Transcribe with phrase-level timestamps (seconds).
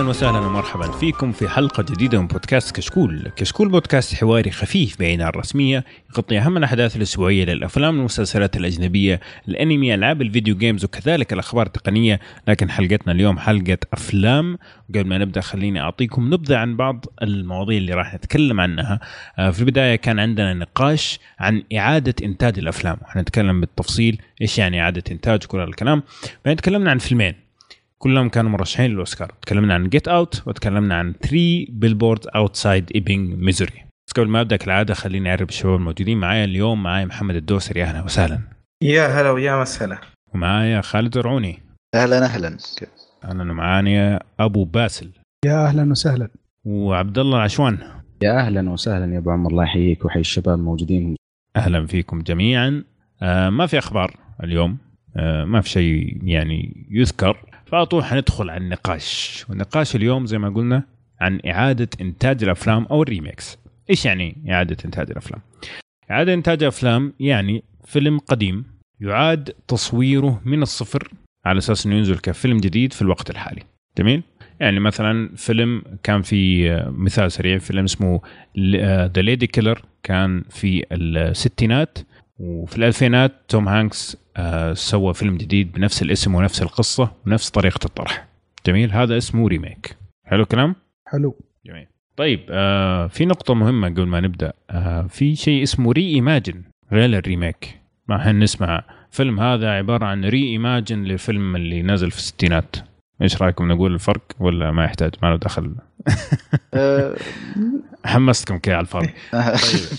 [0.00, 5.20] أهلا وسهلا ومرحبا فيكم في حلقة جديدة من بودكاست كشكول، كشكول بودكاست حواري خفيف بعيد
[5.20, 11.66] عن الرسمية يغطي أهم الأحداث الأسبوعية للأفلام والمسلسلات الأجنبية، الأنمي، ألعاب الفيديو جيمز وكذلك الأخبار
[11.66, 14.58] التقنية، لكن حلقتنا اليوم حلقة أفلام،
[14.88, 19.00] قبل ما نبدأ خليني أعطيكم نبذة عن بعض المواضيع اللي راح نتكلم عنها،
[19.38, 25.02] آه، في البداية كان عندنا نقاش عن إعادة إنتاج الأفلام، حنتكلم بالتفصيل إيش يعني إعادة
[25.10, 26.02] إنتاج كل الكلام،
[26.44, 27.49] بعدين تكلمنا عن فيلمين.
[28.02, 29.34] كلهم كانوا مرشحين للأوسكار.
[29.42, 34.56] تكلمنا عن Get Out وتكلمنا عن 3 Billboards Outside Ebbing Missouri بس قبل ما أبدأ
[34.56, 37.82] كالعادة خليني أعرف الشباب الموجودين معايا اليوم معايا محمد الدوسري.
[37.82, 38.40] أهلا وسهلا.
[38.82, 39.98] يا هلا ويا مسهلا.
[40.34, 41.58] ومعايا خالد الرعوني.
[41.94, 42.56] أهلا أهلا.
[43.24, 43.42] أهلا.
[43.42, 45.10] ومعانا أبو باسل.
[45.44, 46.28] يا أهلا وسهلا.
[46.64, 47.78] وعبد الله العشوان
[48.22, 51.16] يا أهلا وسهلا يا أبو عمر الله يحييك ويحيي الشباب الموجودين.
[51.56, 52.84] أهلا فيكم جميعا.
[53.22, 54.78] آه ما في أخبار اليوم.
[55.16, 57.49] آه ما في شيء يعني يذكر.
[57.70, 59.44] فعلى طول حندخل على النقاش.
[59.48, 60.82] والنقاش اليوم زي ما قلنا
[61.20, 63.58] عن إعادة إنتاج الأفلام أو الريميكس.
[63.90, 65.40] إيش يعني إعادة إنتاج الأفلام؟
[66.10, 68.64] إعادة إنتاج أفلام يعني فيلم قديم
[69.00, 71.08] يعاد تصويره من الصفر
[71.44, 73.62] على أساس أنه ينزل كفيلم جديد في الوقت الحالي.
[73.98, 74.22] جميل؟
[74.60, 78.20] يعني مثلا فيلم كان في مثال سريع فيلم اسمه
[79.06, 81.98] The Ladykillers كان في الستينات.
[82.40, 88.26] وفي الألفينات توم هانكس آه سوى فيلم جديد بنفس الاسم ونفس القصة ونفس طريقة الطرح.
[88.66, 89.96] جميل هذا اسمه remake.
[90.24, 90.74] حلو الكلام؟
[91.06, 91.36] حلو.
[91.66, 91.86] جميل.
[92.16, 94.52] طيب آه في نقطة مهمة قبل ما نبدأ.
[94.70, 97.80] آه في شيء اسمه re-imagine غير ال remake.
[98.08, 102.76] ما حنسمع فيلم هذا عبارة عن re-imagine لفيلم اللي نزل في الستينات.
[103.22, 105.74] إيش رأيكم نقول الفرق ولا ما يحتاج؟ ما له دخل.
[106.74, 107.16] أه،
[108.04, 109.06] حمستكم كذا على الفاضي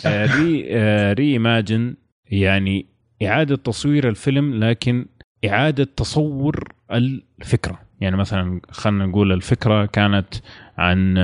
[0.03, 1.95] طيب آه re آه re-imagine
[2.31, 2.85] يعني
[3.23, 5.05] إعادة تصوير الفيلم لكن
[5.45, 7.79] إعادة تصور الفكرة.
[8.01, 10.27] يعني مثلا خلينا نقول الفكرة كانت
[10.77, 11.15] عن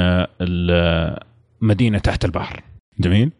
[0.42, 2.64] المدينة تحت البحر.
[3.00, 3.32] جميل؟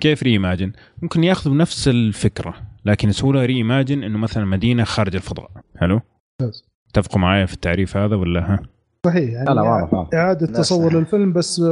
[0.00, 2.54] كيف re-imagine ممكن ياخذوا نفس الفكرة
[2.84, 5.50] لكن يسووا لها re-imagine إنه مثلا مدينة خارج الفضاء.
[5.76, 6.00] حلو؟
[6.90, 8.62] اتفقوا معي في التعريف هذا ولا ها؟
[9.06, 11.62] صحيح يعني لا إعادة تصور للفيلم بس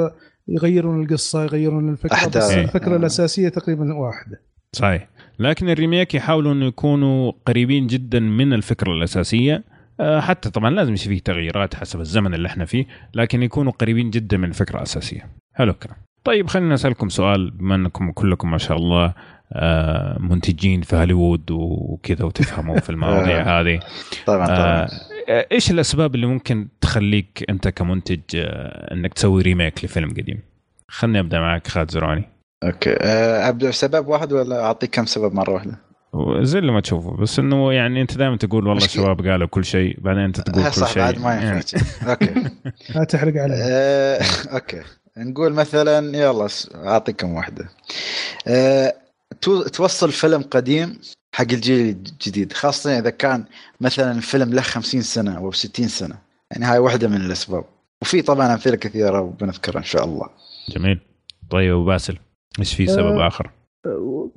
[0.49, 2.37] يغيرون القصة يغيرون الفكرة أحداث.
[2.37, 4.43] بس الفكرة الأساسية تقريبا واحدة.
[4.73, 5.09] صحيح.
[5.41, 9.65] لكن الريميك يحاولوا إنه يكونوا قريبين جدا من الفكرة الأساسية.
[10.01, 14.11] آه، حتى طبعا لازم يصير فيه تغييرات حسب الزمن اللي إحنا فيه لكن يكونوا قريبين
[14.11, 15.29] جدا من الفكرة الأساسية.
[15.55, 15.97] حلو الكلام.
[16.25, 19.15] طيب خلينا أسألكم سؤال بما إنكم كلكم ما شاء الله
[19.53, 23.81] آه، منتجين في هوليوود وكذا وتفهموا في المواضيع هذه.
[24.27, 24.89] طبعا طبعا.
[25.29, 28.21] آه، إيش الأسباب اللي ممكن تخليك أنت كمنتج
[28.93, 30.39] إنك تسوي remake لفيلم قديم؟
[30.89, 32.40] خلني أبدأ معك خالد الرعوني.
[32.63, 32.91] okay.
[33.01, 35.79] أه ابدا سبب واحد ولا أعطيك كم سبب مرة واحدة؟
[36.41, 37.17] زي اللي ما تشوفه.
[37.17, 40.87] بس إنه يعني أنت دائما تقول والله الشباب قالوا كل شيء بعدين أنت تقول كل
[40.87, 41.03] شيء.
[41.03, 41.61] بعد ما يعني.
[42.11, 42.35] أوكي.
[42.95, 44.23] لا تحرق عليه أه
[44.55, 44.81] okay.
[45.19, 47.69] نقول مثلا يلا اعطيك كم واحدة.
[48.49, 48.95] أه
[49.73, 50.99] توصل فيلم قديم
[51.35, 53.45] حق الجيل الجديد خاصة إذا كان
[53.81, 56.19] مثلا فيلم له 50 سنة أو 60 سنة.
[56.51, 57.65] يعني هاي واحدة من الأسباب.
[58.03, 60.27] وفي طبعا أمثلة كثيرة وبنذكرها إن شاء الله.
[60.69, 61.01] جميل.
[61.51, 62.19] طيب وباسل
[62.59, 63.51] إيش في سبب آه آخر؟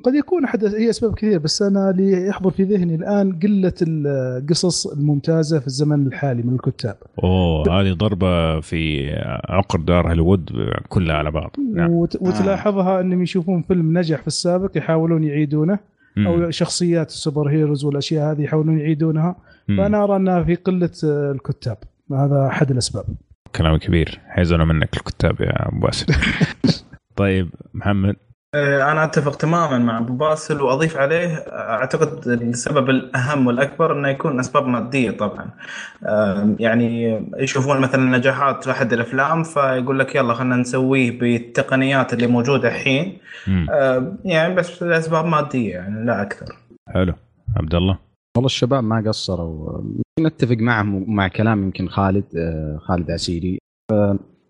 [0.04, 4.88] قد يكون احد هي أسباب كثير بس أنا اللي يحضر في ذهني الآن قلة القصص
[4.88, 6.96] الممتازة في الزمن الحالي من الكتاب.
[7.24, 9.12] أوه هذه ضربة في
[9.50, 10.50] عقر دار هوليوود
[10.90, 11.56] كلها على بعض.
[11.74, 11.92] نعم.
[11.92, 12.16] وت...
[12.22, 15.80] وتلاحظها أنهم يشوفون فيلم نجح في السابق يحاولون يعيدونه
[16.16, 16.28] مم.
[16.28, 19.36] أو شخصيات ال superheroes والأشياء هذه يحاولون يعيدونها
[19.68, 19.78] مم.
[19.78, 21.78] فأنا أرى أنها في قلة الكتاب
[22.12, 23.06] هذا أحد الأسباب.
[23.56, 26.14] كلام كبير حيزنوا منك الكتاب يا أبو باسل.
[27.16, 28.16] طيب محمد.
[28.56, 34.40] آه، أنا أتفق تماما مع أبو باسل وأضيف عليه أعتقد السبب الأهم والأكبر إنه يكون
[34.40, 35.50] أسباب مادية طبعا.
[36.60, 43.18] يعني يشوفون مثلا نجاحات أحد الأفلام فيقول لك يلا خلينا نسويه بالتقنيات اللي موجودة الحين.
[44.26, 46.46] يعني بس لاسباب مادية يعني لا أكثر.
[46.90, 47.14] حلو.
[47.58, 48.00] عبد الله.
[48.38, 49.82] والله الشباب ما قصروا.
[50.20, 53.60] نتفق معهم مع كلام يمكن خالد آه، خالد عسيري.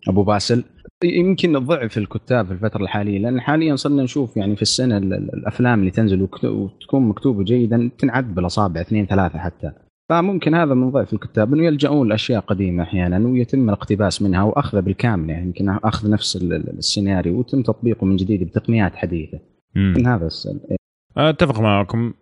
[0.07, 0.63] أبو باسل.
[1.03, 5.91] يمكن ضعف الكتاب في الفترة الحالية لأن حاليا صرنا نشوف يعني في السنة الأفلام اللي
[5.91, 9.71] تنزل وتكون مكتوبة جيدا تنعد بالأصابع اثنين ثلاثة حتى.
[10.09, 15.29] فممكن هذا من ضعف الكتاب إنه يلجؤون لأشياء قديمة أحيانا ويتم الاقتباس منها واخذها بالكامل
[15.29, 19.39] يعني يمكن أخذ نفس السيناريو ويتم تطبيقه من جديد بتقنيات حديثة.
[19.75, 20.59] من هذا السبب.
[21.17, 22.13] أتفق معكم.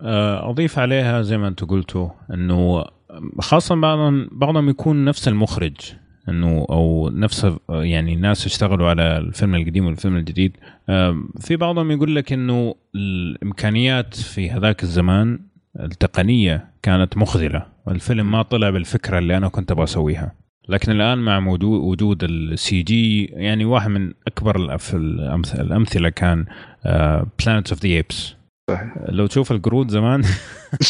[0.41, 2.85] أضيف عليها زي ما أنتم قلتوا إنه
[3.39, 5.94] خاصة بعضهم بعضهم يكون نفس المخرج.
[6.29, 10.57] إنه أو نفس يعني ناس اشتغلوا على الفيلم القديم والفيلم الجديد.
[11.39, 15.39] في بعضهم يقول لك إنه الإمكانيات في هذاك الزمان
[15.79, 20.31] التقنية كانت مخذله الفيلم ما طلع بالفكرة اللي أنا كنت أبغى أسويها.
[20.69, 24.77] لكن الآن مع وجود ال CG يعني واحد من أكبر
[25.59, 26.45] الأمثلة كان
[27.39, 28.36] Planet of the Apes
[29.09, 30.24] لو تشوف القرود زمان.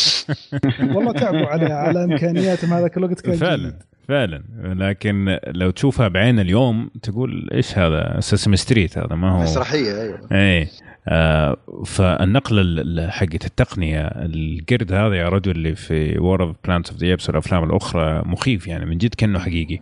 [0.95, 3.79] والله تعبوا على على إمكانياتهم هذاك الوقت كان فعلا.
[4.07, 4.43] فعلا.
[4.63, 10.19] لكن لو تشوفها بعين اليوم تقول إيش هذا؟ Sesame Street هذا ما هو؟ مسرحية أيوه.
[10.31, 10.67] إيه.
[11.07, 16.91] آه فالنقله ال- ال- حقت التقنية القرد هذا يا رجل اللي في War of Planets
[16.91, 19.79] of the Apes والأفلام الأخرى مخيف يعني من جد كأنه حقيقي.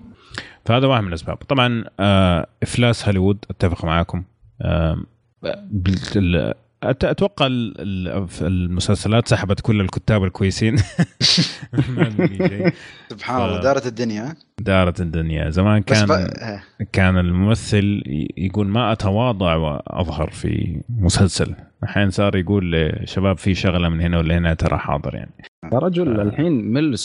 [0.66, 1.36] فهذا واحد من الأسباب.
[1.38, 4.24] طبعا آه إفلاس هوليوود أتفق معاكم.
[4.62, 5.04] آه
[6.84, 10.76] أتوقع ال- ال- المسلسلات سحبت كل الكتاب الكويسين.
[13.10, 16.30] سبحان الله دارت الدنيا دارت الدنيا زمان كان ب...
[16.92, 18.04] كان الممثل
[18.38, 24.38] يقول ما أتواضع وأظهر في مسلسل الحين صار يقول لشباب في شغلة من هنا ولا
[24.38, 25.32] هنا ترى حاضر يعني
[25.74, 26.20] يا رجل.
[26.22, 26.98] الحين ميل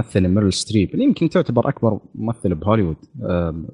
[0.00, 2.96] الممثل ميريل ستريب اللي يمكن تعتبر أكبر ممثل بهوليوود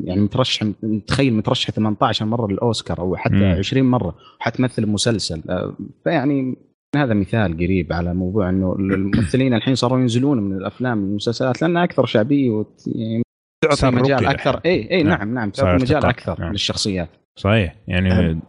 [0.00, 0.66] يعني مترشح
[1.06, 3.54] تخيل مترشح 18 مرة للأوسكار أو حتى مم.
[3.58, 6.56] 20 مرة وحتمثل بمسلسل آه، فيعني
[6.96, 11.84] هذا مثال قريب على موضوع إنه الممثلين الحين صاروا ينزلون من الأفلام من المسلسلات لانها
[11.84, 12.82] أكثر شعبيه وت...
[12.86, 13.22] يعني
[13.64, 14.60] تعطي مجال أكثر.
[14.66, 15.18] اي اي نعم.
[15.18, 16.10] نعم نعم صار تعطي مجال ارتقاء.
[16.10, 16.52] أكثر نعم.
[16.52, 17.08] للشخصيات
[17.38, 18.40] صحيح يعني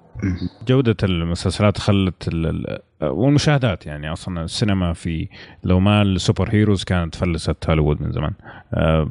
[0.68, 2.80] جودة المسلسلات خلت ال- ال-
[3.10, 5.28] والمشاهدات يعني أصلا السينما في
[5.64, 8.34] لو ما ال superheroes كانت فلست هوليوود من زمان.
[8.74, 9.10] آه،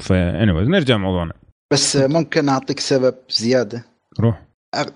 [0.00, 1.32] فا نرجع موضوعنا.
[1.72, 3.84] بس ممكن أعطيك سبب زيادة.
[4.20, 4.42] روح.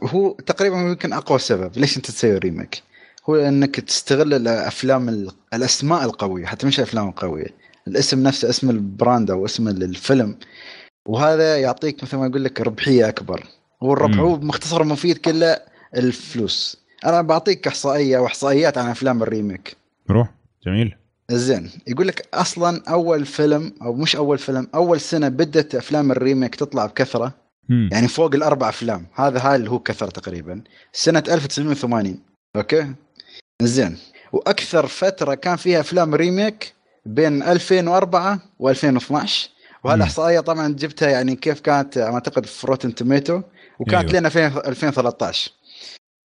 [0.03, 1.71] هو تقريبا يمكن أقوى سبب.
[1.77, 2.83] ليش أنت تسوي remake؟
[3.31, 7.47] هو إنك تستغل الأفلام ال- الأسماء القوية حتى مش الافلام القويه
[7.89, 10.39] الاسم نفسه اسم ال brand أو اسم الفيلم.
[11.09, 13.45] وهذا يعطيك مثل ما يقول لك ربحية أكبر.
[13.83, 15.59] هو مختصر مفيد كله
[15.97, 16.77] الفلوس.
[17.05, 19.77] أنا بعطيك إحصائية وإحصائيات عن أفلام ال remake.
[20.11, 20.29] روح.
[20.67, 20.97] جميل.
[21.31, 21.71] زين.
[21.87, 26.55] يقول لك أصلا أول فيلم أو مش أول فيلم أول سنة بدت أفلام ال remake
[26.55, 27.35] تطلع بكثرة.
[27.69, 27.89] مم.
[27.93, 29.07] يعني فوق الأربع أفلام.
[29.15, 30.63] هذا هاي اللي هو كثر تقريبا.
[30.93, 32.21] سنة 1980
[32.57, 32.95] أوكي؟
[33.63, 33.97] زين.
[34.33, 36.73] وأكثر فترة كان فيها أفلام remake
[37.07, 39.29] بين 2004 و2012 مم.
[39.85, 43.43] وهالإحصائية طبعا جبتها يعني كيف كانت أعتقد في Rotten Tomatoes
[43.79, 44.13] وكانت أيوة.
[44.13, 45.51] لين 2000 2013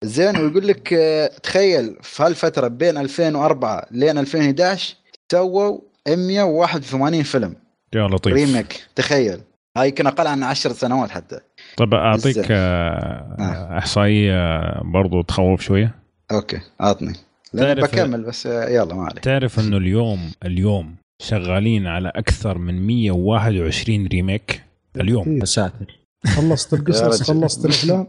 [0.03, 4.95] زين ويقول لك آه، تخيل في هالفترة بين 2004 لين 2011
[5.31, 7.55] سووا 181 فيلم.
[7.95, 8.33] يا لطيف.
[8.33, 8.83] remake.
[8.95, 9.39] تخيل.
[9.77, 11.39] هاي يمكن أقل عن 10 سنوات حتى.
[11.77, 12.45] طب أعطيك.
[12.51, 13.77] آه، آه.
[13.77, 15.95] إحصائية برضو تخوف شوية.
[16.31, 17.13] أوكي عطني
[17.53, 19.19] لأن تعرف- بكمل بس يلا ما عليك.
[19.23, 24.63] تعرف إنه اليوم اليوم شغالين على أكثر من 121 remake؟
[24.99, 25.38] اليوم.
[25.39, 27.23] يا ساتر خلصت القصص.
[27.23, 28.07] خلصت الأفلام.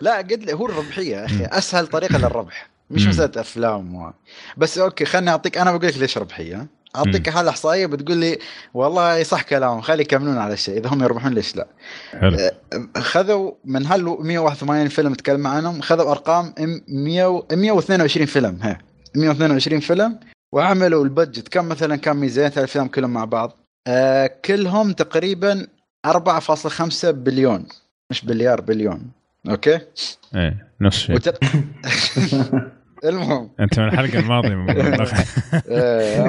[0.00, 1.44] لا قد هو الربحية يا أخي.
[1.44, 2.70] أسهل طريقة للربح.
[2.90, 3.06] مش.
[3.06, 4.12] مسألة أفلام و...
[4.56, 6.66] بس أوكي خليني أعطيك أنا بقول لك ليش ربحية.
[6.96, 8.38] أعطيك هالاحصائيه بتقول لي
[8.74, 11.66] والله صح كلامهم خلي يكملون على الشيء إذا هم يربحون ليش لا.
[12.20, 12.50] حلو.
[12.96, 16.54] خذوا من هال 181 فيلم تكلم عنهم خذوا أرقام
[16.88, 18.78] 100 122 فيلم ها.
[19.16, 20.18] 122 فيلم
[20.52, 21.48] وعملوا ال budget.
[21.48, 25.66] كم مثلا كان ميزانية الأفلام كلهم مع بعض؟ آه كلهم تقريبا
[26.12, 27.66] 4.5 بليون.
[28.10, 29.02] مش بليار بليون.
[29.48, 29.80] أوكي؟
[30.34, 31.38] إيه نفس الشيء وت...
[33.04, 33.50] المهم.
[33.60, 34.64] أنت من الحلقة الماضية من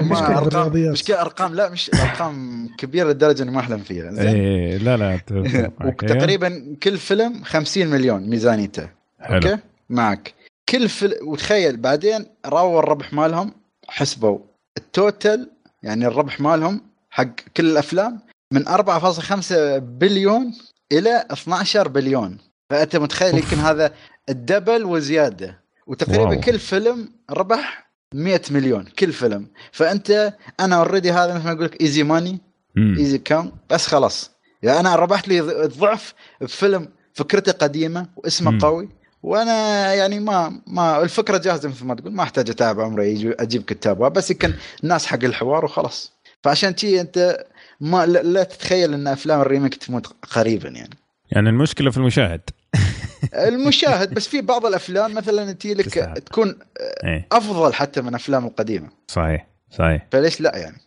[0.09, 0.91] مشكلة ما ارقام.
[0.91, 4.11] مشكله ارقام لا مش أرقام كبيرة لدرجة إني ما أحلم فيها.
[4.11, 4.27] زين.
[4.27, 5.19] إيه لا لا.
[5.31, 8.89] إيه، وتقريبا كل فيلم 50 مليون ميزانيته.
[9.21, 9.35] حلو.
[9.35, 9.57] أوكي؟
[9.89, 10.33] معك.
[10.69, 13.53] كل فيلم وتخيل بعدين راووا الربح مالهم
[13.87, 14.39] حسبوا.
[14.77, 15.49] ال total
[15.83, 18.19] يعني الربح مالهم حق كل الأفلام
[18.51, 20.53] من 4.5 بليون
[20.91, 22.37] إلى 12 بليون
[22.69, 23.37] فأنت متخيل.
[23.37, 23.93] يمكن هذا
[24.29, 26.41] ال double وزيادة وتقريبا wow.
[26.41, 31.81] كل فيلم ربح 100 مليون كل فيلم فأنت أنا already هذا مثل ما أقول لك
[31.81, 32.39] easy money.
[32.77, 34.31] easy come بس خلاص
[34.63, 38.59] يعني أنا ربحت لي ضعف بفيلم فكرته قديمة واسمه مم.
[38.59, 38.89] قوي
[39.23, 44.09] وأنا يعني ما ما الفكرة جاهزة مثل ما تقول ما أحتاج أتابع عمري أجيب كتابها
[44.09, 46.11] بس يمكن الناس حق الحوار وخلاص
[46.43, 47.45] فعشان تي أنت
[47.79, 50.97] ما لا, لا تتخيل إن أفلام ال remake تموت قريبا يعني.
[51.31, 52.41] يعني المشكلة في المشاهد.
[53.47, 55.85] المشاهد بس في بعض الأفلام مثلا تي لك.
[56.25, 56.55] تكون
[57.03, 57.27] إيه.
[57.31, 58.89] أفضل حتى من أفلام القديمة.
[59.07, 60.07] صحيح صحيح.
[60.11, 60.77] فليش لا يعني؟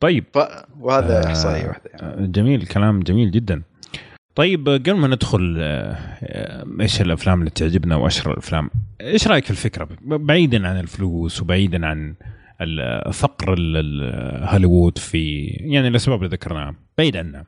[0.00, 0.24] طيب.
[0.34, 0.38] ف...
[0.80, 2.26] وهذا آه، احصائيه واحدة يعني.
[2.26, 3.62] جميل كلام جميل جدا.
[4.34, 9.50] طيب قبل ما ندخل آه، آه، إيش الأفلام اللي تعجبنا واشهر الأفلام؟ إيش رأيك في
[9.50, 12.14] الفكرة؟ بعيدا عن الفلوس وبعيدا عن
[13.12, 16.74] فقر ال- ال- هوليوود في يعني الأسباب اللي ذكرناها.
[16.98, 17.46] بعيد عنها.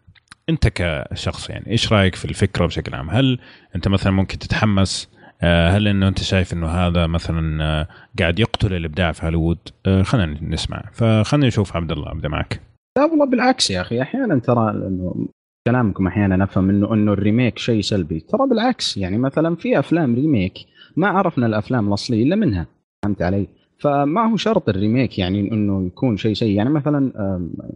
[0.48, 3.38] أنت كشخص يعني إيش رأيك في الفكرة بشكل عام؟ هل
[3.76, 5.10] أنت مثلا ممكن تتحمس؟
[5.42, 10.02] آه، هل إنه أنت شايف إنه هذا مثلا آه، قاعد يقتل الإبداع في هوليوود؟ آه،
[10.02, 10.82] خلينا نسمع.
[10.92, 12.60] فخلينا نشوف عبد الله أبدأ معك.
[12.98, 14.02] لا والله بالعكس يا أخي.
[14.02, 15.28] أحيانا ترى إنه
[15.68, 18.20] كلامكم أحيانا أفهم انه إنه ال remake شيء سلبي.
[18.20, 20.54] ترى بالعكس يعني مثلا في أفلام remake
[20.96, 22.66] ما عرفنا الأفلام الأصلية إلا منها.
[23.04, 23.46] فهمت علي؟
[23.78, 26.56] فما هو شرط ال remake يعني إنه يكون شيء سيء.
[26.56, 27.12] يعني مثلا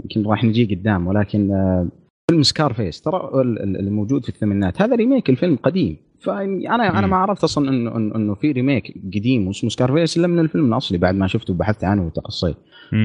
[0.05, 1.87] يمكن راح نجي قدام ولكن آه،
[2.31, 5.97] فيلم Scarface ترى ال- ال- اللي موجود في الثمانينات هذا remake لفيلم قديم.
[6.21, 7.11] فانا أنا مم.
[7.11, 11.15] ما عرفت أصلا انه إنه في remake قديم واسمه Scarface إلا من الفيلم الأصلي بعد
[11.15, 12.57] ما شفته وبحثت عنه وتقصيت.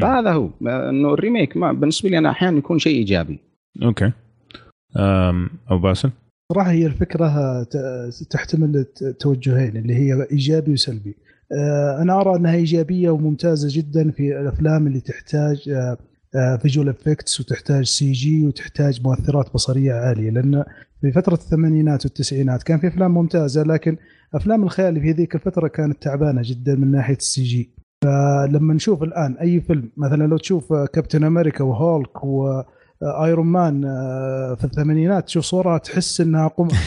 [0.01, 0.49] فهذا هو.
[0.67, 3.39] آه، إنه ال remake ما بالنسبة لي أنا أحيانا يكون شيء إيجابي.
[3.83, 4.11] أوكي.
[5.71, 6.09] أبو باسل؟
[6.53, 11.15] صراحة هي الفكرة ت- تحتمل ت- توجهين اللي هي إيجابي وسلبي.
[11.51, 15.69] آه، أنا أرى أنها إيجابية وممتازة جدا في الأفلام اللي تحتاج
[16.61, 20.63] visual effects وتحتاج CG وتحتاج مؤثرات بصرية عالية لأن
[21.01, 23.97] في فترة الثمانينات والتسعينات كان في أفلام ممتازة لكن
[24.33, 27.69] أفلام الخيال في ذيك الفترة كانت تعبانة جدا من ناحية ال CG.
[28.03, 32.23] فلما نشوف الآن أي فيلم مثلا لو تشوف كابتن أمريكا وهولك
[33.01, 36.79] وايرون مان آه، في الثمانينات تشوف صورها تحس إنها قمة.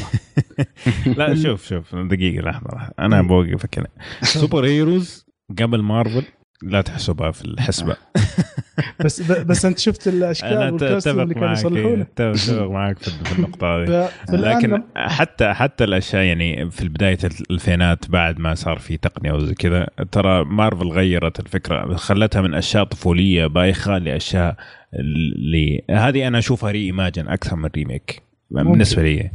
[1.18, 3.88] لا شوف شوف دقيقة لحظة أنا بوقفك هنا
[4.22, 5.26] superheroes
[5.58, 6.24] قبل مارفل
[6.62, 7.96] لا تحسبها في الحسبة.
[9.04, 14.10] بس بس أنت شفت الأشكال والكاستم اللي كانوا يصلحونه إيه، أتفق معك في النقطة هذه.
[14.32, 19.86] لكن حتى حتى الأشياء يعني في بداية الألفينات بعد ما صار في تقنية وزي كذا
[20.12, 24.56] ترى مارفل غيرت الفكرة خلتها من أشياء طفولية بايخة لأشياء
[24.95, 28.23] اللي هذه أنا أشوفها ري ايماجن أكثر من ريميك.
[28.50, 29.30] بالنسبة لي.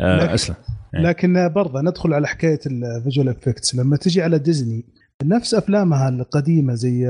[0.00, 0.56] آه لكن- أسلم.
[0.94, 1.00] إيه.
[1.00, 4.84] لكن برضه ندخل على حكاية ال visual effects لما تجي على ديزني
[5.24, 7.06] نفس أفلامها القديمة زي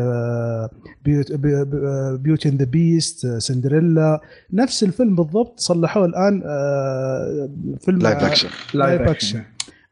[2.22, 4.20] Beauty and the Beast سندريلا
[4.52, 7.48] نفس الفيلم بالضبط صلحوه الآن آه،
[7.80, 9.42] فيلم live action live action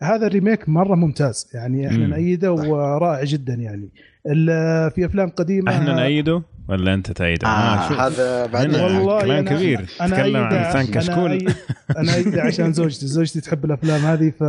[0.02, 1.46] هذا ال remake مرة ممتاز.
[1.54, 2.06] يعني إحنا.
[2.06, 3.88] نأيده ورائع جدا يعني.
[4.26, 7.98] ال- في أفلام قديمة إحنا نأيده ولا أنت تأيده؟ آه شوف.
[8.00, 11.52] هذا بعدين هنا والله كلام أنا- كبير أنا تتكلم عن انسان أنا كشكول
[11.98, 14.42] أنا أيده عشان زوجتي زوجتي تحب الأفلام هذه ف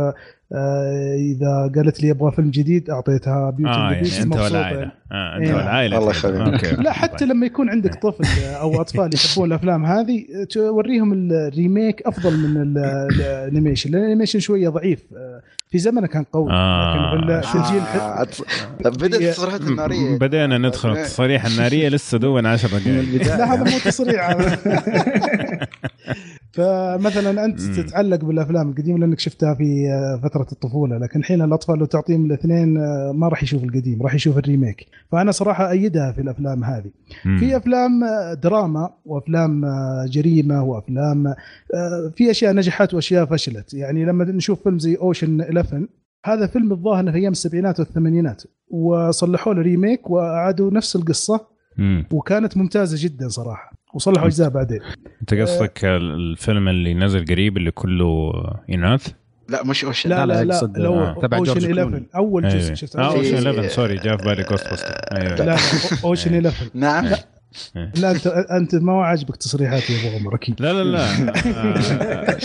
[0.52, 4.90] آه، إذا قالت لي أبغى فيلم جديد أعطيتها Beauty آه the يعني أنت والعائلة يعني.
[5.12, 5.54] آه أنت إيه.
[5.54, 6.10] والعائلة الله.
[6.10, 6.64] يخليك.
[6.78, 7.28] لا حتى طيب.
[7.28, 12.78] لما يكون عندك طفل أو أطفال يحبون الأفلام هذه توريهم ال remake أفضل من ال-
[13.20, 17.14] ال animation لأن ال animation شوية ضعيف آه، في زمنه كان قوي آه.
[17.14, 18.26] لكن في ال- في الجيل آه،
[18.84, 23.78] طب بدأت التصريحات النارية بدينا ندخل التصريح النارية لسه دوبنا 10 دقائق لا هذا مو
[23.84, 24.36] تصريح.
[26.52, 27.74] فمثلا أنت مم.
[27.74, 29.88] تتعلق بالأفلام القديمة لأنك شفتها في
[30.22, 34.38] فترة الطفولة لكن الحين الأطفال لو تعطيهم الاثنين آه، ما راح يشوف القديم راح يشوف
[34.38, 34.86] ال remake.
[35.12, 36.90] فأنا صراحة أيدها في الأفلام هذه.
[37.24, 37.38] مم.
[37.38, 43.74] في أفلام آه، دراما وأفلام آه، جريمة وأفلام آه، في أشياء نجحت وأشياء فشلت.
[43.74, 45.86] يعني لما نشوف فيلم زي Ocean's 11
[46.24, 52.06] هذا فيلم الظاهر في أيام السبعينات والثمانينات وصلحوا له remake وأعادوا نفس القصة مم.
[52.10, 53.72] وكانت ممتازة جدا صراحة.
[53.94, 54.80] وصلحوا أجزاء بعدين.
[55.20, 58.32] أنت قصدك الفيلم اللي نزل قريب اللي كله
[58.70, 59.08] اناث؟
[59.48, 62.06] لا مش Ocean's لا لا، لا لا، لو آه، تبع Ocean's جورج 11 كلوني.
[62.16, 62.74] أول جزء أيوة.
[62.74, 63.50] شفت آه أول Ocean's جزء.
[63.50, 65.56] 11 sorry جاء في بالي Ghostbusters أيوه لا لا
[66.04, 67.06] Ocean's 11 نعم.
[67.74, 70.62] لا أنت أنت ما عاجبك تصريحاتي يا أبو عمر أكيد.
[70.62, 71.04] لا لا لا.
[71.46, 72.38] آه،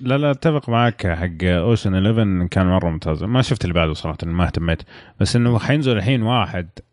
[0.00, 3.24] لا لا أتفق معك حق Ocean's 11 كان مرة ممتاز.
[3.24, 4.82] ما شفت اللي بعده صراحة ما اهتميت.
[5.20, 6.89] بس إنه حينزل الحين واحد آه،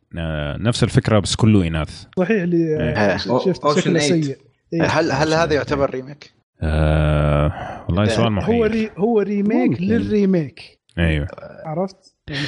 [0.59, 3.17] نفس الفكرة بس كله إناث صحيح اللي إيه.
[3.17, 3.99] شفت Ocean شكله 8.
[3.99, 4.37] سيء
[4.73, 4.83] إيه.
[4.83, 9.83] هل هل هذا يعتبر remake؟ آه والله سؤال هو محير re هو remake ممكن.
[9.83, 11.27] لل remake أيوه
[11.65, 11.95] عرفت؟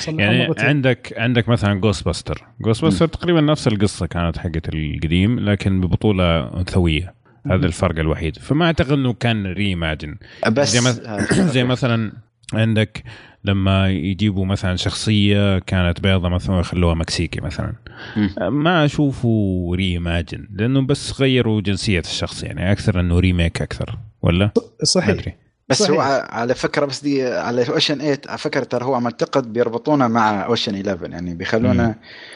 [0.08, 0.54] يعني يعني.
[0.60, 7.14] عندك عندك مثلا Ghostbusters Ghostbusters تقريبا نفس القصة كانت حقت القديم لكن ببطولة انثويه
[7.52, 10.16] هذا الفرق الوحيد فما أعتقد إنه كان reimagine
[10.48, 12.12] بس زي مث- زي مثلا
[12.54, 13.04] عندك
[13.44, 17.74] لما يجيبوا مثلا شخصية كانت بيضة مثلا ويخلوها مكسيكي مثلا.
[18.50, 24.52] ما أشوفه reimagine لأنه بس غيروا جنسية الشخص يعني أكثر إنه remake أكثر ولا؟
[24.84, 25.36] صحيح.
[25.70, 25.92] بس صحيح.
[25.92, 30.46] هو على فكرة بس دي على Ocean's 8 على فكرة ترى هو معتقد بيربطونه مع
[30.46, 31.96] Ocean's 11 يعني بيخلونه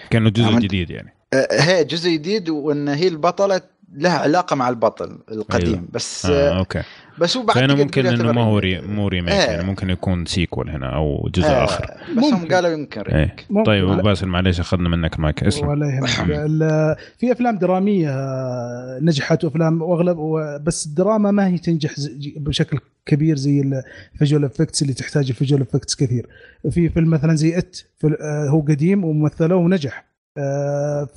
[0.10, 1.13] كأنه جزء عملت- جديد يعني.
[1.33, 3.62] آه، هي جزء جديد وإن هي البطلة
[3.95, 5.83] لها علاقة مع البطل القديم أيوه.
[5.93, 6.81] بس آه أوكي.
[7.17, 8.81] بس هو بعد فهنا ممكن إنه ما هو re...
[8.82, 9.39] مو remake إيه.
[9.51, 11.86] يعني ممكن يكون sequel هنا أو جزء آه، آخر.
[12.17, 12.48] بس هم.
[12.48, 13.13] قالوا يمكن إيه.
[13.15, 13.63] ريميك ممكن.
[13.63, 13.89] طيب.
[13.89, 16.10] أبو باسل معليش أخذنا منك المايك اسلم ولا يهمك.
[17.17, 18.12] في أفلام درامية
[19.00, 20.17] نجحت وأفلام واغلب
[20.63, 21.93] بس الدراما ما هي تنجح
[22.38, 23.62] بشكل كبير زي
[24.13, 26.27] ال visual effects اللي تحتاج ال visual effects كثير.
[26.72, 30.12] في فيلم مثلا زي It فيل- آه، هو قديم وممثله ونجح.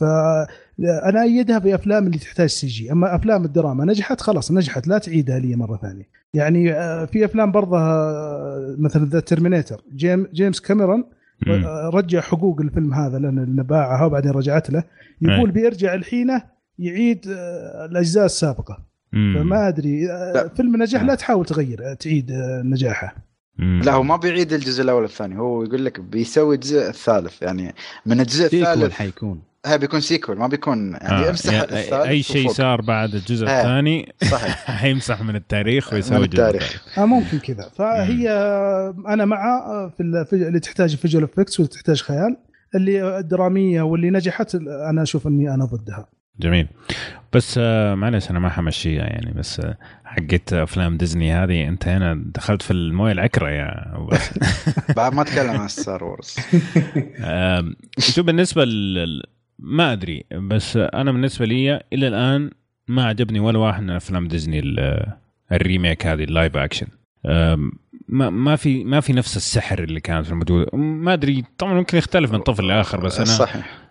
[0.00, 5.56] فانا أيدها بأفلام اللي تحتاج CG أما أفلام الدراما نجحت خلاص نجحت لا تعيدها لي
[5.56, 11.04] مرة ثانية يعني آه، في أفلام برضه آه، مثلا The Terminator جيم جيمس كاميرون
[11.46, 11.66] مم.
[11.94, 14.84] رجع حقوق الفيلم هذا لأن باعها وبعدين رجعت له
[15.22, 15.50] يقول.
[15.50, 16.42] بيرجع الحينه
[16.78, 18.86] يعيد آه، الأجزاء السابقة.
[19.12, 20.50] فما أدري آه،.
[20.56, 23.25] فيلم نجح لا تحاول تغير آه، تعيد آه، نجاحه.
[23.58, 27.74] لا هو ما بيعيد الجزء الأول والثاني هو يقول لك بيسوي الجزء الثالث يعني
[28.06, 29.42] من الجزء sequel الثالث حيكون.
[29.66, 32.48] هذا بيكون sequel ما بيكون يعني آه، امسح يعني الثالث اي شيء.
[32.48, 33.50] صار بعد الجزء آه.
[33.60, 34.70] الثاني صحيح.
[34.80, 36.98] حيمسح من التاريخ من ويسوي جزء التاريخ.
[36.98, 37.68] آه ممكن كذا.
[37.76, 38.30] فهي
[39.08, 42.36] أنا مع آه، في ال- في اللي تحتاج visual effects واللي تحتاج خيال
[42.74, 44.54] اللي الدراميه واللي نجحت
[44.90, 46.08] أنا أشوف إني أنا ضدها.
[46.40, 46.68] جميل.
[47.32, 51.68] بس آه، معلش أنا ما حمشيها يعني بس آه، حقت أفلام ديزني هذه.
[51.68, 53.94] أنت هنا دخلت في الموية العكرة يا.
[54.96, 56.36] بعد ما أتكلم عن Star Wars
[57.98, 59.22] شو بالنسبة لل
[59.58, 62.50] ما أدري بس أنا بالنسبة لي إلى الآن
[62.88, 65.12] ما عجبني ولا واحد من أفلام ديزني ال-
[65.52, 66.86] ال remake هذه ال live action.
[68.08, 70.66] ما ما في ما في نفس السحر اللي كان في الموجود.
[70.74, 73.85] ما أدري طبعا ممكن يختلف من طفل لآخر بس أنا صحيح.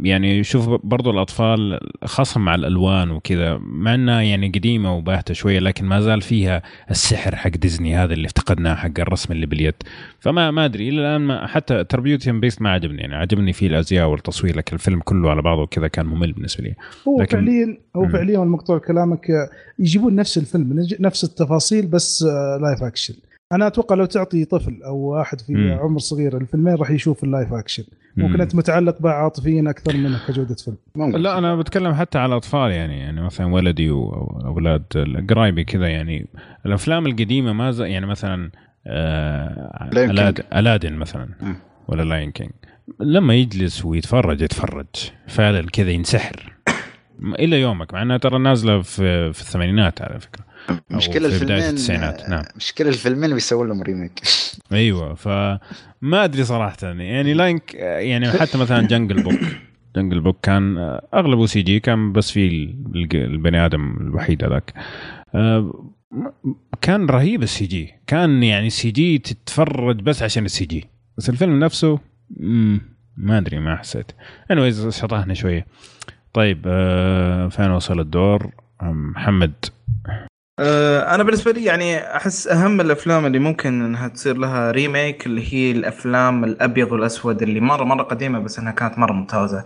[0.00, 5.84] يعني شوف برضو الأطفال خاصة مع الألوان وكذا مع إنها يعني قديمة وباهتة شوية لكن
[5.84, 9.74] ما زال فيها السحر حق ديزني هذا اللي افتقدناه حق الرسم اللي باليد.
[10.20, 13.52] فما ما أدري إلى الآن ما حتى Beauty and the Beast ما عجبني يعني عجبني
[13.52, 16.74] فيه الأزياء والتصوير لكن الفيلم كله على بعضه كذا كان ممل بالنسبة لي.
[17.08, 18.08] هو لكن- فعليا هو.
[18.08, 19.48] فعليا المقطوع كلامك آه،
[19.78, 23.14] يجيبون نفس الفيلم نفس التفاصيل بس آه، live action
[23.54, 25.72] أنا أتوقع لو تعطي طفل أو واحد في مم.
[25.72, 27.84] عمر صغير الفيلمين راح يشوف ال live action
[28.16, 28.40] ممكن مم.
[28.40, 32.70] أنت متعلق بقى عاطفيا أكثر منه كجودة فيلم ممكن لا أنا بتكلم حتى على الأطفال
[32.72, 34.84] يعني يعني مثلا ولدي واولاد
[35.30, 36.26] قرايبي كذا يعني
[36.66, 37.80] الأفلام القديمة ما ز...
[37.80, 38.50] يعني مثلا
[38.86, 39.88] آه.
[39.92, 40.44] Alad...
[40.54, 41.56] Aladdin مثلا مم.
[41.88, 42.50] ولا Lion King
[43.00, 44.86] لما يجلس ويتفرج يتفرج
[45.26, 46.53] فعلا كذا ينسحر
[47.22, 50.44] إلى يومك مع إنها ترى نازلة في في الثمانينات على فكرة.
[50.90, 52.44] بداية الفيلمين التسعينات، نعم.
[52.56, 54.22] مشكلة الفيلمين بيسووا لهم remake
[54.72, 55.60] أيوه فما
[56.24, 59.34] أدري صراحة يعني Lion K- يعني حتى مثلا Jungle Book
[59.96, 60.78] Jungle Book كان
[61.14, 62.74] اغلبه CG كان بس في
[63.14, 64.74] البني آدم الوحيد هذاك.
[65.34, 65.90] آه،
[66.80, 70.84] كان رهيب ال CG كان يعني CG تتفرج بس عشان ال CG
[71.18, 71.98] بس الفيلم نفسه
[73.16, 74.12] ما أدري ما حسيت.
[74.50, 75.66] anyways شطحنا شوية.
[76.34, 78.50] طيب آه، فين وصل الدور
[78.82, 79.52] آم، محمد
[80.60, 85.54] آه، أنا بالنسبة لي يعني أحس أهم الأفلام اللي ممكن إنها تصير لها remake اللي
[85.54, 89.64] هي الأفلام الأبيض والأسود اللي مره مرة قديمة بس إنها كانت مرة ممتازة.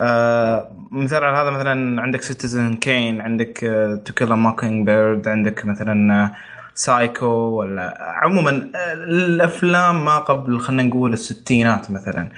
[0.00, 3.58] آه، مثال على هذا مثلا عندك Citizen Kane عندك
[4.04, 6.30] To Kill a Mockingbird عندك مثلا
[6.78, 8.70] سايكو ولا عموما
[9.04, 12.28] الأفلام ما قبل خلينا نقول الستينات مثلا.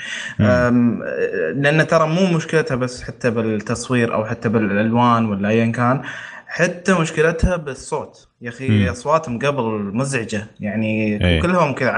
[1.55, 6.03] لأن ترى مو مشكلتها بس حتى بالتصوير أو حتى بالألوان ولا ايا كان
[6.47, 8.30] حتى مشكلتها بالصوت.
[8.41, 8.49] يا.
[8.49, 11.41] أخي أصواتهم قبل مزعجة يعني إيه.
[11.43, 11.93] كلهم كذا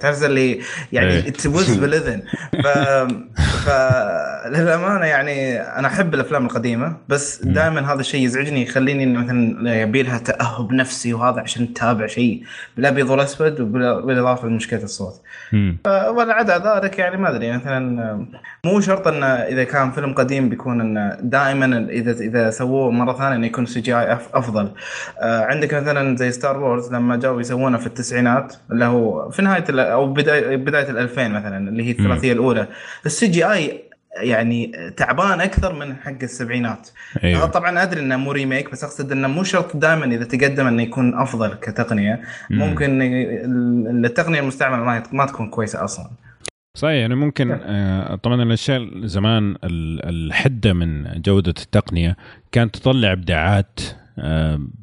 [0.00, 0.60] تعرف اللي
[0.92, 1.30] يعني إيه.
[1.30, 2.22] تبز بالإذن
[2.62, 2.66] ف...
[3.66, 7.42] فللامانه يعني أنا أحب الأفلام القديمة بس.
[7.44, 12.42] دائما هذا الشيء يزعجني يخليني مثلا يبي لها تأهب نفسي وهذا عشان تتابع شيء
[12.76, 15.20] بالابيض والاسود وبال- بالإضافة لمشكلة الصوت.
[15.86, 18.26] آه، ولا عدا ذلك يعني ما أدري مثلا آه،
[18.64, 23.36] مو شرط انه إذا كان فيلم قديم بيكون انه دائما اذا إذا سووه مرة ثانية
[23.36, 24.72] إنه يكون CGI أفضل
[25.20, 29.64] آه، عندك مثلا زي Star Wars لما جاوا يسوونه في التسعينات اللي هو في نهاية
[29.80, 32.66] أو بدايه بداية ال 2000 مثلا اللي هي الثلاثية الأولى.
[33.06, 33.82] ال CGI
[34.16, 36.88] يعني تعبان أكثر من حق السبعينات.
[37.24, 37.46] أيوه.
[37.46, 41.14] طبعا أدري إنه مو remake بس أقصد إنه مو شرط دائما إذا تقدم إنه يكون
[41.14, 42.20] أفضل كتقنية.
[42.50, 42.58] مم.
[42.58, 46.06] ممكن ال- التقنية المستعملة ما تكون كويسة أصلا.
[46.76, 52.16] صحيح يعني ممكن آه، طبعا الاشياء زمان ال- الحدة من جودة التقنية
[52.52, 54.05] كانت تطلع إبداعات آه،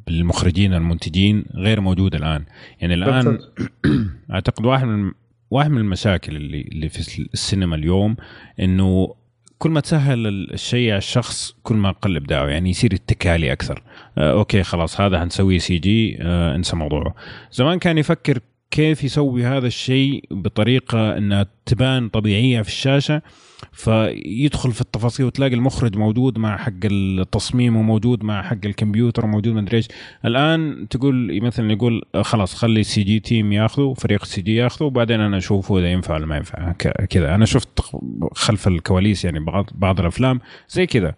[0.07, 2.45] بالمخرجين المنتجين غير موجوده الآن.
[2.81, 3.39] يعني الآن.
[4.33, 5.11] أعتقد واحد من
[5.51, 8.15] واحد من المشاكل اللي اللي في السينما اليوم
[8.59, 9.15] إنه
[9.57, 13.83] كل ما تسهل الشيء على الشخص كل ما قل إبداعه يعني يصير اتكالي أكثر.
[14.17, 17.15] آه okay خلاص هذا حنسويه CG آه انسى موضوعه.
[17.51, 18.39] زمان كان يفكر
[18.71, 23.21] كيف يسوي هذا الشيء بطريقة إنها تبان طبيعية في الشاشة
[23.71, 29.77] فيدخل في التفاصيل وتلاقي المخرج موجود مع حق التصميم وموجود مع حق الكمبيوتر وموجود مدري
[29.77, 29.87] إيش.
[30.25, 35.21] الآن تقول مثلا يقول خلاص خلي ال CG team ياخذه فريق ال CG ياخذه وبعدين
[35.21, 36.71] أنا أشوفه إذا ينفع ولا ما ينفع.
[37.09, 37.35] كذا.
[37.35, 37.79] أنا شفت
[38.33, 41.15] خلف الكواليس يعني بعض بعض الأفلام زي كذا.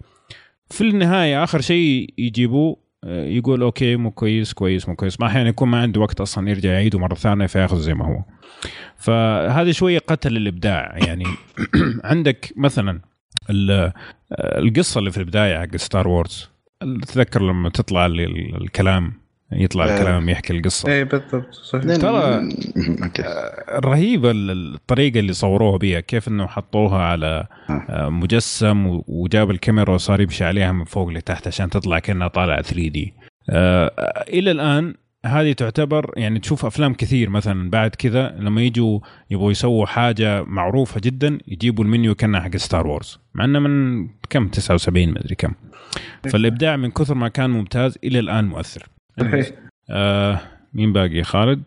[0.70, 5.48] في النهاية آخر شيء يجيبوه آه، يقول okay مو كويس كويس مو كويس ما أحيانا
[5.48, 8.22] يكون ما عنده وقت أصلا يرجع يعيده مره ثانية فياخذه زي ما هو
[8.96, 11.24] فهذا شوية قتل الابداع يعني
[12.04, 13.00] عندك مثلا
[13.50, 13.92] ال-
[14.40, 16.48] القصة اللي في البدايه حق Star Wars
[17.06, 19.12] تذكر لما تطلع ال- ال- الكلام
[19.52, 19.94] يطلع آه.
[19.94, 20.92] الكلام يحكي القصة.
[20.92, 21.96] اي بالضبط صحيح.
[21.96, 22.34] ترى
[23.04, 23.22] okay.
[23.70, 29.94] رهيبة ال- الطريقة اللي صوروها بيها كيف إنه حطوها على آه، مجسم و- وجاب الكاميرا
[29.94, 33.14] وصار يمشي عليها من فوق لتحت عشان تطلع كأنها طالعة 3D.
[34.28, 34.94] إلى الآن
[35.26, 41.00] هذه تعتبر يعني تشوف أفلام كثير مثلا بعد كذا لما يجوا يبغوا يسووا حاجة معروفة
[41.04, 45.52] جدا يجيبوا المنيو كأنها حق Star Wars مع إنه من كم؟ 79 مدري كم.
[46.30, 48.86] فالإبداع من كثر ما كان ممتاز إلى الآن مؤثر.
[49.20, 49.50] صحيح
[49.90, 50.40] آه
[50.74, 51.62] مين باقي؟ خالد؟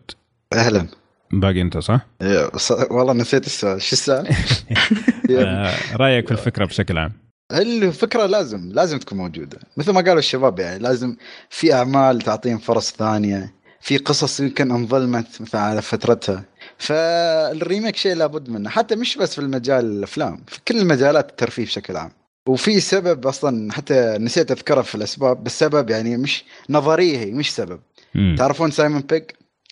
[0.52, 0.86] أهلا.
[1.32, 2.50] باقي أنت صح؟ إيه،
[2.90, 3.82] والله نسيت السؤال.
[3.82, 4.28] شو السؤال؟
[5.38, 7.12] آه رأيك في الفكرة بشكل عام.
[7.52, 9.58] الفكرة لازم لازم تكون موجودة.
[9.76, 11.16] مثل ما قالوا الشباب يعني لازم
[11.50, 13.54] في أعمال تعطيهم فرص ثانية.
[13.80, 16.44] في قصص يمكن انظلمت مثلا على فترتها.
[16.78, 18.70] فال remake شيء لابد منه.
[18.70, 22.10] حتى مش بس في المجال الأفلام في كل المجالات الترفيه بشكل عام.
[22.48, 27.54] وفي سبب أصلا حتى نسيت أذكره في الأسباب بس سبب يعني مش نظرية هي مش
[27.54, 27.80] سبب.
[28.14, 28.34] مم.
[28.38, 29.22] تعرفون سايمون بيغ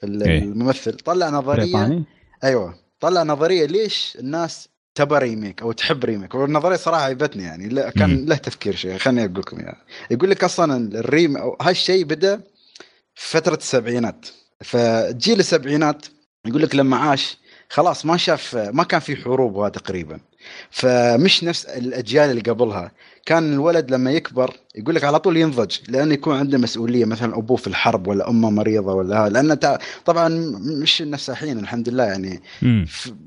[0.05, 0.39] إيه.
[0.39, 1.63] الممثل؟ طلع نظرية.
[1.63, 2.05] بريطاني؟
[2.45, 2.75] أيوه.
[3.01, 8.11] طلع نظرية ليش الناس تبى remake أو تحب ريميك؟ والنظرية صراحة عجبتني يعني لا كان
[8.11, 8.27] مم.
[8.27, 9.77] له تفكير شيء خليني أقول لكم اياه
[10.11, 12.41] يقول لك أصلا الريم أو هالشيء بدأ
[13.15, 14.27] في فترة السبعينات.
[14.65, 16.07] فجيل السبعينات
[16.47, 17.39] يقول لك لما عاش
[17.71, 20.21] خلاص ما شاف ما كان في حروب وهذا تقريبا.
[20.71, 22.93] فمش نفس الأجيال اللي قبلها
[23.27, 27.57] كان الولد لما يكبر يقول لك على طول ينضج لأنه يكون عنده مسؤولية مثلا أبوه
[27.57, 30.29] في الحرب ولا أمه مريضة ولا هذا لأن تع- طبعا
[30.83, 32.43] مش الناس الحين الحمد لله يعني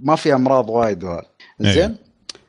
[0.01, 1.25] ما في أمراض وايد وهذا
[1.61, 1.73] أيوة.
[1.73, 1.95] زين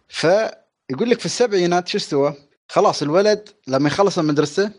[0.08, 2.34] فيقول لك في السبعينات شو استوى؟
[2.68, 4.70] خلاص الولد لما يخلص المدرسة.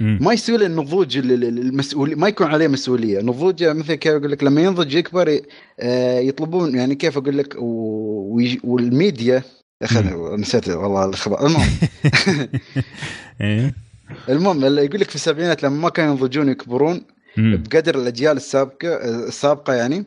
[0.00, 4.30] ما يسوي له النضوج ال- ال- المسؤوليه ما يكون عليه مسؤولية، نضوجه مثل كيف أقول
[4.32, 5.40] لك لما ينضج يكبر
[5.80, 7.56] آه، يطلبون يعني كيف أقول لك
[8.64, 9.42] والميديا
[10.36, 11.68] نسيت والله الخبر المهم.
[13.40, 13.74] إيه.
[14.28, 17.02] المهم اللي يقول لك في السبعينات لما ما كانوا ينضجون يكبرون.
[17.36, 18.88] بقدر الأجيال السابقة
[19.28, 20.04] السابقة يعني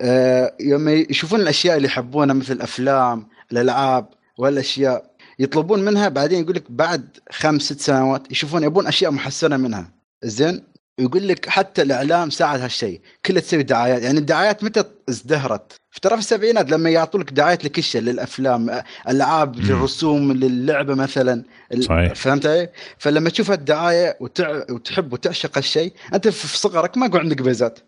[0.00, 4.06] آه، لما يشوفون الأشياء اللي يحبونها مثل الافلام الألعاب
[4.38, 9.92] والأشياء يطلبون منها بعدين يقول لك بعد خمس ست سنوات يشوفون يبون أشياء محسنة منها
[10.24, 10.62] زين
[10.98, 16.70] يقول لك حتى الإعلام ساعد هالشيء كلها تسوي دعايات يعني الدعايات متى ازدهرت في السبعينات
[16.70, 19.56] لما يعطوا لك دعايات لكل شيء للأفلام ألعاب.
[19.56, 21.44] للرسوم للعبة مثلا
[21.80, 22.14] صحيح.
[22.14, 22.68] فهمت علي؟
[22.98, 24.62] فلما تشوف الدعايه وتع...
[24.70, 27.78] وتحب وتعشق الشيء أنت في صغرك ما يكون عندك بيزات.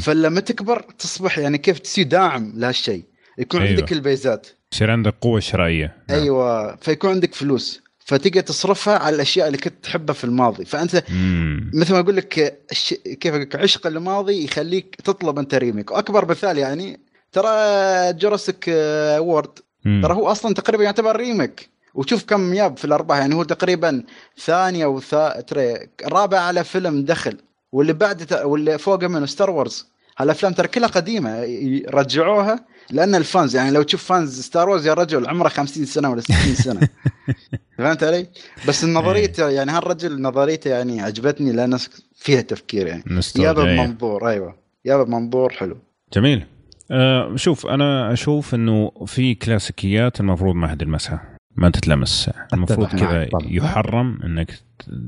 [0.00, 3.04] فلما تكبر تصبح يعني كيف تصير داعم لهالشيء
[3.38, 3.60] يكون.
[3.62, 3.78] أيوة.
[3.78, 6.18] عندك البيزات يصير عندك قوة شرائية نعم.
[6.18, 11.70] أيوه فيكون عندك فلوس فتقدر تصرفها على الأشياء اللي كنت تحبها في الماضي فأنت مم.
[11.74, 12.58] مثل ما أقول لك.
[13.20, 17.00] كيف أقول لك عشق الماضي يخليك تطلب أنت remake وأكبر مثال يعني
[17.32, 17.48] ترى
[18.12, 18.64] Jurassic
[19.18, 20.00] World مم.
[20.02, 24.02] ترى هو أصلا تقريبا يعتبر remake وشوف كم ياب في الأرباح يعني هو تقريبا
[24.38, 25.40] ثاني أو ثا...
[25.40, 27.36] ترى رابع على فيلم دخل
[27.72, 28.32] واللي بعد.
[28.44, 31.44] واللي فوقه منه Star Wars هالأفلام ترى كلها قديمة
[31.88, 36.10] رجعوها لأن ال fans يعني لو تشوف fans Star Wars يا رجل عمره 50 سنة
[36.10, 36.88] ولا 60 سنة.
[37.78, 38.26] فهمت علي؟
[38.68, 41.78] بس نظريته يعني هالرجل نظريته يعني عجبتني لأن
[42.16, 43.02] فيها تفكير يعني.
[43.06, 43.52] يابا نوستالجيا.
[43.52, 44.56] بمنظور أيوه.
[44.84, 45.78] يابا بمنظور حلو.
[46.12, 46.46] جميل.
[46.90, 51.39] آه شوف أنا أشوف إنه في كلاسيكيات المفروض ما حد يلمسها.
[51.60, 52.30] ما تتلمس.
[52.54, 53.28] المفروض كذا.
[53.44, 54.58] يحرم إنك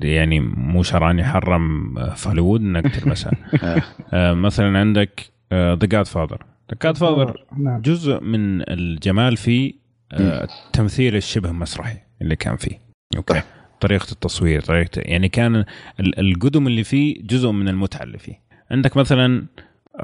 [0.02, 3.32] يعني مو شرعا يحرم آه، في هوليوود إنك تلمسها.
[4.12, 4.34] آه.
[4.34, 9.72] مثلا عندك The Godfather The Godfather جزء من الجمال فيه
[10.12, 12.78] آه، التمثيل الشبه مسرحي اللي كان فيه.
[13.16, 13.42] أوكي.
[13.80, 15.56] طريقة التصوير طريقة يعني كان
[16.00, 18.40] ال- القدم اللي فيه جزء من المتعة اللي فيه.
[18.70, 19.46] عندك مثلا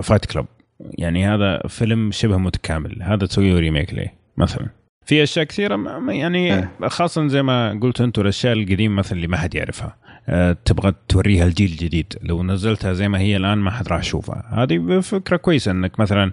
[0.03, 0.47] Fight Club
[0.81, 3.03] يعني هذا فيلم شبه متكامل.
[3.03, 4.67] هذا تسوي له remake ليه؟ مثلا.
[5.09, 6.71] في أشياء كثيرة يعني إيه.
[6.89, 9.97] خاصة زي ما قلت أنتم الأشياء القديمة مثلا اللي ما حد يعرفها
[10.29, 14.49] أه تبغى توريها الجيل الجديد لو نزلتها زي ما هي الآن ما حد راح يشوفها.
[14.53, 16.31] هذه فكرة كويسة إنك مثلا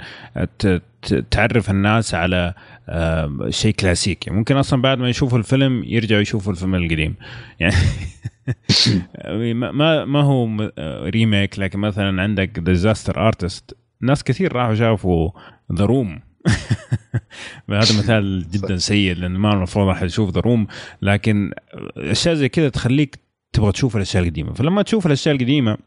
[1.31, 2.53] تعرف الناس على
[2.89, 4.31] آه، شيء كلاسيكي.
[4.31, 7.15] ممكن أصلا بعد ما يشوفوا الفيلم يرجعوا يشوفوا الفيلم القديم.
[7.59, 7.75] يعني
[9.53, 15.29] ما ما هو م- آه، remake لكن مثلا عندك Disaster Artist ناس كثير راحوا شافوا
[15.73, 16.19] The Room
[17.69, 20.67] هذا مثال جدا سيء لأن ما المفروض أحد يشوف The Room
[21.01, 21.51] لكن
[21.97, 23.19] أشياء زي كذا تخليك
[23.53, 24.53] تبغى تشوف الأشياء القديمة.
[24.53, 25.77] فلما تشوف الأشياء القديمة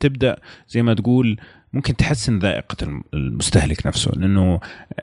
[0.00, 0.36] تبدأ
[0.68, 1.36] زي ما تقول
[1.72, 4.60] ممكن تحسن ذائقة الم- المستهلك نفسه لأنه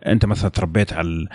[0.07, 1.27] أنت مثلا تربيت على ال-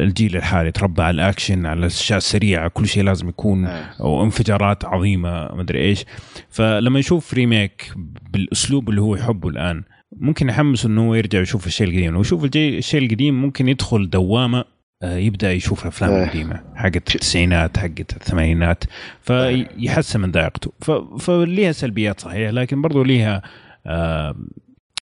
[0.00, 3.66] الجيل الحالي تربى على الأكشن على الأشياء السريعة كل شيء لازم يكون
[4.00, 6.04] أو انفجارات عظيمة مدري إيش.
[6.50, 7.92] فلما يشوف remake
[8.30, 9.82] بالأسلوب اللي هو يحبه الآن
[10.22, 12.14] ممكن يحمس إنه هو يرجع يشوف الشيء القديم.
[12.14, 14.64] لو يشوف الشيء القديم ممكن يدخل دوامة
[15.02, 16.24] آه، يبدأ يشوف الافلام إيه.
[16.24, 18.84] القديمه حقت التسعينات حقت الثمانينات.
[19.22, 20.72] فيحسن من ذائقته.
[21.18, 23.42] فليها سلبيات صحيح لكن برضو ليها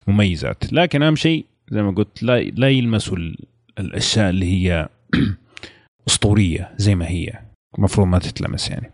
[0.08, 0.74] مميزات.
[0.74, 3.38] لكن أهم شيء زي ما قلت لا لا يلمسوا ال-
[3.80, 4.90] الأشياء اللي هي
[6.08, 7.34] أسطورية زي ما هي.
[7.78, 8.92] المفروض ما تتلمس يعني.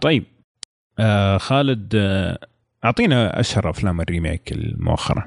[0.00, 0.24] طيب
[0.98, 2.38] آه خالد آه
[2.84, 5.26] أعطينا أشهر أفلام ال remake المؤخرة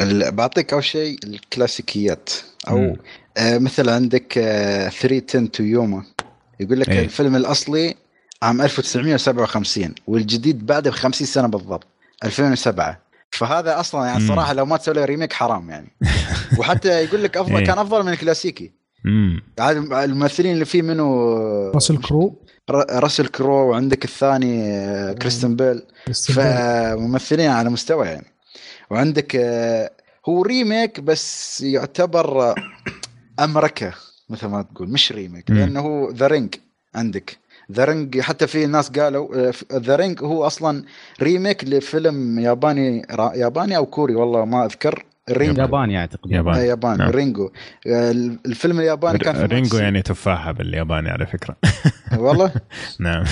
[0.00, 2.30] ال- بعطيك أول شيء الكلاسيكيات
[2.68, 2.96] أو مم.
[3.36, 6.02] آه مثل عندك آه 3:10 to Yuma
[6.60, 7.00] يقول لك إيه.
[7.00, 7.94] الفيلم الأصلي
[8.42, 11.86] عام 1957 والجديد بعده ب 50 سنة بالضبط
[12.24, 12.98] 2007
[13.30, 14.26] فهذا أصلا يعني.
[14.28, 15.88] صراحة لو ما تسوي له remake حرام يعني
[16.58, 17.64] وحتى يقول لك أفضل إيه.
[17.64, 18.72] كان أفضل من الكلاسيكي
[19.06, 21.04] امم عاد الممثلين اللي فيه منه
[21.74, 22.38] راسل كرو.
[22.70, 25.82] ر- راسل كرو وعندك الثاني آه، كريستيان بيل.
[26.34, 28.26] فممثلين على مستوى يعني.
[28.90, 29.90] وعندك آه،
[30.28, 32.54] هو remake بس يعتبر آه،
[33.40, 33.92] امركه
[34.30, 35.50] مثل ما تقول مش remake.
[35.50, 35.56] مم.
[35.56, 36.54] لأنه هو The Ring
[36.94, 37.36] عندك.
[37.72, 40.84] The Ring حتى في ناس قالوا The Ring هو أصلا
[41.22, 45.04] remake لفيلم ياباني را- ياباني أو كوري والله ما أذكر.
[45.30, 45.62] رينجو.
[45.62, 46.30] ياباني أعتقد.
[46.30, 46.58] ياباني.
[46.58, 46.98] آه، ياباني.
[46.98, 47.10] نعم.
[47.10, 47.50] رينجو.
[47.86, 48.10] آه،
[48.46, 49.78] الفيلم الياباني كان في رينجو.
[49.78, 51.56] يعني تفاحة بالياباني على فكرة.
[52.18, 52.52] والله؟
[53.00, 53.24] نعم.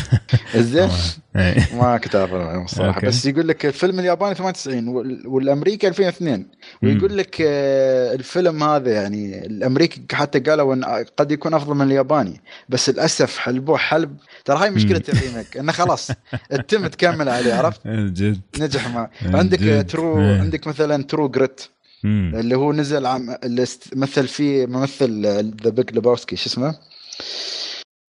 [0.57, 0.88] زين.
[1.81, 3.07] ما كتاب الصراحه أوكي.
[3.07, 6.46] بس يقول لك الفيلم الياباني 98 وال- والأمريكي 2002
[6.83, 10.85] ويقول لك آه، الفيلم هذا يعني الأمريكي حتى قالوا إن
[11.16, 12.40] قد يكون أفضل من الياباني.
[12.68, 14.16] بس للأسف حلبوه حلب.
[14.44, 16.11] ترى هاي مشكلة ال remake إنه خلاص
[16.52, 18.40] التم تكمل عليه عرفت؟ جد.
[18.61, 19.09] نجح ما.
[19.22, 19.37] جد.
[19.37, 20.40] عندك True إيه.
[20.40, 21.61] عندك مثلا True Grit
[22.04, 22.32] مم.
[22.34, 25.22] اللي هو نزل عام اللي است- مثل فيه ممثل
[25.62, 26.74] The Big Lebowski شو اسمه؟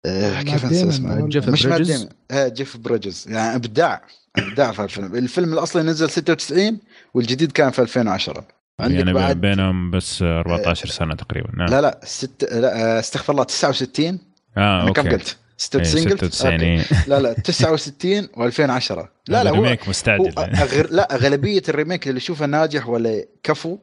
[0.07, 4.02] آه، كيف أنسى اسمه؟ جيف مش مات بريدجز؟ آه جيف بريدجز يعني إبداع
[4.38, 6.78] إبداع في الفيلم الفيلم الأصلي نزل 96
[7.14, 8.44] والجديد كان في 2010
[8.81, 13.33] عندك يعني بعد بينهم بس 14 سنة تقريبا نعم لا لا ست لا آه، استغفر
[13.33, 14.18] الله 69
[14.57, 16.65] آه أنا كم أوكي قلت؟ 96 قلت؟ 96 أوكي.
[16.67, 16.85] إيه.
[17.07, 20.88] لا لا 69 و2010 لا لا هو remake هو مستعجل أغر...
[20.91, 23.79] لا أغلبية ال remake اللي يشوفه ناجح ولا كفو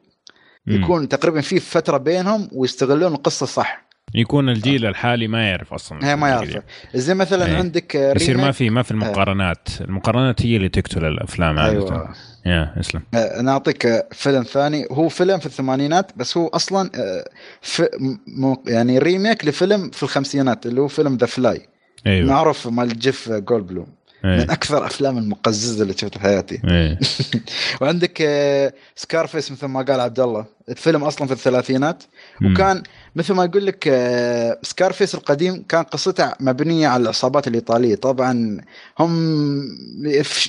[0.66, 0.82] مم.
[0.82, 6.16] يكون تقريبا في فترة بينهم ويستغلون القصة صح يكون الجيل الحالي ما يعرف أصلا هي
[6.16, 6.62] ما يعرفه
[6.94, 7.56] زي مثلا إيه.
[7.56, 9.68] عندك آه، يصير ما في ما في المقارنات.
[9.80, 11.72] المقارنات هي اللي تقتل الأفلام عادة.
[11.72, 12.14] أيوه.
[12.46, 14.86] يا اسلم آه، أنا أعطيك آه، فيلم ثاني.
[14.90, 17.24] هو فيلم في الثمانينات بس هو أصلا آه،
[17.62, 17.88] في
[18.66, 21.68] يعني remake لفيلم في الخمسينات اللي هو فيلم The Fly
[22.06, 22.28] أيوه.
[22.28, 23.86] معروف مال جيف جولدبلوم
[24.24, 24.36] إيه.
[24.36, 26.98] من أكثر الافلام المقززة اللي شفتها في حياتي إيه.
[27.80, 28.22] وعندك
[28.96, 32.02] Scarface مثل ما قال عبد الله الفيلم أصلا في الثلاثينات.
[32.44, 32.82] وكان
[33.16, 38.60] مثل ما يقول لك آه، Scarface القديم كان قصته مبنية على العصابات الإيطالية طبعا
[38.98, 39.62] هم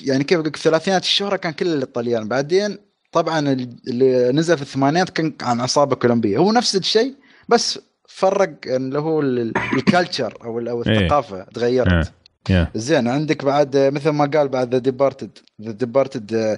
[0.04, 2.78] يعني كيف أقول لك في الثلاثينات الشهرة كان كل الإيطاليان بعدين
[3.12, 3.40] طبعا
[3.88, 7.14] اللي نزل في الثمانينات كان عن عصابة كولومبية هو نفس الشيء
[7.50, 10.98] بس فرق اللي هو ال- ال culture أو أو إيه.
[11.00, 12.12] الثقافة تغيرت
[12.50, 15.30] يا زين عندك بعد مثل ما قال بعد The Departed
[15.62, 16.58] The Departed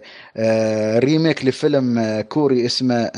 [0.98, 3.12] remake لفيلم آه، كوري اسمه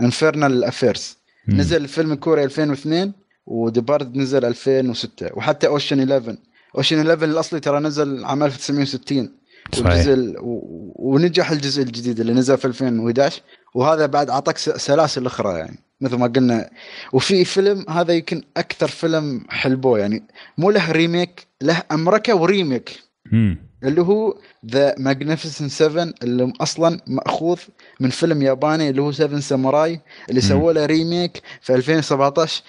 [0.00, 1.16] Infernal Affairs
[1.48, 1.60] مم.
[1.60, 3.12] نزل الفيلم الكوري 2002
[3.46, 6.36] و Departed نزل 2006 وحتى Ocean's 11
[6.76, 9.30] Ocean's 11 الأصلي ترى نزل عام 1960
[9.74, 9.86] صحيح.
[9.86, 13.40] والجزء ال- و- ونجح الجزء الجديد اللي نزل في 2011
[13.74, 15.78] وهذا بعد أعطاك سلاسل أخرى يعني.
[16.00, 16.70] مثل ما قلنا
[17.12, 20.22] وفي فيلم هذا يمكن أكثر فيلم حلبوه يعني
[20.58, 23.00] مو له remake له امركه و remake
[23.32, 23.66] مم.
[23.84, 27.58] اللي هو The Magnificent 7 اللي أصلا مأخوذ
[28.00, 30.40] من فيلم ياباني اللي هو 7 Samurai اللي.
[30.40, 32.62] سووا له remake في 2017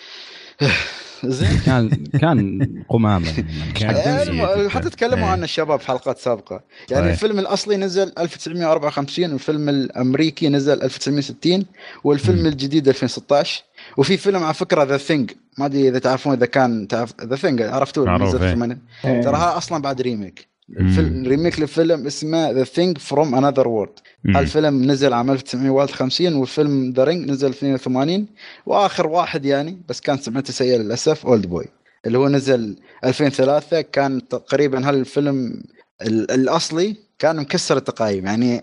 [1.25, 1.89] زين كان
[2.21, 3.45] كان قمامة
[3.81, 4.69] يعني.
[4.69, 5.31] حتى تكلموا إيه.
[5.31, 7.13] عنه الشباب في حلقات سابقة يعني صحيح.
[7.13, 11.65] الفيلم الأصلي نزل 1954 والفيلم الأمريكي نزل 1960
[12.03, 12.45] والفيلم.
[12.45, 13.63] الجديد 2016
[13.97, 17.61] وفي فيلم على فكرة The Thing ما أدري إذا تعرفون إذا كان تعرف The Thing
[17.61, 18.77] عرفتوه نزل إيه.
[19.05, 19.21] إيه.
[19.21, 20.56] ترى ها أصلا بعد remake.
[20.69, 23.89] الفيلم remake لفيلم اسمه The Thing from Another World.
[24.25, 28.27] الفيلم نزل عام 1951 والفيلم The Thing نزل 82
[28.65, 31.65] وآخر واحد يعني بس كان سمعته سيئه للأسف Oldboy
[32.05, 32.75] اللي هو نزل
[33.05, 35.63] 2003 كان تقريبا هالفيلم
[36.01, 38.61] ال- الأصلي كان مكسر التقايم يعني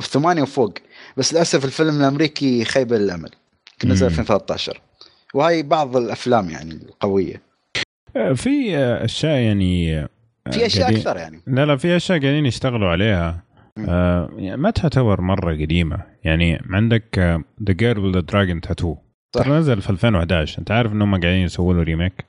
[0.00, 0.74] ثمانية وفوق.
[1.16, 3.30] بس للأسف الفيلم الأمريكي خيبه للامل
[3.84, 4.10] نزل مم.
[4.12, 4.80] 2013
[5.34, 7.42] وهي بعض الأفلام يعني القوية.
[8.34, 10.08] في أشياء يعني
[10.52, 11.40] في أشياء قاعدين- أكثر يعني.
[11.46, 13.42] لا لا في أشياء قاعدين يشتغلوا عليها.
[13.88, 15.98] آه يعني ما تعتبر مرة قديمة.
[16.24, 17.18] يعني عندك
[17.62, 18.96] The Girl with Dragon Tattoo.
[19.32, 22.24] ترى نزل في 2011 أنت عارف انهم قاعدين يسووا له remake؟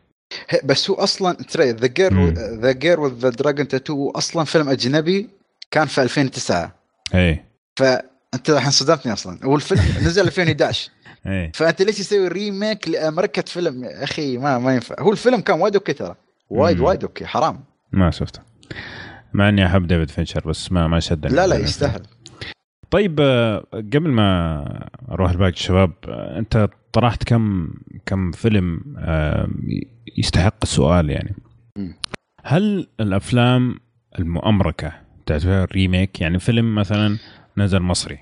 [0.64, 2.34] بس هو أصلا ترى The Girl مم.
[2.62, 5.30] The Girl with Dragon Tattoo أصلا فيلم أجنبي
[5.72, 6.76] كان في 2009
[7.16, 7.44] إيه
[7.80, 9.40] فأنت الحين صدمتني أصلا.
[9.44, 10.90] هو الفيلم نزل 2011
[11.28, 11.52] إيه.
[11.56, 14.96] فأنت ليش تسوي remake لأمريكا فيلم؟ يا أخي ما ما ينفع.
[15.00, 16.16] هو الفيلم كان وايد أوكي ترى.
[16.50, 16.80] وايد.
[16.80, 17.64] وايد أوكي حرام.
[17.96, 18.42] ما شفته.
[19.34, 21.36] مع إني أحب ديفيد فينشر بس ما ما شدني.
[21.36, 22.02] لا لا يستاهل.
[22.92, 27.74] طيب آه، قبل ما أروح لباقي الشباب آه، أنت طرحت كم
[28.06, 29.48] كم فيلم آه،
[30.18, 31.36] يستحق السؤال يعني.
[32.44, 33.80] هل الأفلام
[34.20, 34.94] المؤمركه
[35.26, 37.18] تعتبر remake يعني فيلم مثلا
[37.58, 38.20] نزل مصري.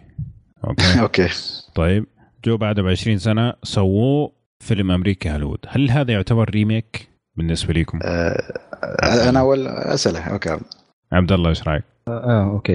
[0.67, 1.29] أوكي؟ أوكي.
[1.75, 2.05] طيب
[2.45, 5.59] جوا بعد ب 20 سنة سووه فيلم أمريكي هوليوود.
[5.67, 10.19] هل هذا يعتبر remake بالنسبة لكم آه أنا أول أسأله.
[10.19, 10.57] أوكي.
[11.11, 12.73] عبد الله إيش رأيك؟ آه أوكي.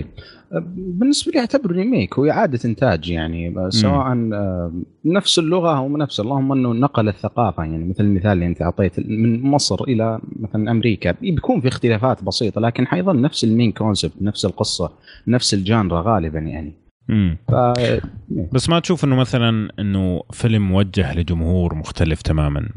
[0.53, 2.19] آه، بالنسبة لي اعتبره remake.
[2.19, 4.73] هو اعاده انتاج يعني آه، سواء آه،
[5.05, 6.21] نفس اللغة أو نفس.
[6.21, 7.63] اللهم أنه نقل الثقافة.
[7.65, 11.11] يعني مثل المثال اللي أنت أعطيت من مصر إلى مثلا أمريكا.
[11.11, 14.91] بيكون في اختلافات بسيطة لكن حيظل نفس ال main concept نفس القصة
[15.29, 16.88] نفس ال genre غالبا يعني.
[17.49, 17.55] ف
[18.53, 22.69] بس ما تشوف إنه مثلا إنه فيلم موجه لجمهور مختلف تماما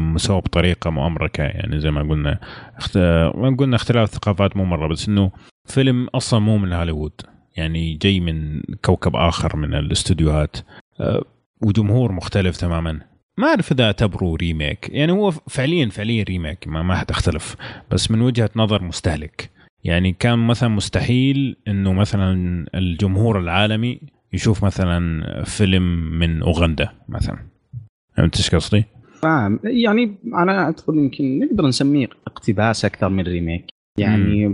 [0.00, 2.38] مسوى بطريقة مؤامركة يعني زي ما قلنا
[2.76, 2.98] اخت...
[3.34, 5.30] ما قلنا اختلاف ثقافات مو مرة بس إنه
[5.64, 7.12] فيلم أصلا مو من هوليوود
[7.56, 10.56] يعني جاي من كوكب آخر من الاستوديوهات
[11.00, 11.24] أه،
[11.62, 13.00] وجمهور مختلف تماما.
[13.38, 17.56] ما أعرف إذا أعتبره remake يعني هو فعليا فعليا remake ما, ما حتختلف
[17.90, 19.50] بس من وجهة نظر مستهلك.
[19.88, 24.00] يعني كان مثلا مستحيل إنه مثلا الجمهور العالمي
[24.32, 27.38] يشوف مثلا فيلم من أوغندا مثلا.
[28.16, 28.84] فهمت إيش قصدي؟
[29.22, 29.60] فاهم.
[29.64, 33.64] يعني أنا أعتقد يمكن نقدر نسميه اقتباس أكثر من ريميك.
[33.98, 34.44] يعني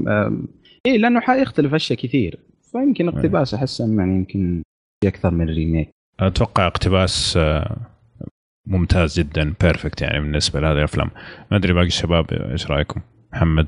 [0.87, 2.38] إيه لأنه حيختلف أشياء كثير.
[2.73, 4.62] فيمكن اقتباس أحس يعني يمكن
[5.05, 5.90] أكثر من ريميك.
[6.20, 7.77] أتوقع اقتباس آه،
[8.66, 9.55] ممتاز جدا.
[9.61, 11.11] perfect يعني بالنسبة لهذه الأفلام.
[11.51, 13.01] ما أدري باقي الشباب إيش رأيكم؟
[13.33, 13.66] محمد؟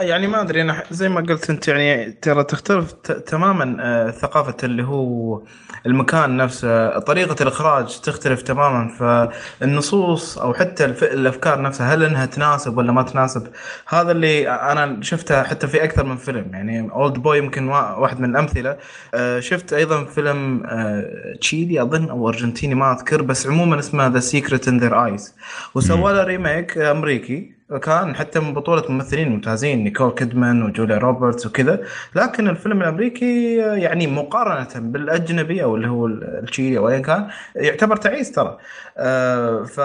[0.00, 2.92] يعني ما أدري أنا زي ما قلت أنت يعني ترى تختلف
[3.26, 5.42] تماما آه، ثقافة اللي هو
[5.86, 8.88] المكان نفسه طريقة الإخراج تختلف تماما.
[8.88, 13.46] فالنصوص أو حتى الأفكار نفسها هل إنها تناسب ولا ما تناسب؟
[13.88, 16.50] هذا اللي أنا شفتها حتى في أكثر من فيلم.
[16.52, 18.76] يعني Old Boy يمكن وا- واحد من الأمثلة.
[19.14, 21.04] آه، شفت أيضا فيلم آه،
[21.40, 25.34] تشيلي أظن أو أرجنتيني ما أذكر بس عموما اسمه The Secret in Their Eyes
[25.74, 27.61] وسوى له remake أمريكي.
[27.78, 31.80] كان حتى من بطولة ممثلين ممتازين نيكول كيدمان وجوليا روبرتس وكذا.
[32.14, 38.32] لكن الفيلم الأمريكي يعني مقارنة بالأجنبي أو اللي هو التشيلي أو ايا كان يعتبر تعيس
[38.32, 38.58] ترى.
[38.98, 39.80] آه، ف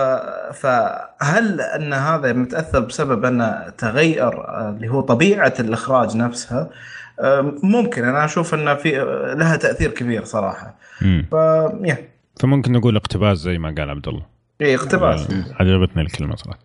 [0.53, 6.69] فهل أن هذا متأثر بسبب أن تغير آه، اللي هو طبيعة الإخراج نفسها؟
[7.19, 8.03] آه، ممكن.
[8.03, 8.91] أنا أشوف أن في
[9.37, 10.75] لها تأثير كبير صراحة.
[11.31, 11.35] ف
[12.39, 14.36] فممكن نقول اقتباس زي ما قال عبد الله.
[14.61, 15.31] إيه، اقتباس.
[15.31, 16.59] آه، عجبتني الكلمة صراحة.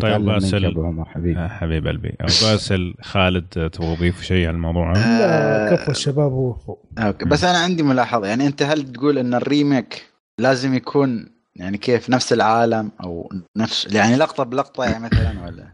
[0.00, 0.74] طيب باسل
[1.06, 1.38] حبيبي.
[1.38, 2.14] آه، حبيب قلبي.
[2.20, 7.24] باسل خالد تبغى تضيف شيء على الموضوع؟ هذا؟ لا آه، كفو الشباب ووفوا أوكي.
[7.24, 8.26] بس أنا عندي ملاحظة.
[8.26, 10.06] يعني أنت هل تقول إن ال remake
[10.40, 15.64] لازم يكون يعني كيف نفس العالم أو نفس يعني لقطة بلقطة يعني مثلا ولا؟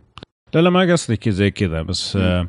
[0.55, 1.83] لا لا ما قصدي كذا زي كذا.
[1.83, 2.49] بس آه،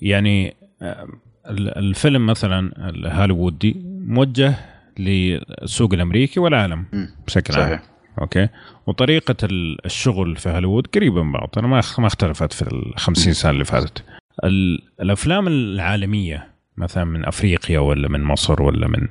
[0.00, 1.08] يعني آه،
[1.46, 4.54] ال- الفيلم مثلا الهوليوودي موجه
[4.98, 6.84] للسوق الأمريكي والعالم.
[7.26, 7.62] بشكل عام.
[7.68, 7.89] صحيح
[8.20, 8.48] أوكي؟
[8.86, 11.50] وطريقة ال- الشغل في هوليوود قريبة من بعض.
[11.58, 14.04] أنا ما ما اختلفت في ال 50 سنة اللي فاتت.
[14.44, 19.08] ال- الأفلام العالمية مثلا من أفريقيا ولا من مصر ولا من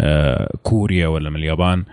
[0.00, 1.84] آه، كوريا ولا من اليابان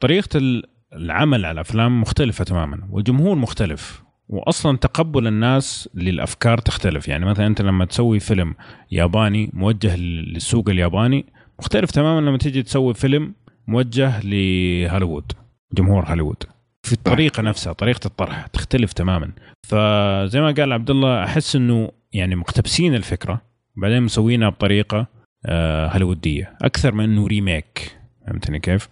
[0.00, 7.08] طريقة ال- العمل على الأفلام مختلفة تماما والجمهور مختلف واصلا تقبل الناس للأفكار تختلف.
[7.08, 8.54] يعني مثلا أنت لما تسوي فيلم
[8.90, 11.26] ياباني موجه لل- للسوق الياباني
[11.58, 13.34] مختلف تماما لما تيجي تسوي فيلم
[13.66, 15.32] موجه لهوليوود.
[15.74, 16.42] جمهور هوليوود.
[16.86, 19.32] في الطريقة نفسها طريقة الطرح تختلف تماما.
[19.66, 23.42] فزي ما قال عبد الله أحس إنه يعني مقتبسين الفكرة
[23.76, 25.06] بعدين مسوينها بطريقة
[25.46, 26.56] آه هوليوودية.
[26.62, 28.88] أكثر من إنه ريميك فهمتني كيف؟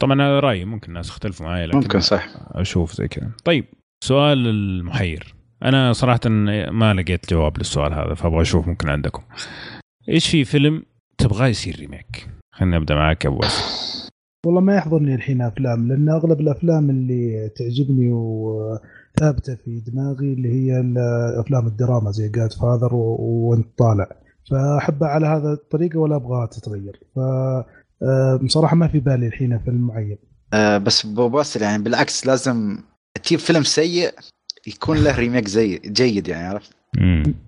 [0.00, 2.28] طبعا هذا رأيي ممكن الناس يختلفوا معي لكن ممكن صح.
[2.50, 3.30] أشوف زي كذا.
[3.44, 3.64] طيب
[4.04, 5.34] سؤال المحير.
[5.62, 6.20] أنا صراحة
[6.70, 9.22] ما لقيت جواب للسؤال هذا فأبغى أشوف ممكن عندكم.
[10.08, 10.82] إيش في فيلم
[11.18, 14.08] تبغاه يصير ريميك خلينا نبدا معك أبو واسع
[14.46, 20.80] والله ما يحضرني الحين أفلام لأن أغلب الأفلام اللي تعجبني وثابتة في دماغي اللي هي
[21.40, 24.08] افلام الدراما زي جاد فاذر وأنت طالع.
[24.50, 27.00] فاحبها على هذا الطريقة ولا أبغاها تتغير.
[27.16, 27.18] ف
[28.44, 30.18] بصراحه ما في بالي الحين فيلم معين.
[30.54, 32.78] آه بس ابو باسل يعني بالعكس لازم
[33.24, 34.14] تجيب فيلم سيء
[34.66, 36.72] يكون له remake زي جيد يعني عرفت.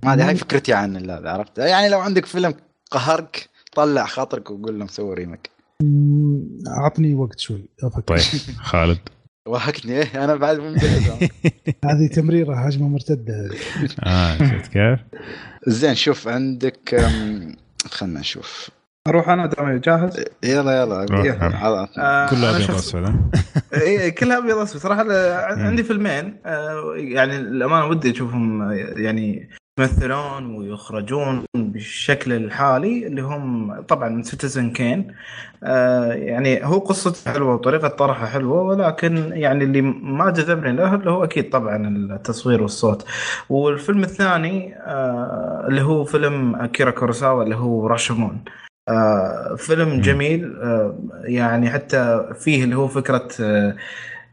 [0.05, 2.55] ما أدري هاي فكرتي عن هذا عرفت؟ يعني لو عندك فيلم
[2.91, 5.54] قهرك طلع خاطرك وقول لهم سووا remake
[6.69, 7.69] اعطني وقت شوي.
[7.83, 8.03] أفكر.
[8.03, 8.99] طيب خالد.
[9.49, 9.93] وهكني.
[9.93, 11.09] إيه أنا بعد ممتاز
[11.91, 13.51] هذه تمريرة هجمة مرتدة.
[14.07, 15.01] آه شفت كيف؟
[15.67, 17.01] زين شوف عندك
[17.91, 18.71] خلنا نشوف.
[19.09, 21.07] أروح أنا دام جاهز؟ يلا يلا.
[21.99, 23.31] آه، كلها أبيض اسود ها؟
[23.83, 25.05] اي كلها أبيض اسود صراحة
[25.53, 26.37] عندي فيلمين.
[26.47, 29.49] آه، يعني الأمانة ودي أشوفهم آه، يعني
[29.81, 35.15] يمثلون ويخرجون بالشكل الحالي اللي هم طبعا Citizen Kane
[35.65, 41.11] آه، يعني هو قصته حلوة وطريقة طرحه حلوة ولكن يعني اللي ما جذبني له اللي
[41.11, 43.07] هو أكيد طبعا التصوير والصوت.
[43.49, 48.45] والفيلم الثاني آه، اللي هو فيلم أكيرا كوروساوا اللي هو راشومون.
[48.89, 50.57] آه، فيلم جميل.
[50.63, 53.77] آه، يعني حتى فيه اللي هو فكرة آه،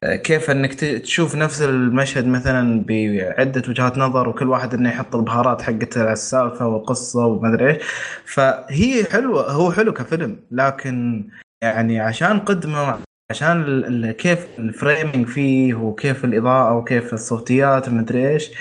[0.06, 6.02] كيف إنك تشوف نفس المشهد مثلا بعدة وجهات نظر وكل واحد إنه يحط البهارات حقته
[6.02, 7.84] على السالفة والقصة وما أدري إيش.
[8.26, 11.28] فهي حلوة هو حلو كفيلم لكن
[11.64, 13.00] يعني عشان قدمه
[13.32, 18.52] عشان ال- ال- كيف ال framing فيه وكيف الإضاءة وكيف الصوتيات وما ادري إيش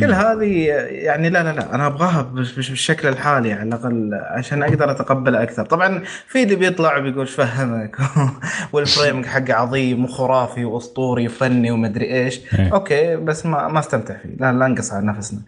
[0.00, 5.42] كل هذه يعني لا لا لا أنا أبغاها بالشكل الحالي على الأقل عشان أقدر اتقبلها
[5.42, 5.64] أكثر.
[5.64, 7.96] طبعا في اللي بيطلع وبيقول إيش فهمك؟
[8.72, 12.40] وال framing حقه عظيم وخرافي وأسطوري وفني وما ادري إيش.
[12.58, 12.72] إيه.
[12.72, 14.28] أوكي بس ما ما استمتع فيه.
[14.40, 15.40] لا لا نقص على نفسنا.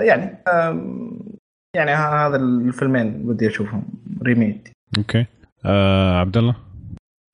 [0.00, 0.38] يعني
[1.76, 3.82] يعني هذا الفيلمين ودي أشوفهم.
[4.22, 5.26] remade أوكي.
[5.66, 6.54] آه عبد الله؟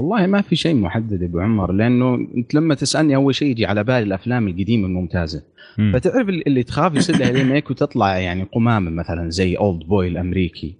[0.01, 3.85] والله ما في شيء محدد أبو عمر لأنه أنت لما تسألني أول شيء يجي على
[3.85, 5.43] بالي الأفلام القديمة الممتازة.
[5.79, 5.93] مم.
[5.95, 10.75] فتعرف اللي تخاف يصير لها remake وتطلع يعني قمامة مثلا زي Old Boy الأمريكي.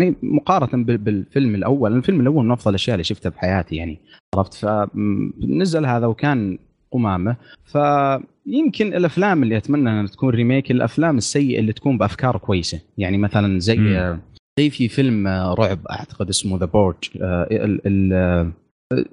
[0.00, 3.98] يعني مقارنة بال- بالفيلم الأول الفيلم الأول من أفضل الأشياء اللي شفتها بحياتي يعني
[4.36, 6.58] عرفت؟ فنزل هذا وكان
[6.90, 7.36] قمامة.
[7.64, 12.80] فيمكن الأفلام اللي أتمنى إنها تكون remake الأفلام السيئة اللي تكون بأفكار كويسة.
[12.98, 14.20] يعني مثلا زي مم.
[14.58, 18.52] زي في فيلم آه، رعب أعتقد اسمه The Purge ال ال آه،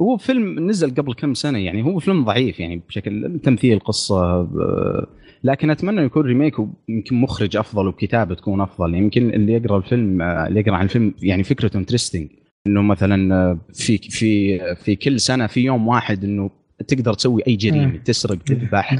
[0.01, 5.07] هو فيلم نزل قبل كم سنة يعني هو فيلم ضعيف يعني بشكل تمثيل قصة آه،
[5.43, 8.95] لكن أتمنى يكون remake ويمكن مخرج أفضل وكتابة تكون أفضل.
[8.95, 12.28] يمكن اللي يقرأ الفيلم آه، اللي يقرأ عن الفيلم يعني فكرته interesting
[12.67, 16.49] إنه مثلا آه، في في في كل سنة في يوم واحد إنه
[16.87, 17.97] تقدر تسوي أي جريمة.
[17.97, 18.93] تسرق تذبح.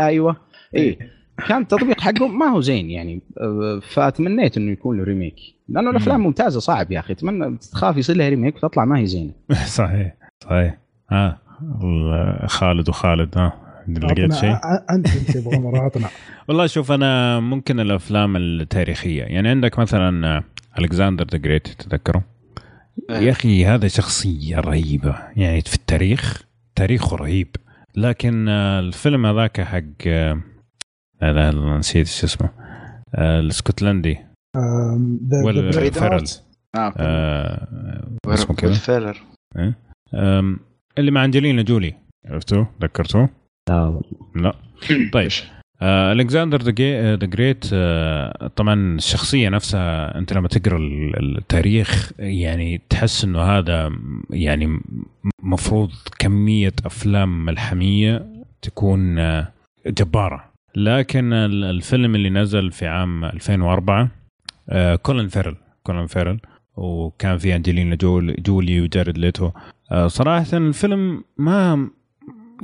[0.00, 0.36] أيوه.
[0.76, 0.98] إيه
[1.48, 3.20] كان التطبيق حقه ما هو زين يعني.
[3.82, 5.34] فتمنيت إنه يكون له remake
[5.68, 7.12] لأنه الأفلام ممتازة صعب يا أخي.
[7.12, 9.32] اتمنى تخاف يصير لها remake وتطلع ما هي زينة.
[9.66, 10.14] صحيح
[10.44, 10.78] صحيح.
[11.10, 11.38] ها
[11.82, 13.52] آه خالد وخالد ها
[13.88, 14.56] لقيت شيء؟
[14.90, 16.08] أنت انت ابو عمر عطنا.
[16.48, 19.22] والله شوف أنا ممكن الأفلام التاريخية.
[19.22, 20.42] يعني عندك مثلا
[20.78, 22.22] Alexander the Great تتذكره
[23.10, 25.16] يا أخي هذا شخصية رهيبة.
[25.36, 26.42] يعني في التاريخ
[26.76, 27.48] تاريخه رهيب.
[27.96, 30.40] لكن آه، الفيلم هذاك حق آه،
[31.22, 32.48] لا لا لا، نسيت شو اسمه.
[33.14, 34.18] آه، الاسكتلندي.
[35.44, 36.24] ولا فيرل.
[36.76, 36.92] آه.
[36.96, 38.70] آه، اسمه كذا.
[38.70, 39.16] وال فيرل
[40.14, 40.60] آم،
[40.98, 41.94] اللي مع أنجلينا جولي.
[42.26, 43.28] عرفتوه؟ ذكرتوه؟
[43.68, 44.02] لا والله
[44.36, 44.54] لا.
[45.12, 45.30] طيب.
[45.82, 46.70] Alexander the
[47.26, 47.64] Great
[48.56, 53.90] طبعا الشخصية نفسها أنت لما تقرأ ال- التاريخ يعني تحس إنه هذا
[54.30, 54.82] يعني م-
[55.42, 58.26] مفروض كمية أفلام ملحمية
[58.62, 59.14] تكون
[59.86, 60.49] جبارة.
[60.76, 64.08] لكن ال- الفيلم اللي نزل في عام 2004
[64.68, 66.40] آه، كولين فيرل كولين فيرل
[66.76, 69.50] وكان في أنجلينا جول جولي وجاريد ليتو.
[69.92, 71.88] آه، صراحة الفيلم ما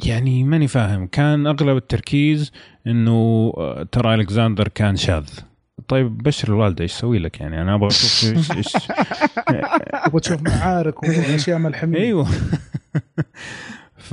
[0.05, 1.07] يعني ماني فاهم.
[1.07, 2.53] كان أغلب التركيز
[2.87, 5.29] إنه آه، ترى الكسندر كان شاذ.
[5.89, 8.73] طيب بشرى الوالدة إيش أسوي لك يعني؟ أنا أبغى أشوف إيش إيش
[10.07, 12.29] تبغى تشوف معارك وأشياء ملحميه أيوه.
[14.07, 14.13] ف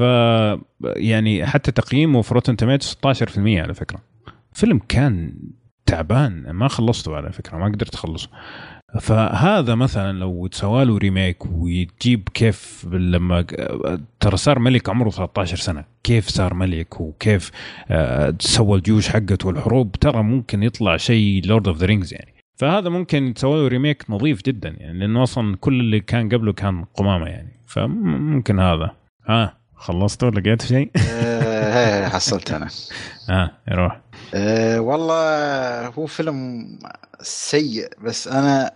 [0.83, 3.99] يعني حتى تقييمه في Rotten Tomato 16% على فكرة.
[4.53, 5.33] فيلم كان
[5.85, 8.29] تعبان ما خلصته على فكرة ما قدرت أخلصه.
[9.01, 13.45] فهذا مثلا لو تسوى له remake ويجيب كيف لما
[14.19, 15.85] ترى صار ملك عمره 13 سنة.
[16.03, 17.51] كيف صار ملك وكيف
[17.89, 19.91] آه، سوى الجيوش حقته والحروب.
[19.91, 22.33] ترى ممكن يطلع شيء Lord of the Rings يعني.
[22.55, 26.83] فهذا ممكن يتسوى له remake نظيف جدا يعني لأنه أصلا كل اللي كان قبله كان
[26.83, 27.59] قمامة يعني.
[27.67, 28.91] فممكن هذا.
[29.27, 29.62] ها.
[29.83, 32.67] خلصتوا لقيت شيء؟ آه، حصلت أنا
[33.29, 34.01] ها يروح
[34.33, 36.67] أه والله هو فيلم
[37.21, 38.71] سيء بس أنا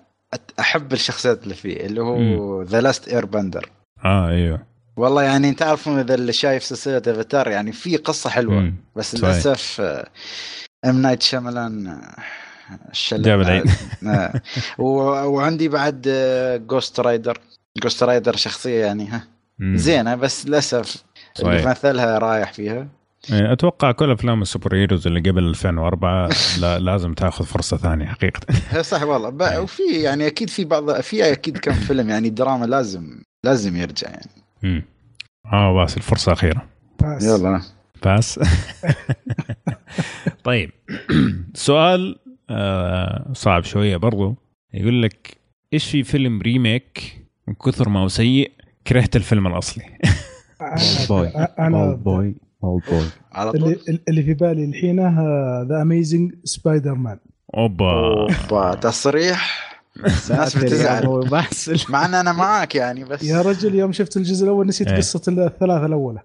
[0.59, 3.69] أحب الشخصيات اللي فيه اللي هو The Last Airbender
[4.05, 4.59] آه أيوه
[4.97, 8.75] والله يعني أنت تعرفون إذا اللي شايف سلسلة افاتار يعني في قصة حلوة مم.
[8.95, 9.15] بس.
[9.15, 10.07] للأسف آه،
[10.85, 12.15] إم نايت شيامالان آه،
[12.91, 13.63] الشلل جاب العيد.
[14.07, 14.41] آه.
[14.79, 16.01] وعندي بعد
[16.67, 17.39] Ghost Rider
[17.83, 19.36] Ghost Rider شخصية يعني ها.
[19.61, 21.03] زينه بس للأسف
[21.39, 21.65] اللي.
[21.65, 22.87] مثلها رايح فيها.
[23.33, 26.29] إيه، أتوقع كل أفلام السوبر هيروز اللي قبل 2004
[26.61, 28.39] لا لازم تأخذ فرصة ثانية حقيقة.
[28.69, 29.29] هي صح والله.
[29.29, 34.09] ب- وفي يعني أكيد في بعض في أكيد كم فيلم يعني دراما لازم لازم يرجع
[34.09, 34.29] يعني.
[34.63, 34.83] مم.
[35.53, 36.65] آه بس الفرصة أخيرة.
[37.03, 37.23] بس.
[37.23, 37.61] يلا.
[38.05, 38.39] بس
[40.43, 40.71] طيب.
[41.53, 44.35] سؤال آه صعب شوية برضو.
[44.73, 45.37] يقول لك
[45.73, 48.51] إيش في فيلم ريميك من كثر ما هو سيء
[48.88, 49.83] كرهت الفيلم الأصلي.
[50.61, 51.27] Oldboy
[51.59, 52.35] أنا Oldboy
[53.33, 53.63] على طول.
[53.63, 54.99] اللي, اللي في بالي الحين
[55.67, 57.17] The Amazing Spider-Man
[57.55, 58.31] أوبا.
[58.51, 58.75] أوبا.
[58.75, 59.67] تصريح؟
[60.31, 61.29] الناس بتزعل.
[61.89, 63.23] مع إن أنا معاك يعني بس.
[63.23, 64.97] يا رجل يوم شفت الجزء الأول نسيت إيه.
[64.97, 66.19] قصة الثلاثة الأولى.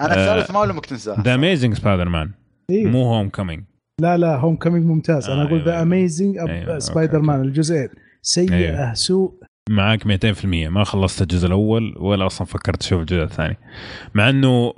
[0.00, 1.22] أنا آه، الثالث ما لمك تنساه.
[1.22, 2.30] The Amazing Spider-Man
[2.70, 3.64] إيه؟ مو Homecoming
[4.00, 5.28] لا لا Homecoming ممتاز.
[5.28, 5.82] أنا آه، أقول The.
[5.82, 6.38] Amazing
[6.78, 7.88] Spider Man الجزئين.
[8.22, 8.94] سيئة أيوة.
[8.94, 9.34] سوء.
[9.70, 13.56] معاك 200% ما خلصت الجزء الأول ولا أصلا فكرت أشوف الجزء الثاني
[14.14, 14.72] مع إنه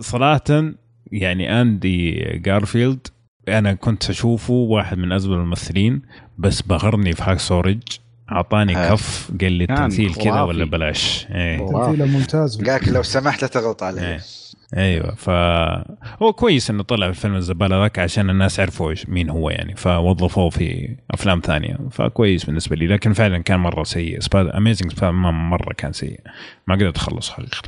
[0.00, 0.72] صراحة
[1.12, 3.06] يعني أندرو جارفيلد
[3.48, 6.02] أنا كنت أشوفه واحد من ازبل الممثلين
[6.38, 7.82] بس بغرني في Hacksaw Ridge
[8.32, 8.90] أعطاني آه.
[8.90, 10.42] كف قال لي التمثيل كذا.
[10.42, 11.58] ولا بلاش إيه.
[11.58, 14.20] تمثيله ممتاز قالك لو سمحت لا تغلط إيه.
[14.76, 15.30] أيوه ف
[16.22, 19.76] هو كويس إنه طلع في فيلم الزبالة ذاك عشان الناس عرفوا إيش- مين هو يعني
[19.76, 22.86] فوظفوه في أفلام ثانية فكويس بالنسبة لي.
[22.86, 24.18] لكن فعلا كان مرة سيء.
[24.34, 26.20] Amazing Man مرة كان سيء.
[26.66, 27.62] ما قدرت اخلص حقيقة.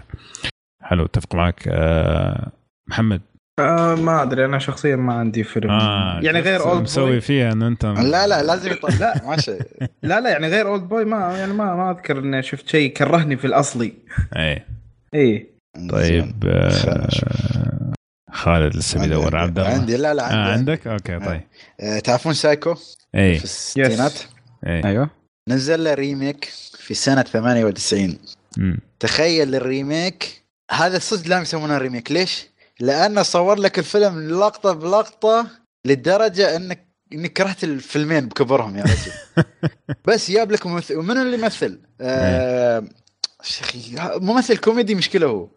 [0.83, 1.63] حلو أتفق معك.
[1.69, 2.53] آه
[2.89, 3.21] محمد؟
[3.61, 4.45] آه ما أدري.
[4.45, 5.71] أنا شخصيا ما عندي فيلم.
[5.71, 8.91] آه يعني غير Old مسوي boy فيها انه انت لا لا لازم يطلع.
[9.01, 9.53] لا ماشي.
[10.03, 13.47] لا لا يعني غير Oldboy ما يعني ما ما أذكر إني شفت شيء كرهني في
[13.47, 13.93] الأصلي.
[14.37, 14.67] إيه.
[15.15, 15.50] إيه.
[15.91, 17.09] طيب آه
[18.33, 19.37] خالد لسه بيدور.
[19.37, 19.97] عبد الله؟ عندي.
[19.97, 20.51] لا لا آه عندي.
[20.51, 21.41] عندك؟ okay طيب.
[21.81, 22.75] آه، تعرفون سايكو؟
[23.15, 23.39] إيه.
[23.39, 24.13] في الستينات؟
[24.67, 24.85] إيه.
[24.85, 25.11] أيوه.
[25.49, 26.45] نزل له remake
[26.79, 28.19] في سنة 98
[28.57, 28.79] مم.
[29.01, 30.45] تخيل ال remake.
[30.71, 32.13] هذا صدق لازم يسمونه remake.
[32.13, 32.47] ليش؟
[32.81, 35.47] لأنه صور لك الفيلم لقطة بلقطة
[35.87, 39.45] للدرجه انك إنك كرهت الفيلمين بكبرهم يا رجل.
[40.09, 40.97] بس جاب لك ممثل.
[40.97, 42.85] ومن اللي يمثل؟ آه
[43.43, 45.49] شيخي ممثل كوميدي مشكلة هو.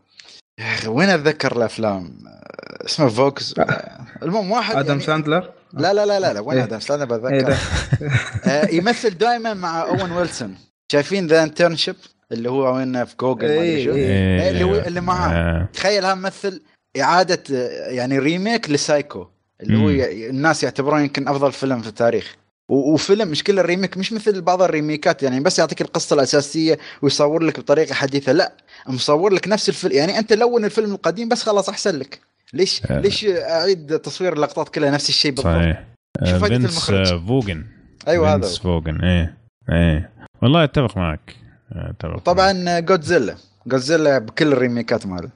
[0.60, 5.94] يا أخي وين أتذكر الأفلام؟ آه، اسمه فوكس آه، المهم واحد آدم يعني ساندلر لا
[5.94, 6.64] لا لا لا, لا وين إيه.
[6.64, 7.58] آدم استنى إيه بتذكر.
[8.48, 10.56] آه، يمثل دائما مع أوين ويلسون
[10.92, 11.96] شايفين The Internship
[12.32, 14.76] اللي هو وين في جوجل ما أدري شو إيه، إيه، اللي هو.
[14.76, 15.68] اللي معاه آه.
[15.74, 16.62] تخيل هم مثل
[17.00, 19.28] إعادة آه، يعني remake ل Psycho
[19.62, 19.90] اللي هو.
[19.90, 22.36] ي- الناس يعتبرون يمكن أفضل فيلم في التاريخ
[22.70, 27.44] وفيلم مشكلة ال remake مش مثل بعض ال remakeات يعني بس يعطيك القصة الأساسية ويصور
[27.44, 28.52] لك بطريقة حديثة لا
[28.88, 29.94] مصور لك نفس الفيلم.
[29.94, 32.20] يعني أنت لون الفيلم القديم بس خلاص أحسن لك.
[32.54, 33.00] ليش آه.
[33.00, 35.84] ليش أعيد تصوير اللقطات كلها نفس الشيء بالضبط؟ صحيح.
[36.24, 37.66] شو آه، فينس المخرج؟ آه، فوغن
[38.08, 39.38] أيوة هذا فينس فوغن إيه
[39.72, 40.10] إيه.
[40.42, 41.36] والله أتفق معك.
[41.74, 42.18] آه، اتفق.
[42.20, 43.36] طبعا Godzilla
[43.68, 45.30] Godzilla بكل ال remakeات ماله.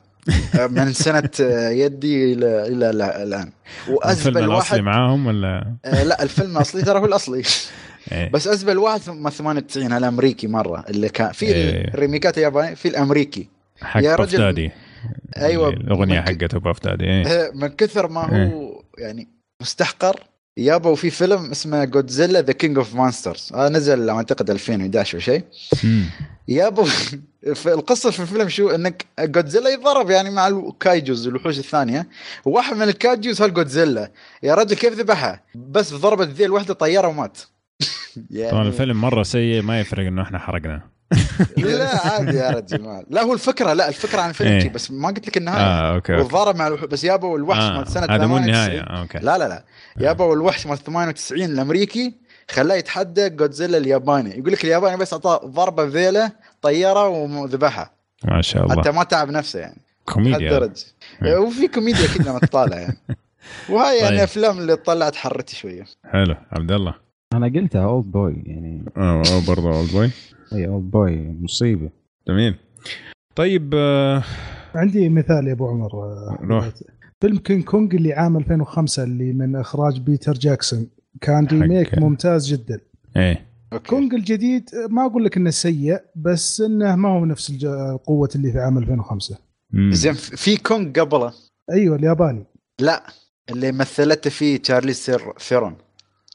[0.69, 1.29] من سنة
[1.69, 3.51] جدي إلى إلى إلى الآن.
[4.05, 4.79] الفيلم الأصلي واحد.
[4.79, 7.43] معاهم ولا؟ آه، لا الفيلم الأصلي ترى هو الأصلي.
[8.11, 8.29] إيه.
[8.31, 10.85] بس أزبل واحد ثم 98 الأمريكي مرة.
[10.89, 11.87] اللي كان في إيه.
[11.93, 13.49] ال remakeات اليابانية في الأمريكي.
[13.81, 14.71] حق يا رجل- دادي.
[15.37, 17.27] أيوة، الأغنية حقته باف دادي إيه.
[17.27, 19.27] آه، من كثر ما هو يعني
[19.61, 20.23] مستحقر
[20.57, 25.43] يابا وفي فيلم اسمه Godzilla The King of Monsters هذا نزل أعتقد 2011 وشيء
[25.83, 26.03] مم.
[26.47, 26.83] يابا
[27.53, 32.07] في القصة في الفيلم شو؟ إنك جودزيلا يتضرب يعني مع ال kaijus الوحوش الثانية.
[32.45, 34.11] وواحد من ال kaijus هال Godzilla
[34.43, 37.37] يا رجل كيف ذبحها؟ بس ضربة ذيل وحدة طيارة ومات.
[38.31, 40.81] يعني طبعا الفيلم مرة سيء ما يفرق إنه إحنا حرقنا.
[41.57, 43.03] لا عادي يا رجل.
[43.09, 44.59] لا هو الفكرة لا الفكرة عن الفيلم.
[44.59, 45.63] شي، بس ما قلت لك النهاية.
[45.63, 47.77] آه okay والضرب مع الوحوش بس يابا والوحش آه.
[47.77, 48.43] مال سنة هذا مو 98.
[48.43, 49.17] النهايه آه، okay.
[49.17, 49.63] لا لا لا.
[49.97, 52.13] يابا والوحش مال 98 الأمريكي
[52.51, 54.39] خلاه يتحدى جودزيلا الياباني.
[54.39, 57.91] يقول لك الياباني بس أعطاه ضربة بذيله طيارة وذبحها
[58.25, 58.81] ما شاء الله.
[58.81, 59.81] حتى ما تعب نفسه يعني.
[60.05, 60.71] كوميديا.
[61.23, 61.37] إيه.
[61.37, 62.97] وفي كوميديا أكيد لما تطالع يعني.
[63.69, 64.19] وهاي يعني طيب.
[64.19, 65.85] أفلام اللي طلعت حرتي شوية.
[66.11, 67.06] حلو عبد الله.
[67.33, 70.09] أنا قلتها Oldboy يعني آه برضه Oldboy؟
[70.53, 71.89] إي Oldboy مصيبة.
[72.27, 72.55] جميل.
[73.35, 74.23] طيب آه،
[74.75, 76.69] عندي مثال يا أبو عمر آه، روح.
[77.21, 80.87] فيلم King Kong اللي عام 2005 اللي من إخراج بيتر جاكسون.
[81.21, 82.79] كان remake ممتاز جدا.
[83.17, 83.47] إيه.
[83.73, 83.89] okay.
[83.89, 88.59] Kong الجديد ما أقول لك إنه سيء بس إنه ما هو نفس القوه اللي في
[88.59, 89.37] عام 2005
[89.71, 89.91] مم.
[89.91, 91.33] زين في كونج قبله.
[91.71, 92.45] أيوه الياباني.
[92.81, 93.03] لا
[93.49, 95.75] اللي مثلته فيه تشارلي سير ثيرون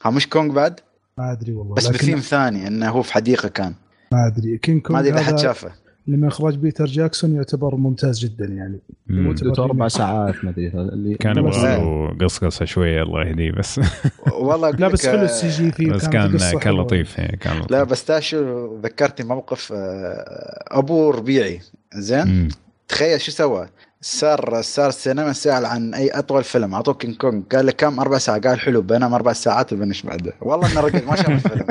[0.03, 0.79] ها مش كونج بعد؟
[1.17, 3.73] ما أدري والله بس لكن بثيم ثاني إنه هو في حديقة كان.
[4.11, 5.71] ما أدري كينج ما كونج أدري إذا حد شافه.
[6.07, 8.79] اللي من إخراج بيتر جاكسون يعتبر ممتاز جدا يعني.
[9.07, 13.79] مدته أربع ساعات ما أدري اللي كان يبغى له قصقصة شوية الله يهديه بس.
[14.31, 16.73] والله لا بس حلو السي جي فيه بس كان كان.
[16.73, 17.71] لطيف إيه، كان لطيف.
[17.71, 21.59] لا بس تاشو ذكرتني موقف آه، ابو ربيعي
[21.93, 22.47] زين.
[22.87, 23.67] تخيل شو سوى؟
[24.03, 26.73] صار صار السينما سأل عن أي أطول فيلم.
[26.73, 28.47] اعطوه كينج كونج قال له كم؟ أربع ساعات.
[28.47, 30.33] قال حلو بنام أربع ساعات وبنش بعده.
[30.41, 31.65] والله إنه رجل ما شاف الفيلم.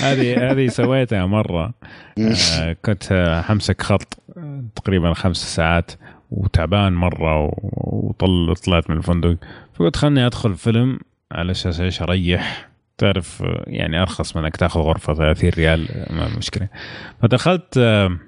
[0.06, 1.74] هذه هذه سويتها مرة.
[2.18, 5.90] آه، كنت آه، حمسك خط آه، تقريبا خمس ساعات
[6.30, 9.36] وتعبان مرة وطل طلعت من الفندق.
[9.74, 10.98] فقلت خلني أدخل فيلم
[11.32, 12.68] على أساس إيش؟ أريح.
[12.98, 16.68] تعرف آه، يعني أرخص من إنك تأخذ غرفة 30 ريال آه، ما مشكلة.
[17.22, 18.18] فدخلت آه، آه،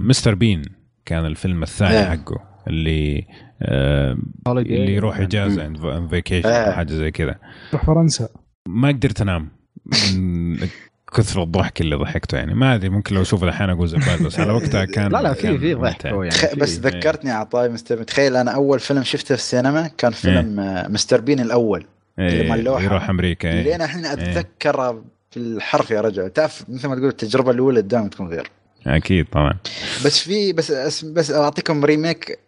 [0.00, 0.34] Mr.
[0.34, 0.62] Bean
[1.04, 2.04] كان الفيلم الثاني إيه.
[2.04, 3.26] حقه اللي
[3.62, 4.16] آه،
[4.48, 6.72] اللي يروح إجازة on vacation إيه.
[6.72, 7.34] حاجة زي كذا.
[7.72, 8.28] روح فرنسا.
[8.68, 9.48] ما قدرت أنام
[10.16, 10.58] من
[11.16, 12.54] كثر الضحك اللي ضحكته يعني.
[12.54, 15.58] ما أدري ممكن لو اشوفه الحين أقول زبال بس على وقتها كان لا لا في
[15.58, 16.28] في ضحك يعني.
[16.28, 16.54] تخ...
[16.54, 17.96] بس في- ذكرتني عطاي Mr.
[17.96, 18.06] Bean.
[18.06, 21.20] تخيل أنا أول فيلم شفته في السينما كان فيلم آه، Mr.
[21.20, 21.86] Bean الأول
[22.18, 22.82] اللي إيه، مال اللوحة.
[22.84, 23.58] يروح أمريكا إيه.
[23.60, 25.04] اللي أنا الحين أتذكره
[25.36, 26.30] بالحرف يا رجل.
[26.30, 28.50] تعرف مثل ما تقول التجربة الأولى دائما تكون غير.
[28.86, 29.54] أكيد طبعا
[30.04, 30.72] بس في بس
[31.04, 32.38] بس- أعطيكم remake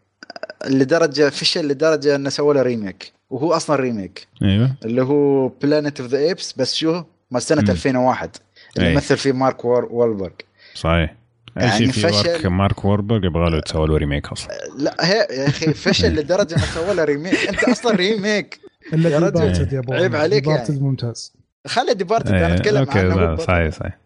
[0.66, 6.10] لدرجة فشل لدرجة إنه سووا له remake وهو أصلا remake أيوه اللي هو Planet of
[6.10, 7.70] the Apes بس شو مال سنة مم.
[7.70, 8.30] 2001
[8.76, 8.92] اللي أي.
[8.92, 10.30] يمثل فيه مارك وال وولبرغ
[10.74, 11.14] صحيح
[11.58, 12.30] أي يعني شيء في فشل.
[12.32, 16.54] مارك مارك وولبرغ يبغى له تسوي له remake أصلا لا هي يا أخي فشل لدرجة
[16.56, 18.60] إنه سووا له remake أنت أصلا remake
[18.92, 19.66] يا رجل.
[19.90, 20.16] عيب.
[20.16, 20.80] عليك يعني.
[20.80, 21.32] ممتاز
[21.66, 23.98] خلي Departed إيه، أنا أتكلم okay عنه لا صحيح صحيح.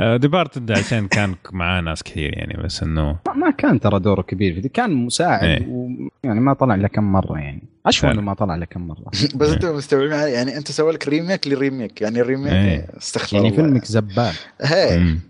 [0.00, 4.54] آه، Departed عشان كان معاه ناس كثير يعني بس إنه ما- كان ترى دوره كبير
[4.54, 5.66] في ديبارتد كان مساعد إيه.
[5.68, 7.62] ويعني ما طلع له كم مرة يعني.
[7.86, 8.10] اشوى.
[8.10, 9.04] إنه ما طلع له كم مرة.
[9.36, 12.86] بس أنتم مستوعبين؟ يعني أنت سووا لك remake لل remake يعني ال remake إيه.
[12.98, 14.32] استغفر يعني فيلمك زبال.
[14.62, 14.98] هي.
[14.98, 15.20] مم.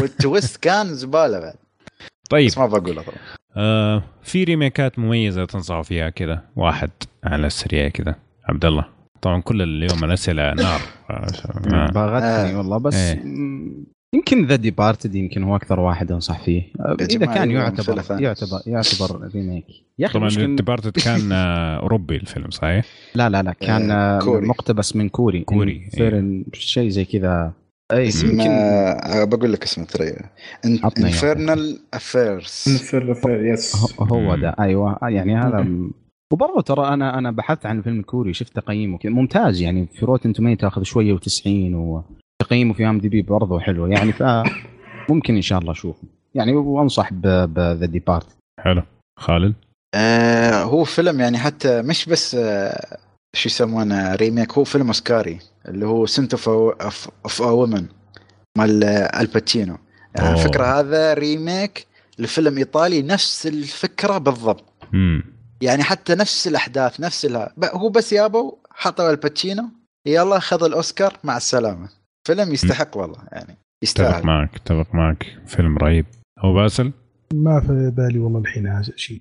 [0.00, 1.54] وال twist كان زبالة بعد.
[2.30, 2.46] طيب.
[2.46, 3.16] بس ما بقولها طبعا.
[3.56, 6.90] آه في remakeات مميزة تنصحوا فيها كذا واحد
[7.24, 8.14] على السريع كذا
[8.48, 8.99] عبد الله.
[9.22, 11.26] طبعا كل اليوم الاسئله نار آه.
[11.92, 12.58] باغتني آه.
[12.58, 13.22] والله بس إيه.
[14.14, 16.62] يمكن The Departed يمكن هو أكثر واحد أنصح فيه
[17.00, 18.20] إذا كان يعتبر.
[18.20, 19.64] يعتبر يعتبر remake
[19.98, 24.20] يا أخي طبعا Departed كان آه، أوروبي الفيلم صحيح؟ لا لا لا كان آه، آه،
[24.20, 24.46] كوري.
[24.46, 27.52] مقتبس من كوري كوري، فيرن شيء زي كذا
[27.92, 30.12] اي يمكن آه، بقول لك اسمه ترى.
[30.98, 34.36] Infernal Affairs fair fair yes هو-.
[34.36, 35.66] ده أيوه يعني هذا
[36.32, 40.32] وبرضه ترى أنا أنا بحثت عن الفيلم الكوري شفت تقييمه كذا ممتاز يعني في Rotten
[40.32, 46.02] Tomatoes شوية و90 وتقييمه في IMDb برضه حلو يعني فممكن إن شاء الله أشوفه.
[46.34, 48.26] يعني وأنصح ب The Departed
[48.60, 48.82] حلو.
[49.18, 49.54] خالد؟
[49.94, 52.98] آه هو فيلم يعني حتى مش بس آه
[53.36, 57.86] شو يسمونه remake هو فيلم أوسكاري اللي هو Scent of of a Woman
[58.58, 59.76] مال آه، الباتشينو
[60.16, 60.36] يعني أوه.
[60.38, 61.86] الفكرة هذا remake
[62.18, 64.64] لفيلم إيطالي نفس الفكرة بالضبط.
[64.94, 69.64] امم يعني حتى نفس الأحداث نفس الها ب- هو بس يابوا حطوا الباتشينو
[70.06, 71.88] يلا خذ الأوسكار مع السلامة.
[72.26, 75.26] فيلم يستحق والله يعني اتفق يستاهل معك اتفق معك.
[75.46, 76.06] فيلم رهيب.
[76.38, 76.92] ابو باسل؟
[77.34, 79.20] ما في بالي والله الحين هذا شيء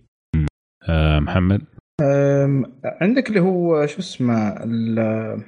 [0.89, 1.61] آه محمد؟
[2.01, 5.43] أم، عندك اللي هو شو اسمه ال-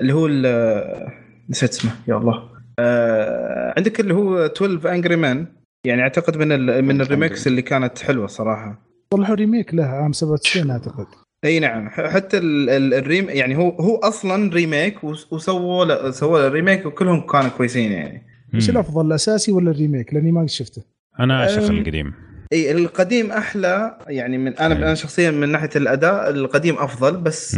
[0.00, 1.12] اللي هو ال-
[1.50, 2.50] نسيت اسمه يا الله.
[2.78, 5.46] أه، عندك اللي هو 12 Angry Men
[5.86, 8.78] يعني أعتقد من ال- من 12 ال remakes اللي كانت حلوة صراحة.
[9.16, 11.06] طلعوا remake له عام 97 أعتقد.
[11.44, 16.10] أي نعم حتى ال- ال- ال rem يعني هو هو أصلا remake وس- وسووا له
[16.10, 18.22] سووا له remake وكلهم كانوا كويسين يعني.
[18.54, 18.70] إيش.
[18.70, 20.82] الافضل الاساسي ولا ال remake؟ لأني ما شفته.
[21.20, 22.12] أنا أعشق أم، القديم.
[22.52, 24.74] أي القديم أحلى يعني من أنا.
[24.76, 27.54] أنا شخصيا من ناحية الأداء القديم أفضل بس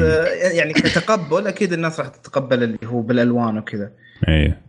[0.53, 3.93] يعني كتقبل أكيد الناس راح تتقبل اللي هو بالألوان وكذا.
[4.29, 4.66] إيه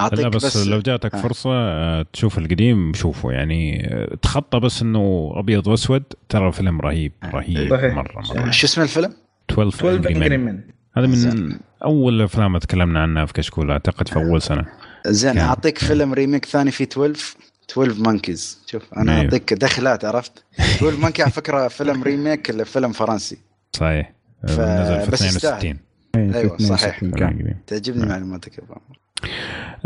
[0.00, 1.20] أعطيك لا بس, بس, لو جاتك آه.
[1.22, 7.12] فرصة آه، تشوف القديم شوفه يعني آه، تخطى بس إنه أبيض وأسود ترى فيلم رهيب
[7.24, 7.94] رهيب صحيح.
[7.94, 9.12] مرة مرة شو اسم الفيلم؟
[9.50, 10.16] 12 12 Angry Men.
[10.16, 10.60] انجري مان
[10.96, 11.58] هذا من زين.
[11.84, 14.64] أول الافلام تكلمنا عنها في كشكول أعتقد في أول سنة
[15.06, 15.38] زين.
[15.38, 17.36] أعطيك فيلم remake ثاني في 12
[17.70, 19.24] 12 Monkeys شوف أنا أيوه.
[19.24, 23.38] أعطيك دخلات عرفت 12 Monkeys على فكرة فيلم remake لفيلم فرنسي
[23.72, 24.12] صحيح
[24.44, 25.78] آه، ف- نزل في بس 62
[26.16, 26.96] إيه، أيوة، في صحيح.
[26.96, 27.56] 62 فيلم كان قديم.
[27.66, 28.08] تعجبني نعم.
[28.08, 28.96] معلوماتك يا أبو عمر.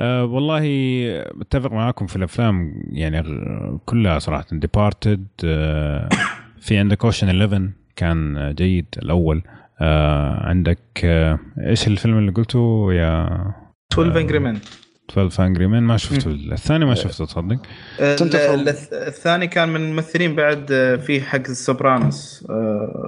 [0.01, 0.63] أه والله
[1.35, 3.23] متفق معاكم في الأفلام يعني
[3.87, 4.47] كلها صراحة.
[4.53, 6.09] Departed أه
[6.61, 9.43] في عندك Ocean's 11 كان جيد الأول.
[9.81, 13.27] أه عندك أه إيش الفيلم اللي قلته يا
[13.93, 14.59] 12 Angry Men
[15.11, 17.59] 12 Angry Men ما شفته الثاني ما شفته تصدق؟
[18.93, 22.47] الثاني كان من الممثلين بعد آه، في حق السوبرانوس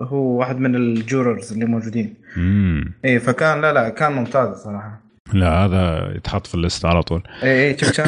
[0.02, 2.14] هو واحد من ال jurors اللي موجودين.
[2.36, 5.01] امم اي فكان لا لا كان ممتاز صراحة.
[5.32, 7.22] لا هذا يتحط في ال list على طول.
[7.42, 8.00] اي اي شوف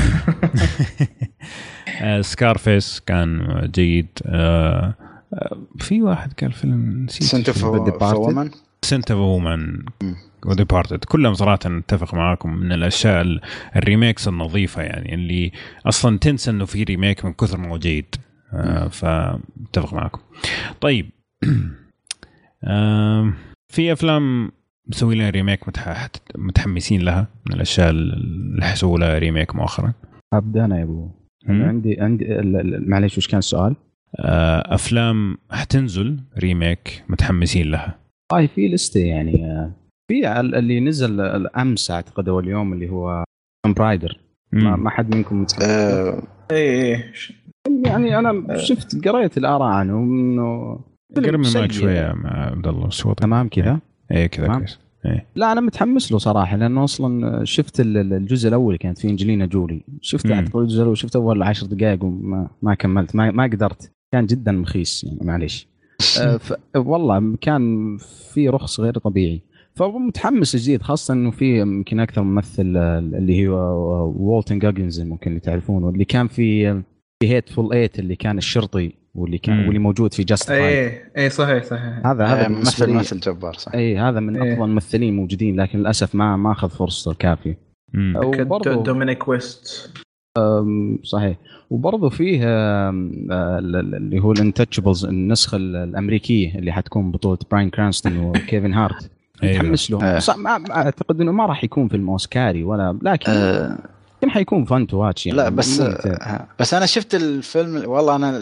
[2.20, 4.08] Scarface كان جيد.
[4.26, 4.94] آه،
[5.80, 7.48] في واحد كان فيلم نسيت Scent.
[7.48, 7.64] of.
[8.14, 8.50] Woman
[8.84, 9.84] Scent of Woman.
[10.46, 13.40] و Departed كلهم صراحة أتفق معاكم من الأشياء ال-
[13.76, 15.52] ال remakes النظيفة يعني اللي
[15.86, 18.14] أصلا تنسى إنه في remake من كثر ما هو جيد.
[18.52, 20.20] آه فأتفق معاكم.
[20.80, 21.10] طيب.
[22.64, 23.32] آه
[23.68, 24.52] في أفلام
[24.86, 26.08] مسوي لها remake متح...
[26.36, 29.92] متحمسين لها من الأشياء اللي حيسوا لها remake مؤخرا.
[30.32, 31.10] ابدا أنا يا أبو.
[31.48, 33.76] عندي عندي ال- ال- معليش وش كان السؤال؟
[34.18, 37.98] آه أفلام حتنزل remake متحمسين لها.
[38.32, 39.72] والله في لستة يعني آه،
[40.08, 43.24] في ال- اللي نزل الأمس أعتقد أو اليوم اللي هو
[43.76, 44.18] Tomb Raider
[44.52, 47.04] ما, ما حد منكم متحمس؟ آه، اي اي
[47.86, 50.80] يعني أنا شفت قريت الآراء عنه إنه
[51.16, 53.80] قرب من شوية مع عبد الله الصوت تمام كذا؟
[54.10, 54.46] إيه كذا.
[54.58, 54.78] كويس.
[55.06, 55.26] إيه.
[55.36, 59.46] لا أنا متحمس له صراحة لأنه أصلا شفت ال- ال- الجزء الأول كانت فيه أنجلينا
[59.46, 59.84] جولي.
[60.00, 60.30] شفت.
[60.30, 63.16] أعتقد الجزء الأول شفت أول عشر دقائق وما ما كملت.
[63.16, 63.92] ما, ما قدرت.
[64.12, 65.68] كان جدا مخيس يعني معليش.
[66.20, 66.54] آه، ف...
[66.76, 67.96] والله كان
[68.32, 69.40] في رخص غير طبيعي.
[69.74, 73.56] فمتحمس جديد خاصة إنه في يمكن أكثر ممثل آه، اللي هو
[74.16, 76.72] وولتن جاجنز ممكن اللي تعرفونه اللي كان في
[77.22, 78.92] في Hateful Eight اللي كان الشرطي.
[79.14, 79.64] واللي كان.
[79.66, 83.54] واللي موجود في Justified اي صحيح صحيح هذا هذا آه، بالنسبة مثل لي- مثل جبار
[83.54, 84.52] صح اي هذا من إيه.
[84.52, 87.58] أفضل الممثلين موجودين لكن للأسف ما ما أخذ فرصته الكافيه.
[88.16, 89.90] وبرضه دومينيك ويست
[91.02, 91.36] صحيح
[91.70, 98.18] وبرضه فيه ال- اللي هو ال Intouchables النسخة ال- الأمريكية اللي حتكون بطولة براين كرانستون
[98.18, 99.10] وكيفن هارت.
[99.42, 100.18] متحمس له.
[100.18, 103.78] صح ما ما أعتقد إنه ما راح يكون فيلم اوسكاري ولا لكن آه،
[104.24, 106.10] يمكن حيكون fun to watch يعني لا بس ممتع.
[106.10, 108.38] آه، بس أنا شفت الفيلم والله أنا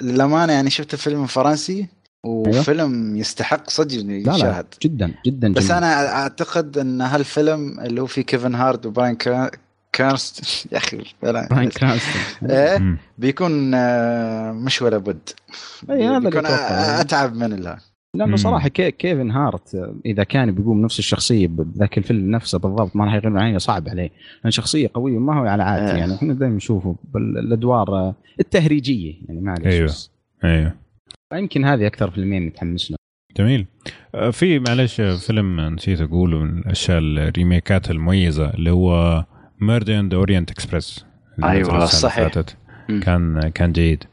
[0.00, 1.86] للأمانة يعني شفت الفيلم الفرنسي
[2.24, 5.72] وفيلم يستحق صدق إنه لا لا جدا جدا بس جميل.
[5.76, 9.50] أنا أعتقد إن هالفيلم اللي هو فيه كيفن هارت وبراين كا-
[9.92, 10.40] كارست
[10.72, 11.70] يا أخي براين
[12.50, 12.98] إيه مم.
[13.18, 15.28] بيكون آه، مش ولا بد
[15.90, 16.46] أي هذا بيكون.
[16.46, 17.76] آه، أتعب من ال
[18.16, 18.36] لأنه.
[18.36, 23.04] صراحة كي كيفن هارت آه، إذا كان بيقوم نفس الشخصية بذاك الفيلم نفسه بالضبط ما
[23.04, 24.10] راح يغير عليه صعب عليه
[24.42, 25.96] لأن شخصية قوية ما هو على عادته آه.
[25.96, 29.80] يعني إحنا دائما نشوفه بالأدوار آه، التهريجية يعني معلش.
[29.80, 30.10] بس.
[30.44, 30.74] أيوه
[31.34, 32.96] فيمكن هذه أكثر فيلمين متحمس له
[33.36, 33.66] جميل
[34.14, 39.24] آه، في معلش فيلم نسيت أقوله من الاشياء ال remake ات المميزة اللي هو
[39.60, 41.04] Murder on the Orient Express
[41.44, 42.42] أيوة، صحيح.
[43.02, 44.04] كان كان جيد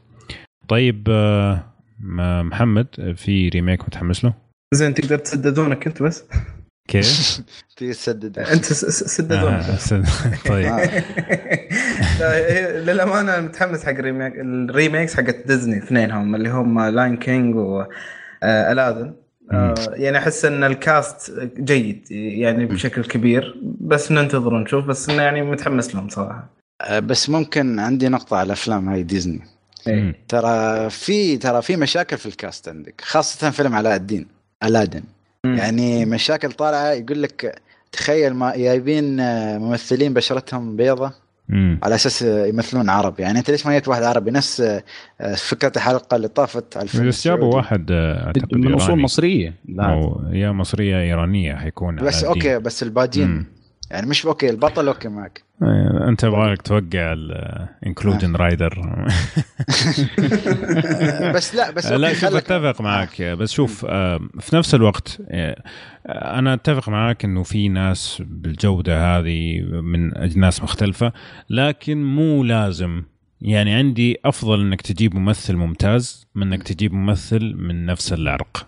[0.68, 1.69] طيب آه،
[2.02, 4.34] محمد في remake متحمس له؟
[4.74, 6.24] زين تقدر تسددونك أنت بس؟
[6.88, 7.40] كيف؟
[7.76, 8.38] تسدد.
[8.38, 10.06] أنت سددونك آه، سد-
[10.48, 10.66] طيب.
[10.66, 11.04] آه.
[12.80, 17.56] للأمانة أنا متحمس حق ال remake ال remakes حقت ديزني اثنينهم اللي هم Lion King
[17.56, 19.14] و Aladdin
[19.92, 25.42] يعني أحس إن ال cast جيد يعني بشكل كبير بس ننتظر ونشوف بس إنه يعني
[25.42, 26.50] متحمس لهم صراحة.
[26.80, 29.40] آه، بس ممكن عندي نقطة على أفلام هاي ديزني.
[29.86, 30.14] مم.
[30.28, 34.26] ترى في ترى في مشاكل في الكاست عندك خاصة فيلم علاء الدين
[34.64, 35.02] ألادن
[35.44, 35.54] مم.
[35.54, 37.62] يعني مشاكل طالعة يقول لك
[37.92, 39.16] تخيل ما جايبين
[39.58, 41.12] ممثلين بشرتهم بيضة
[41.48, 41.78] مم.
[41.82, 44.80] على أساس يمثلون عرب يعني أنت ليش ما جبت واحد عربي نفس
[45.36, 47.54] فكرة الحلقة اللي طافت على الفيلم بس جابوا.
[47.54, 49.00] واحد آه، أعتقد من أصول.
[49.00, 52.24] مصرية لا أو يا مصرية إيرانية حيكون بس.
[52.24, 53.46] okay بس الباجين مم.
[53.90, 55.42] يعني مش okay البطل okay معك.
[55.62, 58.74] آه، انت يبغالك توقع ال inclusion rider
[61.34, 63.22] بس لا بس لا شوف اتفق معك.
[63.22, 65.62] بس شوف آه، في نفس الوقت آه،
[66.08, 71.12] أنا أتفق معك إنه في ناس بالجودة هذه من اجناس مختلفة
[71.50, 73.02] لكن مو لازم.
[73.40, 78.56] يعني عندي أفضل إنك تجيب ممثل ممتاز من إنك تجيب ممثل من نفس العرق.
[78.56, 78.66] آه،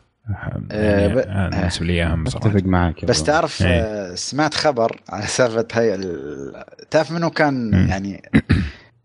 [0.71, 3.23] يعني بالنسبة لي اهم صراحة أتفق معك بس.
[3.23, 3.69] تعرف إيه.
[3.69, 7.89] آه، سمعت خبر على سالفة هاي ال- تعرف منو كان مم.
[7.89, 8.23] يعني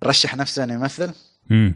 [0.03, 1.11] رشح نفسه إنه يمثل
[1.49, 1.73] مم.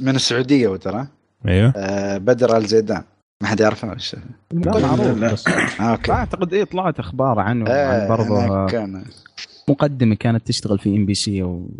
[0.00, 1.06] من السعودية وترى
[1.48, 3.02] أيوه آه، بدر الزيدان
[3.42, 4.16] ما حد يعرفه وش
[4.52, 5.32] لا معروف لا.
[5.32, 9.04] بس آه، okay ما أعتقد إيه طلعت أخبار عنه آه، عن برضه كان
[9.68, 11.70] مقدمة كانت تشتغل في إم بي سي و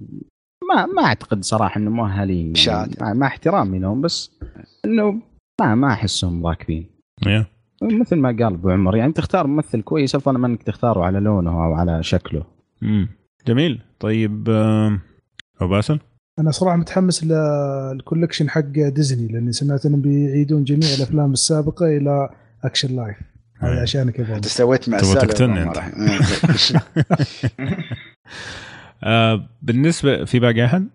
[0.75, 2.53] ما ما أعتقد صراحة إنه مؤهلين.
[2.67, 4.31] يعني مع, مع احترامي لهم بس
[4.85, 5.21] إنه
[5.61, 6.94] ما ما أحسهم راكبين
[7.27, 7.47] إيه.
[7.83, 11.51] مثل ما قال أبو عمر يعني تختار ممثل كويس أفضل من إنك تختاره على لونه
[11.51, 12.45] أو على شكله
[12.83, 13.09] مم.
[13.47, 14.99] جميل طيب آه،
[15.61, 16.01] أبو باسل
[16.39, 22.29] أنا صراحة متحمس لل collection حق ديزني لأني سمعت إنهم بيعيدون جميع الأفلام السابقة إلى
[22.65, 23.17] action live
[23.59, 23.81] هذه أي.
[23.81, 25.63] عشانك يا أنت سويت مع تبغى تقتلني.
[25.63, 25.91] راح.
[29.05, 30.89] آه بالنسبة في باقي أحد؟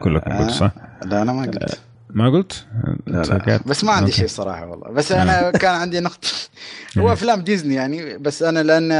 [0.00, 0.72] كلكم قلت صح؟
[1.04, 1.80] لا أنا ما قلت
[2.14, 2.64] ما قلت؟
[3.06, 4.12] لا لا بس ما عندي.
[4.12, 6.28] شيء صراحة والله بس أنا كان عندي نقطة
[6.98, 7.12] هو مم.
[7.12, 8.92] أفلام ديزني يعني بس أنا لأن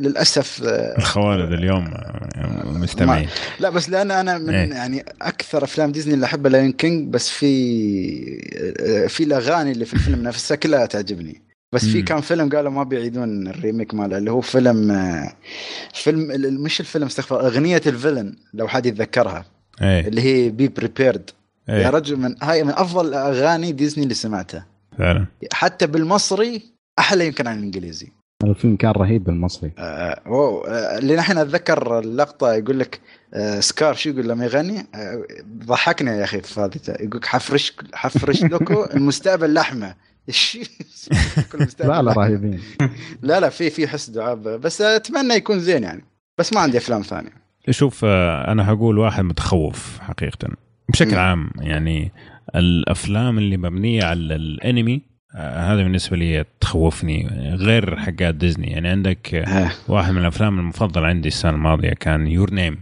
[0.00, 3.28] للأسف آه، الخوالد اليوم آه، مستمعين
[3.60, 4.70] لا بس لأن أنا من إيه.
[4.70, 10.22] يعني أكثر أفلام ديزني اللي أحبها Lion King بس في في الأغاني اللي في الفيلم
[10.22, 12.02] نفسها كلها تعجبني بس في.
[12.02, 15.32] كان فيلم قالوا ما بيعيدون ال remake ماله اللي هو فيلم آه،
[15.94, 19.44] فيلم ال- مش الفيلم استغفر أغنية ال villain لو حد يتذكرها
[19.82, 21.30] إيه اللي هي Be Prepared
[21.68, 21.90] يا إيه.
[21.90, 24.66] رجل من هاي من أفضل أغاني ديزني اللي سمعتها.
[24.98, 25.26] فعلا.
[25.52, 26.62] حتى بالمصري
[26.98, 28.08] أحلى يمكن عن الإنجليزي.
[28.44, 29.72] الفيلم كان رهيب بالمصري.
[29.78, 33.00] آه wow آه اللي نحن اتذكر اللقطة يقول لك
[33.34, 35.24] آه سكار شو يقول لما يغني؟ آه
[35.64, 39.94] ضحكنا يا أخي في هذه يقول لك حفرش حفرش لكم المستقبل لحمة؟
[41.52, 42.04] كل لا مستقبل.
[42.04, 42.60] لا رهيبين.
[43.22, 46.04] لا لا في في حس دعاب بس أتمنى يكون زين يعني.
[46.38, 47.30] بس ما عندي أفلام ثانية.
[47.70, 50.48] شوف آه، أنا هقول واحد متخوف حقيقه.
[50.88, 51.14] بشكل.
[51.14, 52.12] عام يعني
[52.56, 55.02] الأفلام اللي مبنية على الأنمي
[55.34, 59.46] آه، هذا بالنسبة لي تخوفني غير حقات ديزني يعني عندك.
[59.88, 62.78] واحد من الأفلام المفضلة عندي السنة الماضية كان يور نيم.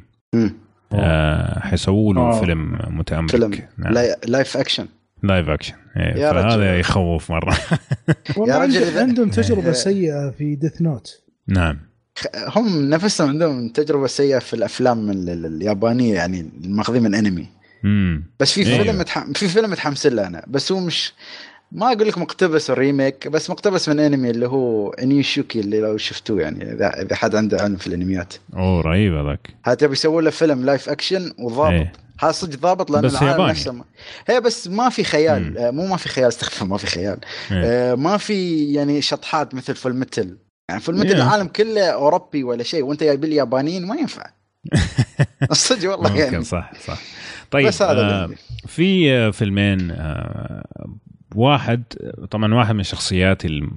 [0.92, 2.40] آه حيسووا له.
[2.40, 3.92] فيلم متامرك فيلم نعم.
[3.92, 4.86] li- live action
[5.22, 6.32] live action يا.
[6.32, 7.56] فهذا يخوف مرة
[8.36, 9.32] والله يا رجل عندهم, إيه.
[9.32, 11.78] تجربة سيئة في Death Note نعم
[12.56, 17.46] هم نفسهم عندهم تجربة سيئة في الأفلام ال- ال- اليابانية يعني الماخذين من أنمي
[18.40, 18.82] بس في أيوه.
[18.82, 19.24] فيلم متح...
[19.34, 21.12] في فيلم متحمس له أنا بس هو مش
[21.72, 25.96] ما أقول لك مقتبس ال remake بس مقتبس من أنمي اللي هو Inuyashiki اللي لو
[25.96, 30.24] شفتوه يعني اذا إذا حد عنده علم في الأنميات أوه رهيب هذاك هذا تبي يسوون
[30.24, 31.92] له فيلم live action وضابط إيه.
[32.20, 33.46] هذا صدق ضابط لأن بس العالم.
[33.46, 33.84] نفسه ما...
[34.28, 35.58] هي بس ما في خيال مم.
[35.58, 37.18] آه، مو ما في خيال استغفر ما في خيال
[37.52, 37.62] إيه.
[37.64, 40.36] آه، ما في يعني شطحات مثل فيلم متل
[40.68, 41.22] يعني فيلم متل إيه.
[41.22, 44.26] العالم كله أوروبي ولا شيء وأنت جايب لي يابانيين ما ينفع
[45.52, 46.98] صدق والله يعني صح صح
[47.50, 48.30] طيب بس هذا آه.
[48.66, 50.64] في آه، فيلمين آه
[51.34, 51.82] واحد
[52.30, 53.68] طبعا واحد من شخصياتي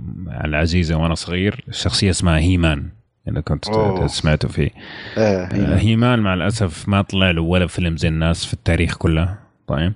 [0.46, 2.90] العزيزة وأنا صغير شخصية اسمها هيمان
[3.28, 4.08] إذا كنت أوه.
[4.08, 4.70] سمعتوا فيه
[5.18, 5.82] آه، آه، هي.
[5.82, 9.36] هيمان مع الأسف ما طلع له ولا فيلم زي الناس في التاريخ كله
[9.68, 9.94] طيب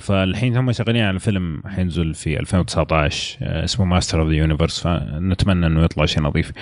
[0.00, 5.66] فالحين هم شغالين على فيلم حينزل في 2019 آه اسمه Master of the Universe فنتمنى
[5.66, 6.52] إنه يطلع شيء نظيف.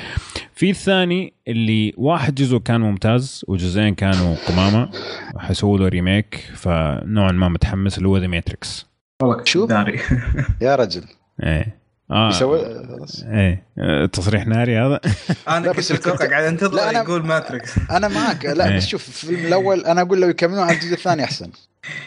[0.55, 4.91] في الثاني اللي واحد جزء كان ممتاز وجزئين كانوا قمامة
[5.39, 8.87] حيسووا له remake فنوعا ما متحمس اللي هو The Matrix.
[9.23, 9.69] والله شوف.
[9.69, 10.01] داري
[10.63, 11.05] يا رجل
[11.43, 12.59] إيه آه يسوي
[12.89, 13.25] خلاص.
[13.25, 15.01] إيه آه، تصريح ناري هذا
[15.49, 18.77] أنا كنت بس أتوقع قاعد أنتظر أنا- يقول Matrix أنا معك لا إيه.
[18.77, 21.51] بس شوف الفيلم الأول أنا أقول لو يكملون على الجزء الثاني أحسن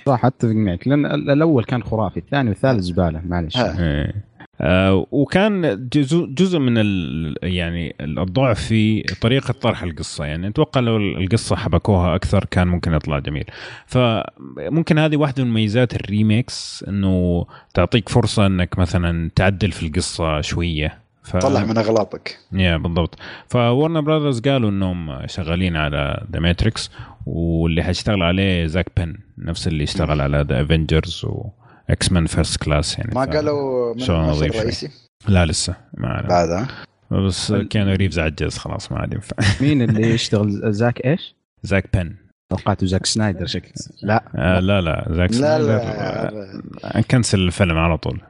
[0.05, 3.79] صح اتفق معك لأن ال- الأول كان خرافي الثاني والثالث زبالة معلش ها.
[3.83, 4.33] إيه.
[4.61, 10.25] آه وكان جزء جزء من ال يعني الضعف في طريقة طرح القصة.
[10.25, 13.45] يعني أتوقع لو القصة حبكوها أكثر كان ممكن يطلع جميل.
[13.85, 20.41] فممكن هذه واحدة من مميزات ال remakes إنه تعطيك فرصة إنك مثلا تعدل في القصة
[20.41, 21.02] شوية.
[21.23, 21.37] ف...
[21.37, 22.37] طلع من أغلاطك.
[22.51, 23.15] يا بالضبط.
[23.47, 26.91] وورنر براذرز قالوا إنهم شغالين على the Matrix
[27.25, 32.99] واللي حيشتغل عليه زاك بن نفس اللي اشتغل على the Avengers و X-Men First Class
[32.99, 33.11] يعني.
[33.15, 34.47] ما ف- قالوا من شوي.
[34.47, 34.89] الرئيسي؟
[35.27, 36.21] لا لسه ما.
[36.29, 36.67] بعد
[37.11, 39.35] بس كيانو ريفز عجز خلاص ما عاد ينفع.
[39.61, 42.15] مين اللي يشتغل؟ زاك إيش؟ زاك بن.
[42.51, 43.71] توقعته زاك سنايدر شكل
[44.03, 44.23] لا.
[44.35, 45.05] آه لا لا.
[45.09, 48.21] زاك لا سنايدر لا آه، cancel الفيلم على طول.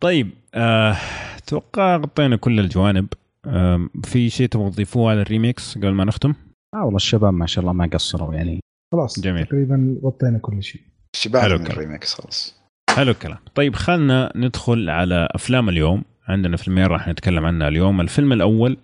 [0.00, 0.96] طيب آه،
[1.36, 3.06] أتوقع غطينا كل الجوانب.
[3.46, 6.34] آم، في شيء تبغى تضيفوه على ال remakes قبل ما نختم؟
[6.74, 8.60] آه والله الشباب ما شاء الله ما قصروا يعني.
[8.92, 9.46] خلاص جميل.
[9.46, 10.80] تقريبا غطينا كل شيء.
[11.16, 11.66] شبعنا حلو من.
[11.66, 12.58] ال remakes خلاص.
[12.90, 13.38] حلو الكلام.
[13.54, 16.02] طيب خلنا ندخل على أفلام اليوم.
[16.28, 18.00] عندنا فيلمين راح نتكلم عنها اليوم.
[18.00, 18.76] الفيلم الأول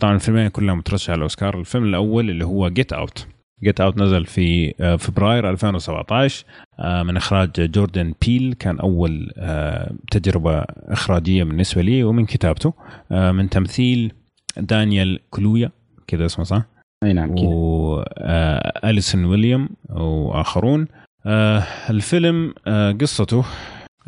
[0.00, 1.60] طبعا الفيلمين كلهم مترشح على الأوسكار.
[1.60, 3.26] الفيلم الأول اللي هو Get Out
[3.64, 6.44] Get Out نزل في آه، فبراير 2017
[6.80, 8.54] آه، من إخراج جوردن بيل.
[8.58, 12.74] كان أول آه، تجربة إخراجية بالنسبة لي ومن كتابته.
[13.10, 14.12] من تمثيل
[14.56, 15.70] دانيال كالويا.
[16.06, 16.62] كذا اسمه صح؟
[17.04, 17.46] أي نعم كذا.
[17.46, 20.88] واليسون ويليامز وآخرون.
[21.90, 22.54] الفيلم
[23.00, 23.44] قصته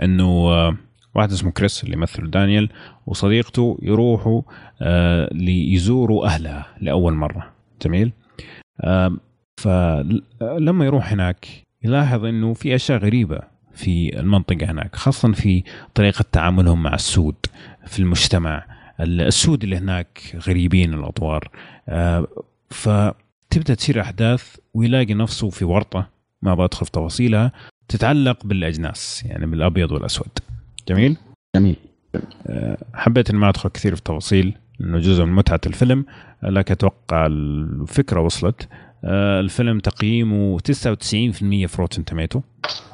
[0.02, 0.44] إنه
[1.14, 2.68] واحد اسمه كريس اللي يمثل دانيال
[3.06, 4.42] وصديقته يروحوا
[4.82, 7.52] آه، ليزوروا أهلها لأول مرة.
[7.82, 8.12] جميل؟
[8.80, 9.16] آه،
[9.56, 11.46] فلما يروح هناك
[11.84, 13.40] يلاحظ إنه في أشياء غريبة
[13.74, 15.62] في المنطقة هناك خاصة في
[15.94, 17.34] طريقة تعاملهم مع السود
[17.86, 18.66] في المجتمع.
[19.00, 21.50] السود اللي هناك غريبين الأطوار.
[21.88, 22.26] آه،
[22.70, 26.08] فتبدأ تصير أحداث ويلاقي نفسه في ورطة
[26.42, 27.52] ما بدخل في تفاصيلها
[27.88, 30.38] تتعلق بالأجناس يعني بالأبيض والأسود.
[30.88, 31.16] جميل؟
[31.56, 31.76] جميل.
[32.94, 36.04] حبيت ان ما أدخل كثير في التفاصيل لأنه جزء من متعة الفيلم
[36.42, 38.68] لكن أتوقع الفكرة وصلت.
[39.04, 42.40] آه، الفيلم تقييمه 99% في Rotten Tomatoes.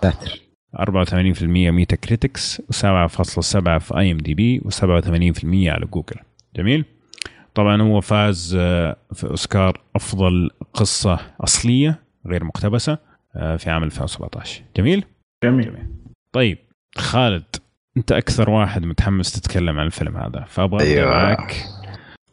[0.02, 0.40] ساتر.
[0.76, 6.16] 84% Metacritic و7.7 في IMDb و87% على جوجل.
[6.56, 6.84] جميل.
[7.54, 12.98] طبعا هو فاز آه، في أوسكار أفضل قصة أصلية غير مقتبسة
[13.36, 15.04] آه، في عام 2017 جميل؟
[15.44, 15.72] جميل.
[16.32, 16.58] طيب
[16.96, 17.56] خالد.
[17.97, 21.11] انت أكثر واحد متحمس تتكلم عن الفيلم هذا فأبغى أبدأ أيوة.
[21.11, 21.64] معك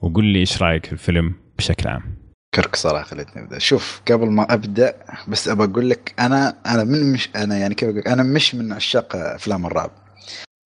[0.01, 2.17] وقول لي إيش رأيك في الفيلم بشكل عام
[2.55, 4.95] كرك صراحة خليتني أبدأ شوف قبل ما أبدأ
[5.27, 8.73] بس ابى أقول لك أنا أنا من مش أنا يعني كيف أقول؟ أنا مش من
[8.73, 9.91] عشاق أفلام الرعب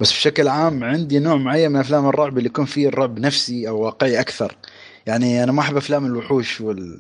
[0.02, 3.80] بس بشكل عام عندي نوع معين من أفلام الرعب اللي يكون فيه الرعب نفسي أو
[3.80, 4.56] واقعي أكثر
[5.06, 7.00] يعني أنا ما أحب أفلام الوحوش وال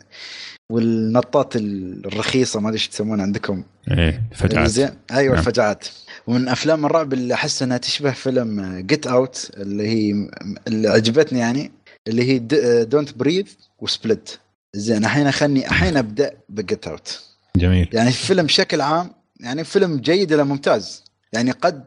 [0.71, 5.39] والنطات الرخيصة ما أدري إيش تسمونها عندكم إيه فجأة زين أيوه نعم.
[5.39, 5.87] الفجعات
[6.27, 10.29] ومن أفلام الرعب اللي أحس إنها تشبه فيلم Get Out اللي هي
[10.67, 11.71] اللي عجبتني يعني
[12.07, 12.39] اللي هي
[12.83, 14.39] Don't Breathe و Split
[14.73, 17.21] زين الحين خلني الحين أبدأ ب Get Out
[17.57, 17.89] جميل.
[17.93, 21.03] يعني الفيلم بشكل عام يعني فيلم جيد إلى ممتاز.
[21.33, 21.85] يعني قد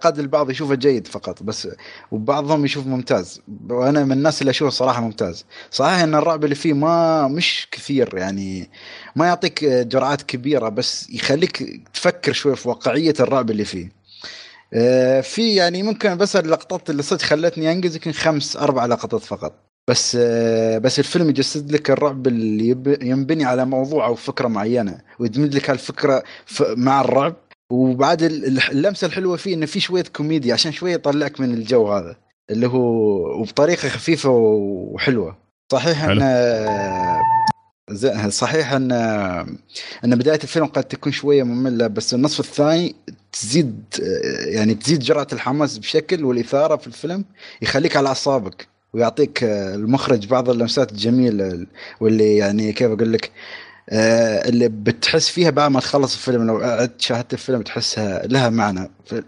[0.00, 1.68] قد البعض يشوفه جيد فقط بس
[2.12, 3.40] وبعضهم يشوف ممتاز.
[3.70, 5.44] وأنا من الناس اللي أشوفه صراحة ممتاز.
[5.70, 8.70] صحيح إن الرعب اللي فيه ما مش كثير يعني
[9.16, 13.92] ما يعطيك جرعات كبيرة بس يخليك تفكر شوي في واقعية الرعب اللي فيه.
[14.74, 19.52] آه، في يعني ممكن بس اللقطات اللي صدق خلتني أنجز يمكن خمس أربع لقطات فقط.
[19.88, 22.68] بس آه، بس الفيلم يجسد لك الرعب اللي
[23.02, 26.22] ينبني على موضوع أو فكرة معينة ويدمج لك هالفكرة
[26.60, 27.36] مع الرعب.
[27.70, 32.16] وبعد اللمسة الحلوة فيه إنه في شوية كوميديا عشان شوية يطلعك من الجو هذا
[32.50, 32.80] اللي هو
[33.40, 35.36] وبطريقة خفيفة وحلوة.
[35.72, 36.20] صحيح إن
[38.30, 38.92] صحيح إن
[40.04, 42.94] إن بداية الفيلم قد تكون شوية مملة بس النصف الثاني
[43.32, 43.84] تزيد
[44.46, 47.24] يعني تزيد جرعة الحماس بشكل والإثارة في الفيلم
[47.62, 51.66] يخليك على أعصابك ويعطيك المخرج بعض اللمسات الجميلة
[52.00, 53.30] واللي يعني كيف أقول لك
[54.48, 59.22] اللي بتحس فيها بعد ما تخلص الفيلم لو قعدت شاهدت الفيلم تحسها لها معنى في,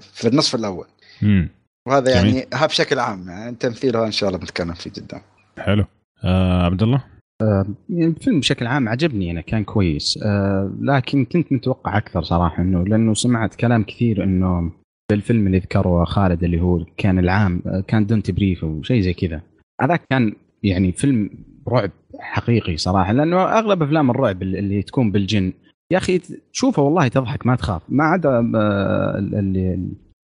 [0.00, 0.86] في النصف الأول.
[1.22, 1.48] مم.
[1.88, 5.20] وهذا يعني ها بشكل عام يعني تمثيلها إن شاء الله بنتكلم فيه جدا.
[5.58, 5.84] حلو.
[6.24, 7.04] آه عبد الله؟
[7.42, 10.18] آه يعني الفيلم بشكل عام عجبني أنا كان كويس.
[10.22, 14.72] آه لكن كنت متوقع أكثر صراحة إنه لأنه سمعت كلام كثير إنه
[15.12, 19.12] الفيلم اللي ذكره خالد اللي هو كان العام آه، كان Don't Breathe أو شيء زي
[19.12, 19.40] كذا.
[19.80, 20.32] هذاك كان
[20.62, 21.30] يعني فيلم
[21.70, 21.90] رعب
[22.20, 25.52] حقيقي صراحة لأنه أغلب أفلام الرعب اللي تكون بالجن
[25.92, 26.20] يا أخي
[26.52, 27.82] تشوفه والله تضحك ما تخاف.
[27.88, 28.40] ما عدا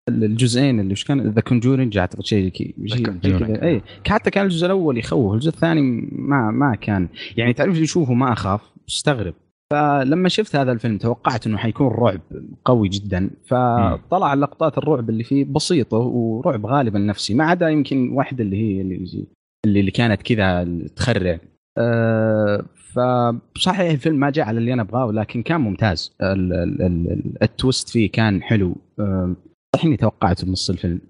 [0.08, 4.98] اللي الجزئين اللي وش كان؟ The Conjuring أعتقد شيء كذا اي حتى كان الجزء الأول
[4.98, 5.82] يخوف الجزء الثاني
[6.12, 7.08] ما ما كان.
[7.38, 9.34] يعني تعرف يشوفه ما أخاف استغرب
[9.74, 12.22] فلما شفت هذا الفيلم توقعت إنه حيكون رعب
[12.66, 13.30] قوي جدا.
[13.46, 18.82] فطلع لقطات الرعب اللي فيه بسيطة ورعب غالبا نفسي ما عدا يمكن واحدة اللي هي
[18.82, 19.26] اللي
[19.70, 21.40] اللي كانت كذا تخرع.
[21.78, 26.16] أه فصحيح الفيلم ما جاء على اللي أنا أبغاه ولكن كان ممتاز.
[26.22, 28.76] ال ال ال ال twist فيه كان حلو.
[29.00, 29.36] أه
[29.76, 31.02] صح إني توقعت بنص الفيلم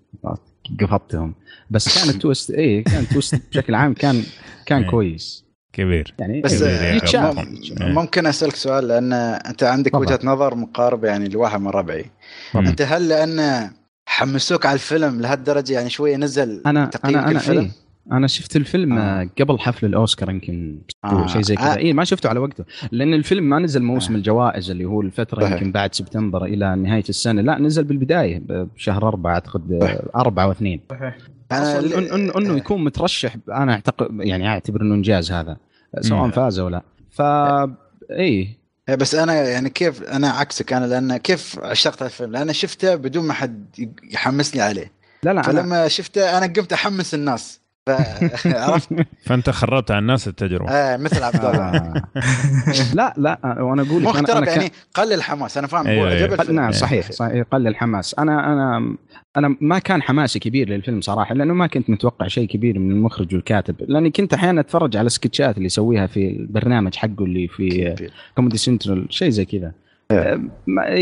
[0.82, 1.34] قفطتهم
[1.70, 4.24] بس كان ال twist اي كان ال twist بشكل عام كان
[4.66, 4.89] كان إيه.
[4.89, 5.45] كويس.
[5.74, 6.14] كبير.
[6.20, 7.47] يعني بس يتشاف
[7.82, 8.26] ممكن.
[8.26, 12.06] أسألك سؤال لأن أنت عندك وجهة نظر مقاربة يعني لواحد من ربعي.
[12.56, 13.70] أنت هل لأن
[14.08, 17.72] حمسوك على الفيلم لهالدرجة؟ يعني شوية نزل أنا تقييمك أنا, أنا الفيلم؟ إيه؟
[18.12, 19.30] أنا شفت الفيلم آه.
[19.39, 21.28] قبل حفل الأوسكار يمكن آه.
[21.28, 21.74] شيء زي كذا.
[21.74, 21.78] آه.
[21.78, 24.18] اي ما شفته على وقته لأن الفيلم ما نزل موسم آه.
[24.18, 27.41] الجوائز اللي هو الفترة يمكن بعد سبتمبر إلى نهاية السنة.
[27.41, 30.82] لا نزل بالبداية بشهر أربعة أعتقد أربعة واثنين.
[30.89, 31.18] صحيح.
[31.51, 35.58] إنه انه يكون مترشح أنا اعتقد يعني أعتبر إنه إنجاز هذا
[35.99, 36.82] سواء فاز أو لا.
[37.12, 37.22] ف
[38.12, 38.58] اي
[38.89, 43.34] بس أنا يعني كيف أنا عكسك أنا لأن كيف عشقت الفيلم؟ لأن شفته بدون ما
[43.34, 43.66] حد
[44.12, 44.91] يحمسني عليه.
[45.24, 45.88] لا لا فلما أنا...
[45.88, 47.64] شفته أنا قمت أحمس الناس.
[48.45, 48.89] عرفت؟
[49.25, 50.71] فأنت خربت على الناس التجربة.
[50.71, 51.67] إيه مثل عبد الله.
[51.67, 52.03] آه.
[52.93, 55.88] لا لا وأنا أقول لك مختلف أنا يعني قلل الحماس أنا فاهم.
[55.88, 56.51] أيوة أيوة.
[56.51, 58.15] نعم صحيح صحيح قلل الحماس.
[58.19, 58.95] أنا أنا
[59.38, 63.33] أنا ما كان حماسي كبير للفيلم صراحة لأنه ما كنت متوقع شيء كبير من المخرج
[63.36, 63.75] والكاتب.
[63.88, 67.95] لأني كنت أحيانا أتفرج على sketchات اللي يسويها في البرنامج حقه اللي في
[68.36, 69.71] Comedy Central شيء زي كذا.
[70.11, 70.49] إيه.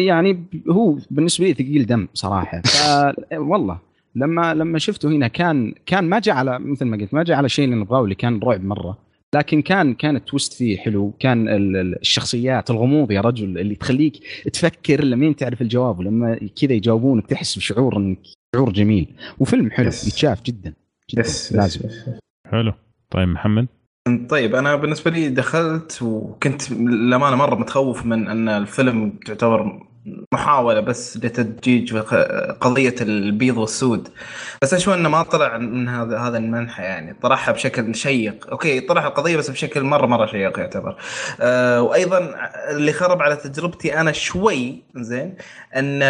[0.07, 2.61] يعني هو بالنسبة لي ثقيل دم صراحة.
[3.51, 3.92] والله.
[4.15, 7.49] لما لما شفته هنا كان كان ما جاء على مثل ما قلت ما جاء على
[7.49, 8.97] شيء اللي نبغاه اللي كان رعب مرة
[9.35, 14.13] لكن كان كان ال twist فيه حلو كان الشخصيات الغموض يا رجل اللي تخليك
[14.53, 18.17] تفكر لمين تعرف الجواب ولما كذا يجاوبونك تحس بشعور إنك
[18.55, 19.07] شعور جميل
[19.39, 20.07] وفيلم حلو yes.
[20.07, 20.73] يتشاف جدا,
[21.11, 21.21] جدا.
[21.21, 21.53] yes.
[21.53, 22.09] لازم يس.
[22.51, 22.73] حلو
[23.09, 23.67] طيب محمد
[24.29, 29.87] طيب أنا بالنسبة لي دخلت وكنت للأمانة مرة متخوف من أن الفيلم تعتبر
[30.33, 31.97] محاولة بس لتدجيج
[32.61, 34.07] قضية البيض والسود.
[34.61, 37.13] بس أشوف أنه ما طلع من هذا هذا المنحى يعني.
[37.21, 38.47] طرحها بشكل شيق.
[38.51, 40.95] okay طرح القضية بس بشكل مرة مرة شيق يعتبر.
[41.41, 42.35] أه وأيضا
[42.69, 45.35] اللي خرب على تجربتي أنا شوي زين
[45.75, 46.03] أن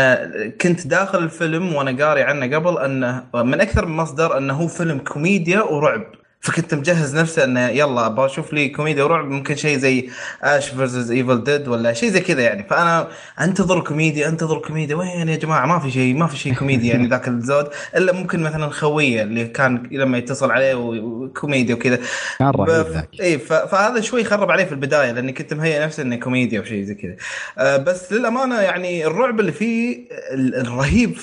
[0.62, 5.00] كنت داخل الفيلم وأنا قاري عنه قبل أنه من أكثر من مصدر أنه هو فيلم
[5.00, 6.04] كوميديا ورعب.
[6.44, 10.10] فكنت مجهز نفسي أنه يلا أبغى أشوف لي كوميديا ورعب ممكن شيء زي
[10.44, 12.64] Ash vs Evil Dead ولا شيء زي كذا يعني.
[12.70, 13.08] فأنا
[13.42, 14.96] أنتظر كوميديا أنتظر كوميديا.
[14.96, 17.68] وين يا جماعة؟ ما في شيء ما في شيء كوميديا يعني ذاك الزود.
[17.96, 22.00] إلا ممكن مثلا خويه اللي كان لما يتصل عليه وكوميديا وكذا.
[22.40, 26.60] كان رهيب اي فهذا شوي خرب عليه في البداية لأني كنت مهيئ نفسي انه كوميديا
[26.60, 27.16] أو شيء زي كذا.
[27.58, 31.22] أه بس للأمانة يعني الرعب اللي فيه الرهيب في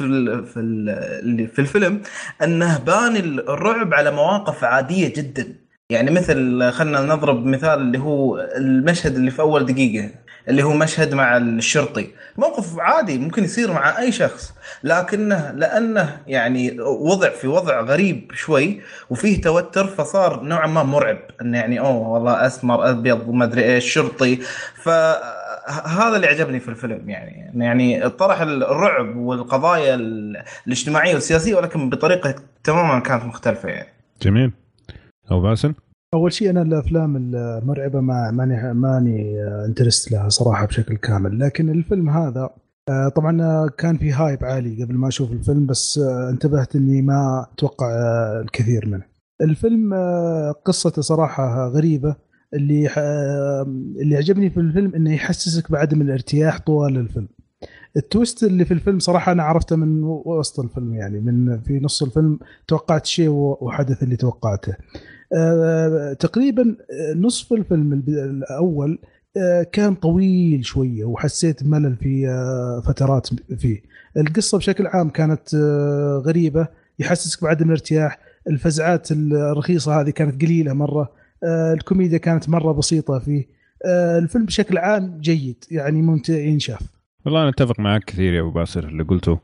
[0.55, 2.03] في, في الفيلم
[2.43, 3.17] أنه بان
[3.49, 5.55] الرعب على مواقف عادية جدا.
[5.91, 10.11] يعني مثل خلينا نضرب مثال اللي هو المشهد اللي في أول دقيقة
[10.49, 12.07] اللي هو مشهد مع الشرطي.
[12.37, 14.55] موقف عادي ممكن يصير مع أي شخص
[14.85, 18.81] لكنه لأنه يعني وضع في وضع غريب شوي
[19.11, 21.19] وفيه توتر فصار نوعا ما مرعب.
[21.43, 24.39] إنه يعني أوه والله أسمر أبيض وما أدري إيش شرطي.
[24.83, 27.53] فهذا اللي عجبني في الفيلم يعني.
[27.65, 29.95] يعني طرح الرعب والقضايا
[30.67, 32.35] الاجتماعية والسياسية ولكن بطريقة
[32.65, 33.89] تماما كانت مختلفة يعني.
[34.23, 34.53] جميل.
[35.31, 35.75] أو باسل؟
[36.15, 41.39] أول شيء أنا الأفلام المرعبة ما ماني ماني interested لها صراحة بشكل كامل.
[41.39, 42.51] لكن الفيلم هذا
[42.89, 47.47] آه، طبعا كان في hype عالي قبل ما أشوف الفيلم بس آه، انتبهت إني ما
[47.53, 49.03] أتوقع آه، الكثير منه.
[49.41, 49.95] الفيلم
[50.65, 52.17] قصته صراحة غريبة.
[52.55, 52.91] اللي
[54.03, 57.29] اللي عجبني في الفيلم إنه يحسسك بعدم الارتياح طوال الفيلم.
[57.97, 62.39] التويست اللي في الفيلم صراحة أنا عرفته من وسط الفيلم يعني من في نص الفيلم
[62.69, 63.29] توقعت شيء
[63.61, 64.73] وحدث اللي توقعته.
[64.73, 64.77] آه،
[66.19, 66.77] تقريبا
[67.17, 68.99] نصف الفيلم الأول
[69.37, 73.29] آه، كان طويل شوية وحسيت ملل في آه، فترات
[73.59, 73.83] فيه.
[74.17, 75.55] القصة بشكل عام كانت
[76.27, 76.69] غريبة
[76.99, 78.19] يحسسك بعدم الارتياح.
[78.49, 81.13] الفزعات الرخيصة هذه كانت قليلة مرة
[81.75, 83.47] الكوميديا كانت مرة بسيطة فيه.
[84.19, 86.81] الفيلم بشكل عام جيد يعني ممتع ينشاف.
[87.25, 89.39] والله أنا أتفق معك كثير يا أبو باسل اللي قلته.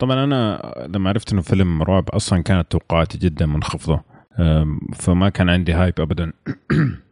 [0.00, 4.00] طبعا أنا لما عرفت إنه فيلم رعب أصلا كانت توقعاتي جدا منخفضة.
[4.94, 6.32] فما كان عندي hype ابدا.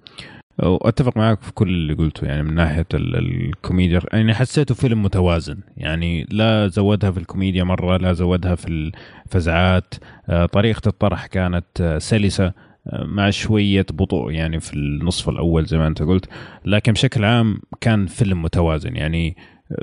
[0.62, 4.00] وأتفق معك في كل اللي قلته يعني من ناحية الكوميديا.
[4.12, 8.92] يعني حسيته فيلم متوازن يعني لا زودها في الكوميديا مرة لا زودها في
[9.26, 9.94] الفزعات.
[10.28, 12.52] آه، طريقة الطرح كانت آه، سلسة
[12.86, 16.28] آه، مع شوية بطء يعني في النصف الأول زي ما أنت قلت.
[16.64, 19.36] لكن بشكل عام كان فيلم متوازن يعني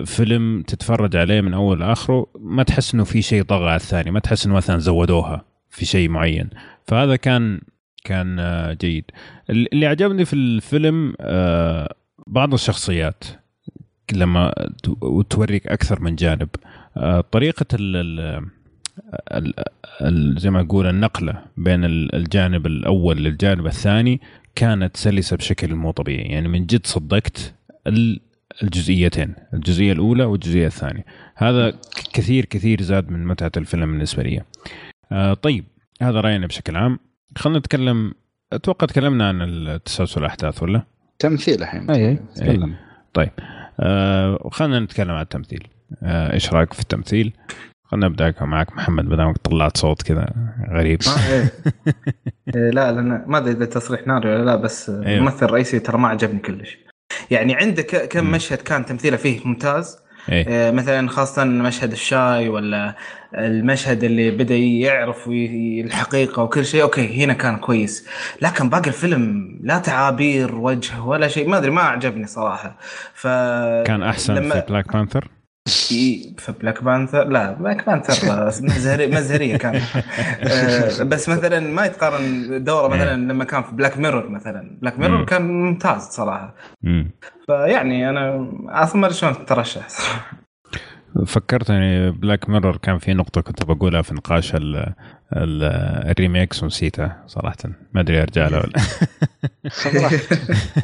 [0.06, 4.20] فيلم تتفرج عليه من أول لآخره ما تحس إنه في شيء طغى على الثاني ما
[4.20, 5.53] تحس إنه مثلا زودوها.
[5.74, 6.50] في شيء معين.
[6.88, 7.62] فهذا كان
[8.04, 9.06] كان آه، جيد.
[9.50, 11.96] اللي عجبني في الفيلم آه،
[12.28, 13.24] بعض الشخصيات
[14.14, 14.54] لما
[15.30, 16.50] توريك أكثر من جانب.
[16.98, 18.42] آه، طريقة ال
[20.40, 24.22] زي ما أقول النقلة بين الجانب الأول للجانب الثاني
[24.56, 26.24] كانت سلسة بشكل مو طبيعي.
[26.24, 27.54] يعني من جد صدقت
[28.64, 31.06] الجزئيتين الجزئية الأولى والجزئية الثانية.
[31.36, 31.74] هذا
[32.14, 34.42] كثير كثير زاد من متعة الفيلم بالنسبة لي.
[35.42, 35.66] طيب
[36.02, 37.00] هذا رأينا بشكل عام.
[37.38, 38.14] خلينا نتكلم
[38.54, 40.84] أتوقع تكلمنا عن التسلسل الأحداث ولا؟
[41.20, 41.92] تمثيل الحين.
[41.92, 42.76] أي تكلم.
[43.14, 43.30] طيب
[43.80, 45.68] آه خلينا نتكلم عن التمثيل.
[46.04, 47.34] آه إيش رأيك في التمثيل؟
[47.84, 50.34] خلينا نبدأ معك محمد ما دامك طلعت صوت كذا
[50.72, 51.00] غريب.
[51.30, 51.54] إيه.
[52.56, 55.18] إيه لا لأن ما أدري إذا تصريح ناري ولا لا بس أيوه.
[55.18, 56.78] الممثل الرئيسي ترى ما عجبني كلش.
[57.32, 59.98] يعني عندك كم مشهد كان تمثيله فيه ممتاز؟
[60.32, 62.96] إيه؟ آه، مثلا خاصة مشهد الشاي ولا
[63.36, 68.08] المشهد اللي بدأ يعرف الحقيقة وكل شيء أوكي هنا كان كويس.
[68.42, 72.78] لكن باقي الفيلم لا تعابير وجه ولا شيء ما أدري ما عجبني صراحة.
[73.14, 73.28] ف
[73.88, 74.60] كان أحسن لما...
[74.60, 75.28] في Black Panther
[75.68, 79.76] في Black Panther لا Black Panther مزهري مزهرية كان.
[80.44, 83.16] آه، بس مثلا ما يتقارن دوره مثلا إيه.
[83.16, 84.78] لما كان في Black Mirror مثلا.
[84.82, 86.56] Black Mirror كان ممتاز صراحة.
[87.48, 89.88] فيعني أنا أصلا ما أدري شلون ترشح.
[91.26, 94.94] فكرت يعني Black Mirror كان في نقطة كنت بقولها في نقاش ال
[95.34, 97.56] الـ remakes ونسيتها صراحة.
[97.94, 98.74] ما أدري أرجع له ولا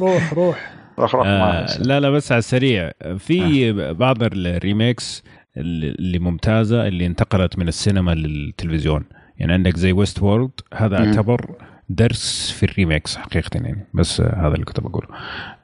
[0.00, 0.79] روح روح.
[1.00, 2.90] روح روح آه لا لا بس على السريع.
[3.18, 3.92] في آه.
[3.92, 5.24] بعض الـ remakes
[5.56, 9.04] اللي ممتازة اللي انتقلت من السينما للتلفزيون.
[9.38, 11.54] يعني عندك زي Westworld هذا اعتبر
[11.88, 13.86] درس في الـ remakes حقيقه يعني.
[13.94, 15.08] بس هذا اللي كنت بقوله.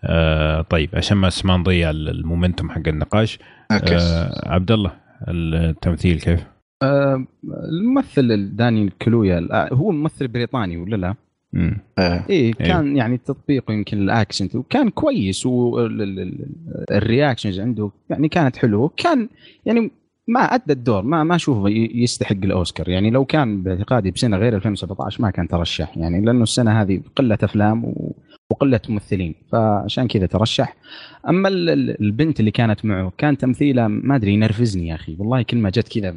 [0.05, 3.39] آه طيب عشان ما ما نضيع الـ momentum حق النقاش.
[3.71, 4.93] آه عبد الله
[5.29, 6.47] التمثيل كيف؟
[6.83, 7.27] آه
[7.73, 11.15] الممثل داني كالويا هو ممثل بريطاني ولا لا؟
[11.57, 12.53] امم إيه إيه.
[12.53, 19.29] كان يعني تطبيقه يمكن الـ accent وكان كويس والـ reactions عنده يعني كانت حلوة كان
[19.67, 19.91] يعني
[20.29, 22.89] ما أدى الدور ما ما أشوفه يستحق الأوسكار.
[22.89, 27.39] يعني لو كان باعتقادي بسنة غير 2017 ما كان ترشح يعني لأنه السنة هذه قلة
[27.43, 27.95] أفلام
[28.51, 30.77] وقلة ممثلين فعشان كذا ترشح.
[31.29, 35.71] أما البنت اللي كانت معه كان تمثيلها ما أدري ينرفزني يا أخي والله كل ما
[35.71, 36.15] جت كذا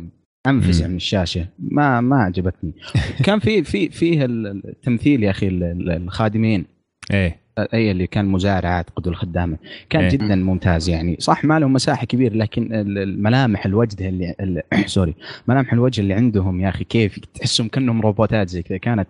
[0.49, 1.45] انفزع من الشاشة.
[1.59, 2.73] ما ما عجبتني.
[3.25, 6.65] كان في في فيه التمثيل يا أخي الخادمين.
[7.13, 7.39] إيه.
[7.73, 9.57] أي اللي كان مزارع اعتقد الخدامة.
[9.89, 11.17] كان إيه؟ جدا ممتاز يعني.
[11.19, 15.15] صح ما لهم مساحة كبيرة لكن الملامح الوجه اللي سوري
[15.47, 18.77] ملامح الوجه اللي عندهم يا أخي كيف تحسهم كأنهم روبوتات زي كذا.
[18.77, 19.07] كانت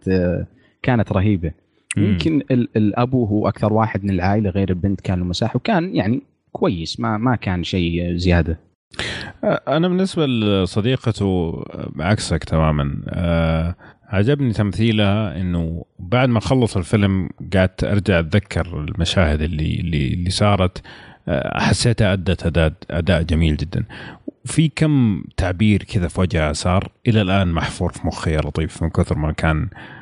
[0.84, 1.52] كانت رهيبة.
[1.98, 6.22] يمكن الابو هو أكثر واحد من العائلة غير البنت كان له مساحة وكان يعني
[6.52, 8.60] كويس ما ما كان شيء زيادة.
[9.44, 11.64] أنا بالنسبة لصديقته
[11.99, 13.02] عكسك تماما.
[13.10, 13.76] أه
[14.10, 20.82] عجبني تمثيلها إنه بعد ما خلص الفيلم قعدت أرجع أتذكر المشاهد اللي اللي, اللي صارت.
[21.28, 23.86] آه، حسيتها أدت أداء أداء جميل جدا.
[24.45, 29.18] في كم تعبير كذا وجهها صار إلى الآن محفور في مخي يا لطيف من كثر
[29.18, 29.99] ما كان آه،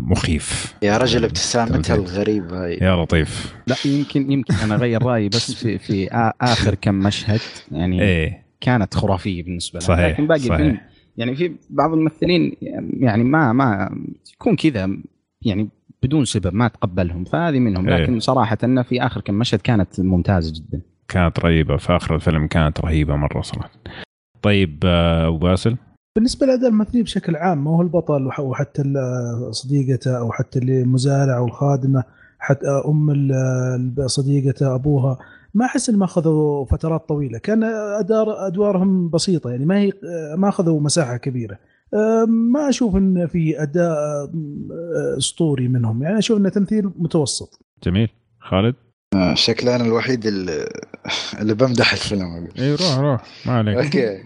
[0.00, 0.74] مخيف.
[0.82, 2.78] يا رجل ابتسامتها الغريبه هاي.
[2.82, 3.54] يا لطيف.
[3.66, 6.08] لا يمكن يمكن أنا أغير رأيي بس في في
[6.40, 7.40] آخر كم مشهد
[7.72, 8.46] يعني إيه.
[8.60, 10.52] كانت خرافية بالنسبة لها صحيح، لكن باقي صحيح.
[10.52, 10.78] الفيلم
[11.16, 12.56] يعني في بعض الممثلين
[13.00, 13.90] يعني ما ما
[14.34, 14.96] يكون كذا
[15.42, 15.68] يعني
[16.02, 17.88] بدون سبب ما تقبلهم فهذه منهم.
[17.88, 17.96] إيه.
[17.96, 20.80] لكن صراحة إنه في آخر كم مشهد كانت ممتازة جدا.
[21.08, 21.76] كانت رهيبة.
[21.76, 23.70] في آخر الفيلم كانت رهيبة مرة صراحة.
[24.42, 25.76] طيب آه، أبو باسل.
[26.16, 28.82] بالنسبة لأداء الممثلين بشكل عام ما هو البطل وح- وحتى
[29.50, 32.04] صديقته أو حتى المزارع أو الخادمه
[32.38, 35.18] حتى أم صديقته أبوها
[35.54, 37.38] ما أحس ان ما أخذوا فترات طويلة.
[37.38, 39.92] كان أدار أدوارهم بسيطة يعني ما هي
[40.36, 41.58] ما أخذوا مساحة كبيرة.
[42.28, 43.96] ما أشوف إن في أداء
[45.18, 46.02] أسطوري منهم.
[46.02, 47.60] يعني أشوف إنه تمثيل متوسط.
[47.84, 48.08] جميل.
[48.40, 48.74] خالد؟
[49.34, 50.68] شكلي أنا الوحيد اللي,
[51.40, 52.48] اللي بمدح الفيلم.
[52.58, 53.22] اي روح روح.
[53.46, 53.76] ما عليك.
[53.76, 54.22] أوكي.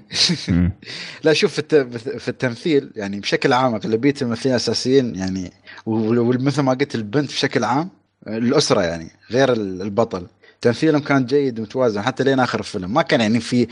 [1.25, 5.53] لا شوف في الت- في التمثيل يعني بشكل عام أغلبية الممثلين الأساسيين يعني
[5.87, 7.89] ومثل ما قلت البنت بشكل عام
[8.27, 10.27] الأسرة يعني غير ال- البطل.
[10.61, 12.95] تمثيلهم كان جيد ومتوازن حتى لين آخر الفيلم.
[12.95, 13.67] ما كان يعني في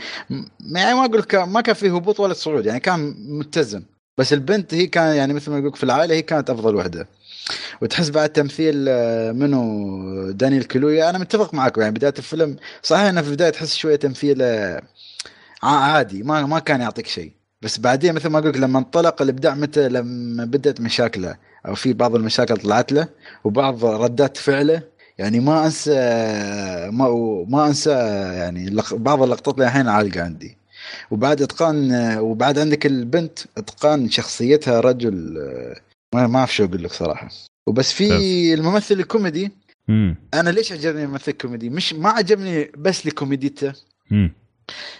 [0.61, 3.83] يعني ما أقول ما كان فيه هبوط ولا صعود يعني كان متزن.
[4.17, 7.07] بس البنت هي كان يعني مثل ما يقول في العائلة هي كانت أفضل وحدة.
[7.81, 13.21] وتحس بعد تمثيل آه، منو دانيال كلويا أنا متفق معك يعني بداية الفيلم صحيح إنه
[13.21, 14.81] في البداية تحس شوية تمثيل آه،
[15.63, 17.31] عادي ما ما كان يعطيك شيء.
[17.61, 21.35] بس بعدين مثل ما قلت لما انطلق الإبداع متى لما بدأت مشاكله
[21.67, 23.07] أو في بعض المشاكل طلعت له
[23.43, 24.81] وبعض ردات فعله
[25.17, 25.91] يعني ما أنسى
[26.91, 27.09] ما
[27.49, 27.91] ما أنسى
[28.39, 30.57] يعني بعض اللقطات للحين عالقه عندي.
[31.11, 35.37] وبعد إتقان وبعد عندك البنت إتقان شخصيتها رجل
[36.15, 37.29] ما ما أعرف شو أقول لك صراحة
[37.67, 38.53] وبس في.
[38.53, 39.51] الممثل الكوميدي
[39.87, 40.15] مم.
[40.33, 43.73] أنا ليش عجبني الممثل الكوميدي مش ما عجبني بس لكوميديته.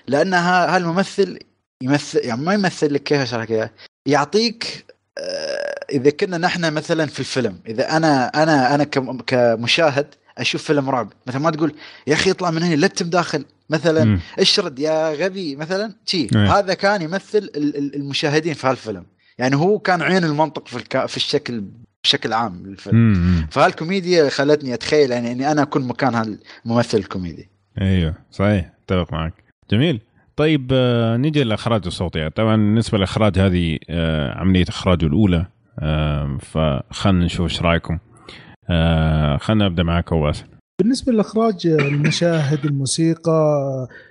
[0.07, 1.39] لأن ها- هالممثل
[1.81, 3.69] يمثل يعني ما يمثل لك كيف أشرح؟
[4.05, 4.85] يعطيك
[5.17, 10.07] آه، إذا كنا نحن مثلا في الفيلم إذا أنا أنا أنا كم- كمشاهد
[10.37, 11.75] أشوف فيلم رعب مثلا ما تقول
[12.07, 14.19] يا أخي اطلع من هنا لا تم داخل مثلا مم.
[14.39, 16.59] اشرد يا غبي مثلا شي إيه.
[16.59, 19.05] هذا كان يمثل ال- ال- المشاهدين في هالفيلم
[19.39, 21.05] يعني هو كان عين المنطق في الك...
[21.05, 21.63] في الشكل
[22.03, 23.47] بشكل عام للفيلم.
[23.51, 27.49] فهالكوميديا خلتني أتخيل يعني إني أنا أكون مكان هالممثل الكوميدي.
[27.81, 29.33] أيوه صحيح أتفق معك.
[29.71, 30.01] جميل.
[30.35, 32.29] طيب آه، نيجي للإخراج الصوتي.
[32.29, 35.45] طبعا بالنسبة للاخراج هذه آه، عملية اخراجه الأولى
[36.39, 37.99] فخلنا نشوف إيش رأيكم.
[38.69, 40.45] آه، خلنا نبدأ معك باسل.
[40.81, 43.31] بالنسبة للإخراج المشاهد الموسيقى
[43.91, 44.08] ال-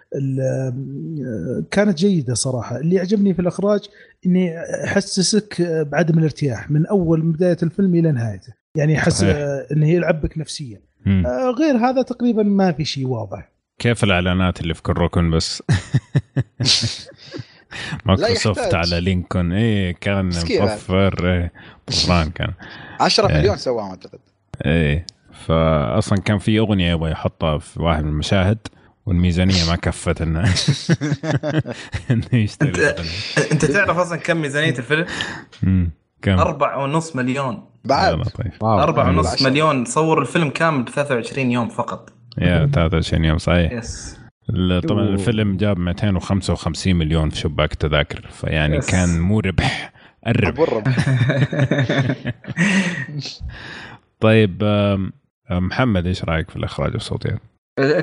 [1.71, 3.81] كانت جيدة صراحة اللي عجبني في الإخراج
[4.27, 9.37] إني أحسسك بعدم الارتياح من أول من بداية الفيلم إلى نهايته يعني يحس صحيح.
[9.73, 11.27] إنه يلعبك نفسيا مم.
[11.27, 13.49] آه، غير هذا تقريبا ما في شيء واضح
[13.79, 15.63] كيف الإعلانات اللي في كل ركن بس
[18.07, 18.75] مايكروسوفت.
[18.75, 20.27] على لينكولن إيه كان.
[20.51, 21.53] مفر إيه،
[21.87, 22.53] طفران كان
[23.01, 23.39] 10 إيه.
[23.39, 24.19] مليون سواهم أعتقد
[24.67, 25.07] إيه
[25.47, 28.59] فاصلا كان في أغنية يبغى يحطها في واحد من المشاهد
[29.09, 30.41] والميزانية ما كفت انه
[32.11, 33.01] إنه يشتري انت.
[33.53, 35.07] أنت تعرف أصلا كم ميزانية الفيلم؟
[36.23, 38.23] كم أربعة ونص مليون بعد
[38.61, 39.51] wow أربعة ونص عشرة.
[39.51, 44.19] مليون صور الفيلم كامل ب 23 يوم فقط يا 23 يوم صحيح yes
[44.89, 45.03] طبعا.
[45.03, 48.87] الفيلم جاب 255 مليون في شباك التذاكر فيعني yes.
[48.87, 49.93] كان مو ربح
[50.27, 50.83] الربح
[54.21, 54.65] طيب
[55.51, 57.37] محمد إيش رأيك في الإخراج الصوتي؟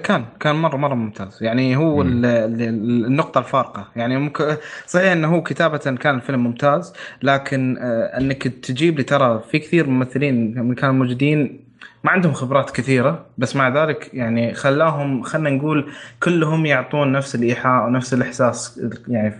[0.04, 1.44] كان كان مرة مرة ممتاز.
[1.44, 2.10] يعني هو مم.
[2.10, 3.88] ال- ال- النقطة الفارقة.
[3.96, 4.46] يعني ممكن
[4.88, 6.94] صحيح إنه هو كتابة كان الفيلم ممتاز
[7.24, 11.66] لكن آه، إنك تجيب لي ترى في كثير ممثلين من كانوا موجودين
[12.04, 15.92] ما عندهم خبرات كثيرة بس مع ذلك يعني خلاهم خلينا نقول
[16.24, 19.34] كلهم يعطون نفس الإيحاء ونفس الإحساس يعني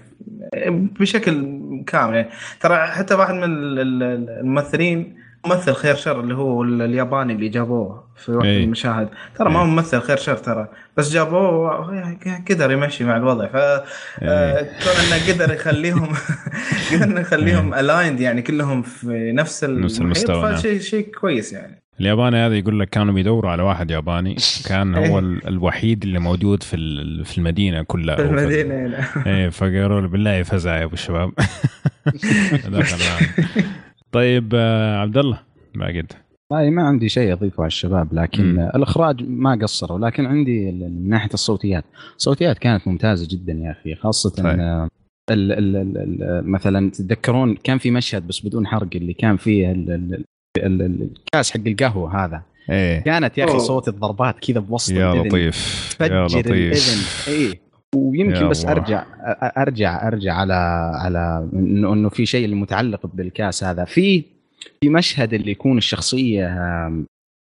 [1.00, 1.34] بشكل
[1.88, 2.16] كامل.
[2.16, 2.30] يعني
[2.60, 7.50] ترى حتى واحد من ال- ال- الممثلين ممثل خير شر اللي هو ال- الياباني اللي
[7.50, 8.58] جابوه في واحد إيه.
[8.58, 9.10] من المشاهد.
[9.36, 10.68] ترى ما هو ممثل خير شر ترى.
[10.98, 11.70] بس جابوه
[12.50, 13.48] قدر يمشي مع الوضع.
[13.48, 16.14] ف آه، كون إنه قدر يخليهم
[16.94, 20.56] قدر يخليهم الايند يعني كلهم في نفس نفس المستوى، نعم.
[20.56, 21.82] فشيء شيء كويس يعني.
[22.00, 24.36] الياباني هذا يقول لك كانوا بيدوروا على واحد ياباني.
[24.68, 25.20] كان هو إيه.
[25.20, 26.78] ال- الوحيد اللي موجود في
[27.26, 28.16] في المدينة كلها.
[28.16, 29.50] في المدينة إيه.
[29.50, 31.32] فقالوا له بالله فزع يا أبو الشباب.
[34.16, 35.40] طيب آه، عبد الله
[35.76, 36.04] باقي
[36.52, 38.56] والله ما عندي شيء أضيفه على الشباب لكن مم.
[38.56, 38.70] مم.
[38.76, 41.84] الإخراج ما قصروا لكن عندي من ناحية الصوتيات
[42.18, 44.46] الصوتيات كانت ممتازة جدا يا أخي خاصة صحيح.
[44.60, 44.90] آه،
[45.32, 49.72] ال ال ال ال مثلا تتذكرون كان في مشهد بس بدون حرق اللي كان فيه
[49.72, 50.24] ال ال
[50.58, 53.60] ال ال الكاس حق القهوة هذا إيه كانت يا أخي.
[53.60, 55.14] صوت الضربات كذا بوسط يا.
[55.16, 57.60] لطيف يا لطيف الإذن اي
[57.96, 58.72] ويمكن بس الله.
[58.72, 59.06] أرجع
[59.58, 60.54] أرجع أرجع على
[60.96, 63.86] على إنه إنه في شيء اللي متعلق بالكاس هذا.
[63.86, 64.24] في
[64.82, 66.58] في مشهد اللي يكون الشخصية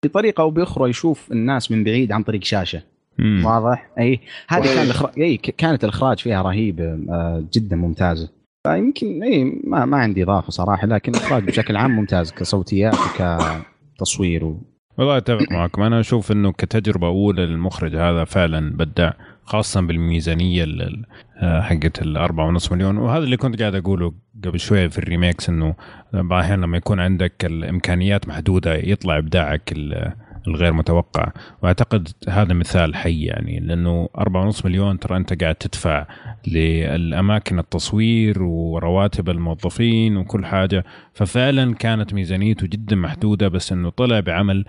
[0.05, 2.83] بطريقة أو بأخرى يشوف الناس من بعيد عن طريق شاشة.
[3.19, 3.45] مم.
[3.45, 8.29] واضح؟ أي هذه كان الإخراج أي كانت الإخراج فيها رهيب آه، جدا ممتازة.
[8.67, 14.61] فيمكن أي ما, ما عندي إضافة صراحة لكن الإخراج بشكل عام ممتاز كصوتيات وكتصوير و...
[14.99, 19.13] والله أتفق معكم أنا أشوف إنه كتجربة أولى للمخرج هذا فعلا بدع.
[19.45, 21.05] خاصه بالميزانية ال- ال-
[21.43, 22.97] آه، حقت الأربعة ونص مليون.
[22.99, 24.13] وهذا اللي كنت قاعد أقوله
[24.45, 25.75] قبل شوية في الريميكس إنه
[26.13, 30.13] بعض الأحيان لما يكون عندك الإمكانيات محدودة يطلع إبداعك ال-
[30.49, 31.33] الغير متوقع.
[31.63, 36.07] وأعتقد هذا مثال حي يعني لأنه أربعة ونص مليون ترى أنت قاعد تدفع
[36.47, 40.85] للأماكن التصوير ورواتب الموظفين وكل حاجة.
[41.15, 44.65] ففعلا كانت ميزانيته جدا محدودة بس إنه طلع بعمل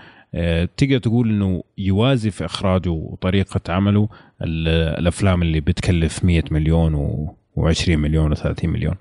[0.78, 4.10] تقدر تقول إنه يوازي في إخراجه وطريقة عمله
[4.41, 8.95] ال- الأفلام اللي بتكلف 100 مليون و و20 مليون و30 مليون.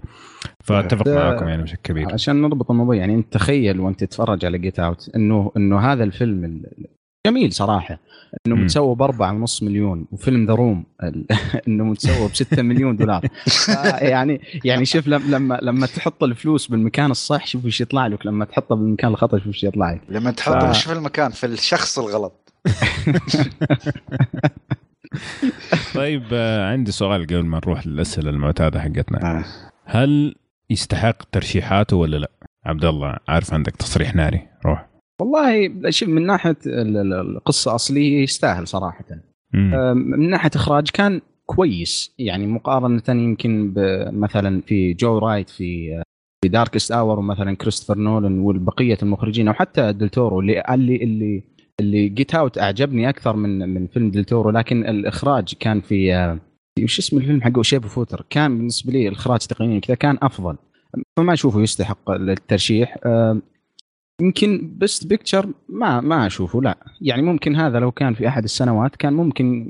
[0.64, 2.12] فأتفق ده- معاكم يعني بشكل كبير.
[2.12, 6.44] عشان نربط الموضوع يعني أنت تخيل وأنت تتفرج على Get Out انه إنه هذا الفيلم
[6.44, 6.86] ال-
[7.26, 7.98] جميل صراحة.
[8.46, 8.54] إنه.
[8.56, 10.84] متسوى بأربعة ونص مليون وفيلم The Room
[11.68, 13.22] إنه متسوى ب 6 مليون دولار.
[14.12, 18.26] يعني يعني شوف لما لما لما تحط الفلوس بالمكان الصح شوف إيش يطلع لك.
[18.26, 20.00] لما تحطها بالمكان الخطأ شوف إيش يطلع لك.
[20.08, 22.32] لما تحطه ف- مش في المكان في الشخص الغلط.
[25.94, 29.44] طيب آه، عندي سؤال قبل ما نروح للأسئلة المعتادة حقتنا.
[29.84, 30.34] هل
[30.70, 32.30] يستحق ترشيحاته ولا لا؟
[32.66, 34.86] عبد الله عارف عندك تصريح ناري؟ روح.
[35.20, 39.04] والله شوف من ناحية ال- ال- القصة الاصليه يستاهل صراحة.
[39.52, 39.74] مم.
[39.74, 42.14] أم، من ناحية إخراج كان كويس.
[42.18, 43.72] يعني مقارنة يمكن
[44.12, 46.02] مثلا في جو رايت في
[46.44, 51.42] في Darkest Hour ومثلا كريستوفر نولان والبقية المخرجين أو حتى دلتورو اللي اللي اللي
[51.80, 56.38] اللي Get Out أعجبني أكثر من من فيلم دلتورو لكن الإخراج كان في آه،
[56.84, 60.56] وش اسم الفيلم حقه؟ Shape of Water كان بالنسبة لي الاخراج تقنيا كذا كان أفضل.
[61.18, 62.96] فما أشوفه يستحق الترشيح.
[63.06, 63.40] آه،
[64.20, 66.78] يمكن best picture ما ما أشوفه لا.
[67.00, 69.66] يعني ممكن هذا لو كان في أحد السنوات كان ممكن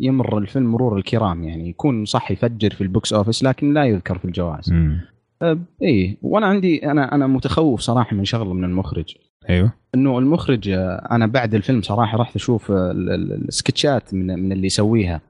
[0.00, 4.18] يمر الفيلم مرور الكرام يعني يكون صح يفجر في الـ box office لكن لا يذكر
[4.18, 4.72] في الجوائز.
[5.42, 6.16] أه إيه.
[6.22, 9.14] وأنا عندي أنا أنا متخوف صراحة من شغله من المخرج.
[9.48, 9.72] أيوه.
[9.94, 14.66] إنه المخرج آه، أنا بعد الفيلم صراحة رحت أشوف ال- الـ sketchات من من اللي
[14.66, 15.20] يسويها.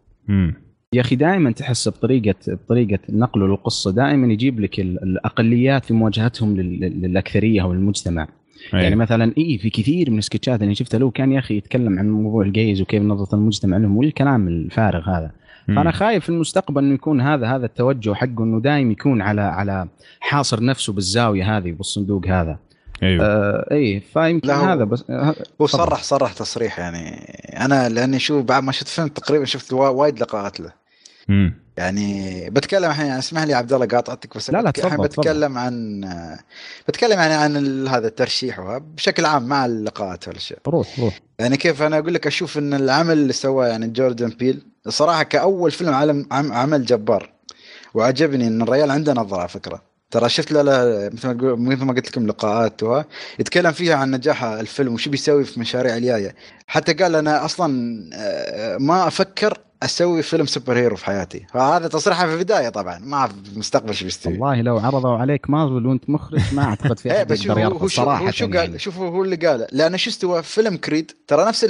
[0.95, 6.57] يا أخي دائما تحس بطريقة بطريقة نقله للقصه دائما يجيب لك ال- الأقليات في مواجهتهم
[6.57, 8.29] لل- للأكثرية أو المجتمع.
[8.75, 8.83] أيوة.
[8.83, 11.99] يعني مثلا إي في كثير من الـ sketchات اللي شفتها له كان يا أخي يتكلم
[11.99, 15.31] عن موضوع الـ gays وكيف نظرة المجتمع لهم والكلام الفارغ هذا
[15.69, 15.77] مم.
[15.77, 19.89] فأنا خايف في المستقبل إنه يكون هذا هذا التوجه حقه إنه دائم يكون على على
[20.21, 22.59] حاصر نفسه بالزاوية هذه بالصندوق هذا
[23.03, 25.67] أيوه آه إي فيمكن هذا بس آه هو.
[25.67, 27.09] صرح صرح تصريح يعني
[27.65, 30.73] أنا لأني شوف بعد ما شفت فيلم تقريبا شفت وا- وايد لقاءات له
[31.29, 31.55] مم.
[31.79, 35.03] يعني بتكلم الحين يعني اسمح لي عبد الله قاطعتك بس لا، لا، تفضل،.
[35.05, 36.01] بتكلم عن
[36.89, 38.61] بتكلم يعني عن ال- هذا الترشيح
[38.97, 40.59] بشكل عام مع اللقاءات والأشياء.
[40.67, 41.21] روح روح.
[41.39, 45.71] يعني كيف أنا أقول لك أشوف إن العمل اللي سواه يعني جوردن بيل صراحة كأول
[45.71, 47.31] فيلم عمل عم- عمل جبار
[47.95, 49.83] وعجبني إن الرجال عنده نظرة على فكرة.
[50.11, 50.63] ترى شفت له
[51.13, 53.05] مثل ما مثل ما قلت لكم لقاءات وها
[53.39, 56.35] يتكلم فيها عن نجاح الفيلم وش بيسوي في مشاريع الجاية.
[56.67, 61.47] حتى قال أنا أصلا آه، ما أفكر أسوي فيلم superhero في حياتي.
[61.53, 62.99] فهذا تصريحه في البداية طبعا.
[62.99, 66.99] ما أعرف في المستقبل شو بيستوي والله لو عرضوا عليك مارفل وأنت مخرج ما أعتقد
[66.99, 68.59] في إيه أحد شوف يقدر هو يرفض صراحة هو شو يعني.
[68.59, 69.67] قال شوفوا هو اللي قاله.
[69.73, 71.13] لأن شو استوى؟ فيلم كريد.
[71.27, 71.67] ترى نفس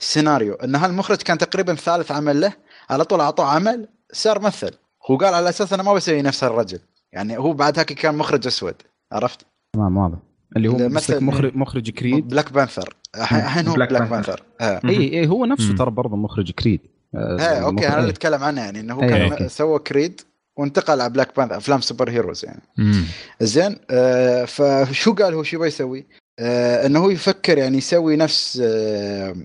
[0.00, 0.54] السيناريو.
[0.54, 2.52] ان هالمخرج كان تقريبا ثالث عمل له.
[2.90, 4.70] على طول أعطوه عمل صار مثل
[5.10, 6.78] هو قال على أساس أنا ما بسوي نفس الرجل
[7.12, 8.74] يعني هو بعد هاك كان مخرج أسود.
[9.12, 10.18] عرفت؟ تمام واضح.
[10.56, 12.94] اللي هو مثل- مخرج مخرج Creed؟ Black Panther.
[13.16, 14.10] الحين هو Black Panther.
[14.10, 14.42] Panther.
[14.60, 14.80] آه.
[14.84, 15.74] اي اي هو نفسه.
[15.76, 16.80] ترى برضه مخرج Creed.
[17.14, 18.10] آه، إيه okay أنا اللي.
[18.10, 19.48] أتكلم عنه يعني إنه هو إيه، كان.
[19.48, 20.20] سوى Creed
[20.56, 22.62] وانتقل على Black Panther أفلام superheroes يعني.
[23.40, 26.06] زين آه فشو قال هو شو يبغى يسوي؟
[26.38, 29.36] آه إنه هو يفكر يعني يسوي نفس آه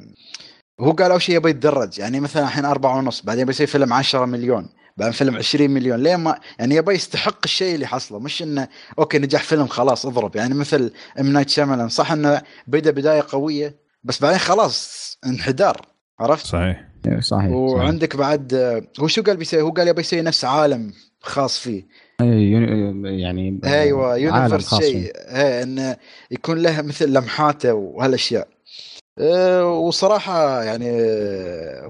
[0.80, 3.94] هو قال أول شيء يبغى يتدرج يعني مثلا الحين أربعة ونص بعدين يبغى يسوي فيلم
[3.94, 8.44] 10 مليون بعدين فيلم 20 مليون ليه ما يعني يبغى يستحق الشيء اللي حصله مش
[8.44, 8.68] إنه
[9.00, 13.76] okay نجح فيلم خلاص اضرب يعني مثل ام نايت شاملان صح إنه بدأ بداية قوية
[14.04, 15.82] بس بعدين خلاص انحدار
[16.20, 17.52] عرفت؟ صحيح إيه، صحيح صحيح.
[17.52, 21.88] وعندك بعد آه، هو شو قال بيسوي؟ هو قال يبغى يسوي نفس عالم خاص فيه.
[22.22, 25.12] إيه، يوني- يعني أيوه يونيفرس شيء.
[25.28, 25.96] انه
[26.32, 28.48] يكون له مثل لمحاته وهالأشياء.
[29.64, 30.92] وصراحة يعني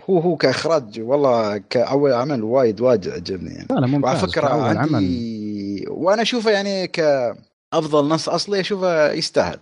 [0.09, 3.67] هو هو كإخراج والله كأول عمل وايد وايد عجبني يعني.
[3.69, 4.95] لا لا وعلى ممتاز فكرة كأول عمل.
[4.95, 9.57] عندي وأنا أشوفه يعني كافضل نص أصلي أشوفه يستاهل.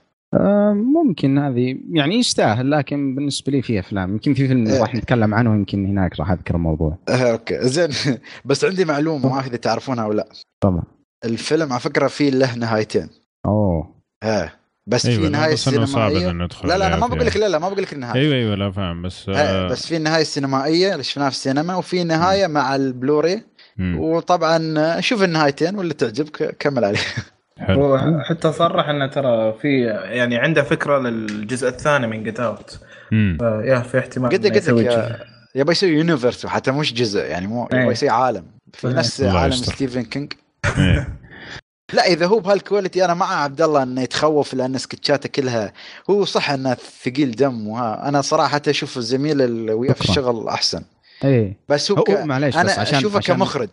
[0.74, 4.68] ممكن هذه يعني يستاهل لكن بالنسبة لي في أفلام يمكن في فيلم.
[4.68, 6.98] راح نتكلم عنه يمكن هناك راح أذكر الموضوع.
[7.10, 7.58] آه، okay.
[7.62, 7.90] زين.
[8.46, 10.28] بس عندي معلومة ما أعرف إذا تعرفونها أو لا.
[10.64, 10.84] طبعا
[11.26, 13.10] الفيلم على فكرة فيه له نهايتين.
[13.46, 13.96] أوه.
[14.24, 14.52] آه.
[14.88, 17.16] بس أيوه في نهاية بس إنه صعب سينمائيه إنه ندخل لا لا أنا ما عليها
[17.16, 17.38] بقول لك.
[17.38, 19.02] لا لا ما بقول لك النهايه أيوه أيوه لا فاهم.
[19.02, 19.68] بس آه، آه.
[19.68, 23.44] بس في النهايه السينمائيه اللي شفناها في السينما وفي نهاية مع البلوري.
[23.78, 24.00] مم.
[24.00, 27.00] وطبعا آه، شوف النهايتين واللي تعجبك كمل عليه.
[27.62, 32.80] حلو هو حتى صرح إنه ترى في يعني عنده فكرة للجزء الثاني من Get Out.
[33.10, 34.46] فيا في احتمال قد.
[34.46, 35.20] يا-
[35.56, 37.80] يبغى يسوي universe حتى مش جزء يعني مو إيه.
[37.80, 38.44] يبغى يسوي عالم
[38.74, 38.94] في إيه.
[38.94, 39.74] نفس عالم يستر.
[39.74, 40.34] ستيفن كينج
[40.78, 41.08] إيه.
[41.94, 45.74] لا إذا هو بهال quality أنا مع عبد الله إنه يتخوف لأن سكتشاته كلها
[46.10, 46.74] هو صح إنه
[47.04, 50.02] ثقيل دم وها أنا صراحة حتى أشوف الزميل اللي وياه في.
[50.02, 50.84] الشغل أحسن
[51.24, 52.10] إيه بس هو, هو- ك...
[52.12, 53.70] معليش بس أنا عشان- أشوفه عشان- كمخرج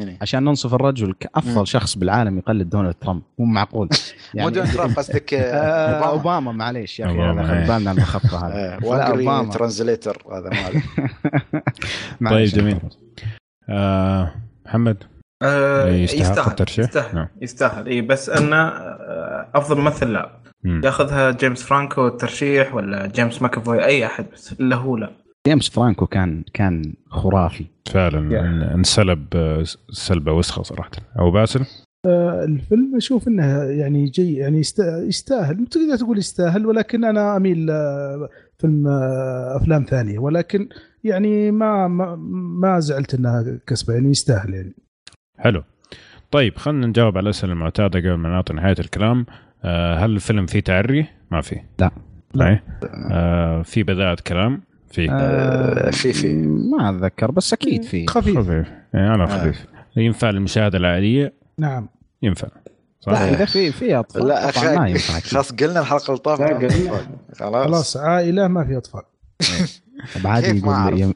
[0.00, 1.64] يعني عشان ننصف الرجل كأفضل مم.
[1.64, 3.88] شخص بالعالم يقلد دونالد ترامب مو معقول
[4.34, 7.66] مو دونالد ترامب قصدك آه، اوباما أوباما معليش يا أخي أوباما، هذا إيه.
[7.66, 9.50] خذ بالنا من الخطه هذه آه، لا، و anger أوباما.
[9.52, 10.50] translator هذا
[12.20, 12.48] ماله طيب.
[12.48, 12.78] جميل
[13.68, 14.34] آه
[14.66, 15.04] محمد
[15.42, 17.28] آه يستحق يستاهل الترشيح؟ يستاهل نعم.
[17.40, 18.68] يستاهل اي بس أنه
[19.54, 20.40] أفضل ممثل لا.
[20.64, 25.10] ياخذها جيمس فرانكو الترشيح ولا جيمس ماكافوي أي أحد بس الا هو لا
[25.46, 27.64] جيمس فرانكو كان كان خرافي.
[27.92, 28.28] فعلا.
[28.30, 30.90] إن- انسلب آه، سلبة وسخة صراحة.
[31.18, 31.64] أو باسل؟
[32.06, 35.66] آه، الفيلم أشوف إنه يعني جي يعني يست- يستاهل.
[35.66, 37.66] تقدر تقول يستاهل ولكن أنا أميل
[38.58, 40.18] فيلم آه، أفلام ثانية.
[40.18, 40.68] ولكن
[41.04, 42.16] يعني ما ما,
[42.60, 43.94] ما زعلت إنها كسبة.
[43.94, 44.74] يعني يستاهل يعني.
[45.38, 45.62] حلو.
[46.30, 49.26] طيب خلينا نجاوب على الأسئلة المعتادة قبل ما نعطي نهاية الكلام.
[49.98, 51.66] هل الفيلم فيه تعري؟ ما فيه.
[51.78, 51.90] لا.
[52.34, 52.60] لا.
[53.10, 54.62] آه في بذاءة كلام.
[54.90, 56.32] في آه، في- في.
[56.46, 59.26] ما أتذكر بس أكيد في خفيف خفيف يعني على آه.
[59.26, 61.88] خفيف ينفع للمشاهده العائلية نعم
[62.22, 62.48] ينفع
[63.00, 65.20] صح؟ لا إذا في في أطفال لا طبعاً ما أخي ينفع.
[65.20, 66.90] خلاص قلنا الحلقة اللي طافت لا، قلنا.
[67.34, 69.02] خلاص خلاص عائلة ما في أطفال
[70.24, 71.14] عادي يقول؟ يم-.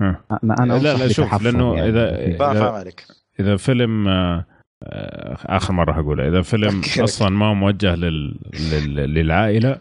[0.00, 2.36] أنا أنا لا، لا، شوف، لأنه يعني.
[2.38, 3.04] فاهم عليك
[3.40, 4.44] إذا فيلم آه
[4.82, 6.80] آه آخر مرة هقولها إذا فيلم.
[6.98, 8.40] أصلا ما هو موجه لل...
[8.72, 8.94] لل...
[9.14, 9.78] للعائلة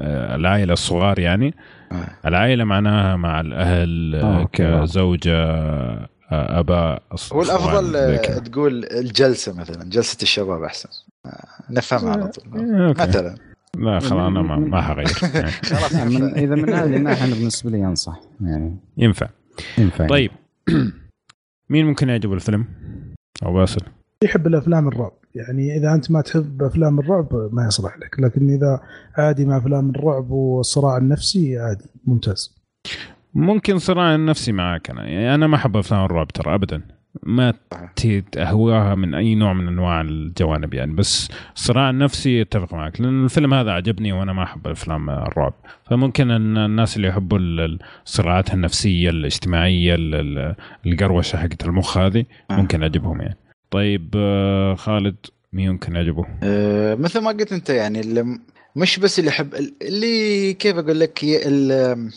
[0.00, 1.54] آه العائلة الصغار يعني
[1.92, 2.28] آه.
[2.28, 4.48] العائلة معناها مع الأهل آه،.
[4.52, 5.34] كزوجة
[6.32, 7.02] آه اباء
[7.32, 8.16] هو الافضل آه،.
[8.38, 10.88] تقول الجلسة مثلا جلسة الشباب أحسن.
[11.26, 12.44] آه، نفهمها على طول.
[12.44, 13.02] آه، okay.
[13.02, 13.34] مثلا.
[13.76, 15.08] لا خلاص أنا ما, ما حغير
[15.94, 16.44] يعني.
[16.44, 18.76] إذا من هذه الناحيه أنا بالنسبة لي أنصح يعني.
[18.96, 19.28] ينفع.
[19.78, 20.06] ينفع.
[20.06, 20.30] طيب.
[21.70, 22.66] مين ممكن يعجبه الفيلم؟
[23.42, 23.82] أبو باسل.
[24.22, 25.12] يحب الأفلام الرعب.
[25.34, 28.20] يعني إذا أنت ما تحب أفلام الرعب ما يصلح لك.
[28.20, 28.80] لكن إذا
[29.18, 32.54] عادي مع أفلام الرعب والصراع النفسي عادي ممتاز.
[33.34, 35.08] ممكن صراع نفسي معاك أنا.
[35.08, 36.82] يعني أنا ما أحب أفلام الرعب ترى ابدا.
[37.22, 37.54] ما
[37.96, 40.92] ت- اهواها من أي نوع من أنواع الجوانب يعني.
[40.92, 43.00] بس الصراع النفسي أتفق معك.
[43.00, 45.54] لأن الفيلم هذا عجبني وأنا ما أحب أفلام الرعب.
[45.90, 50.54] فممكن أن الناس اللي يحبوا ال- الصراعات النفسية الاجتماعية ال- ال-
[50.86, 52.56] القروشة حقت المخ هذه آه.
[52.56, 53.36] ممكن يعجبهم يعني.
[53.74, 55.16] طيب آه، خالد
[55.52, 58.38] مين يمكن يعجبه؟ آه، مثل ما قلت أنت يعني اللي
[58.76, 62.10] مش بس اللي يحب اللي كيف أقول لك اللي,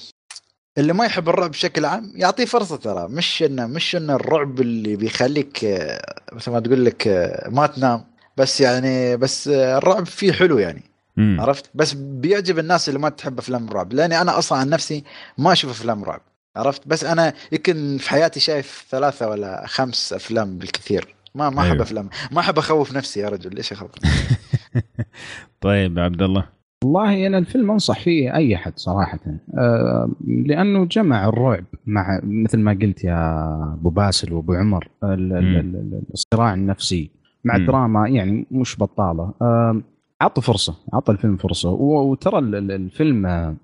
[0.78, 3.08] اللي ما يحب الرعب بشكل عام يعطيه فرصة ترى.
[3.10, 8.04] مش انه مش إنه الرعب اللي بيخليك آه، مثل ما تقول لك آه، ما تنام.
[8.38, 10.84] بس يعني بس الرعب فيه حلو يعني.
[11.18, 11.42] مم.
[11.42, 13.94] عرفت؟ بس بيعجب الناس اللي ما تحب أفلام الرعب.
[13.94, 15.04] لأني أنا أصلا عن نفسي
[15.38, 16.22] ما أشوف أفلام رعب.
[16.56, 21.17] عرفت؟ بس أنا يمكن في حياتي شايف ثلاثة ولا خمس أفلام بالكثير.
[21.38, 21.84] ما ما أحب أيوة.
[21.84, 22.10] أفلام.
[22.32, 23.56] ما أحب أخوف نفسي يا رجل.
[23.56, 23.92] ليش اخوف
[25.62, 26.46] طيب عبد الله.
[26.84, 29.20] والله أنا الفيلم أنصح فيه أي احد صراحة.
[29.58, 33.44] آه، لأنه جمع الرعب مع مثل ما قلت يا
[33.74, 35.56] أبو باسل وأبو عمر ال- ال- مم.
[35.58, 37.10] ال- الصراع النفسي
[37.46, 37.62] مع مم.
[37.62, 39.34] الدراما يعني مش بطالة.
[39.42, 39.82] آه،
[40.22, 41.70] عطوا فرصة عطى الفيلم فرصة.
[41.72, 43.56] وترى ال- ال- الفيلم آه،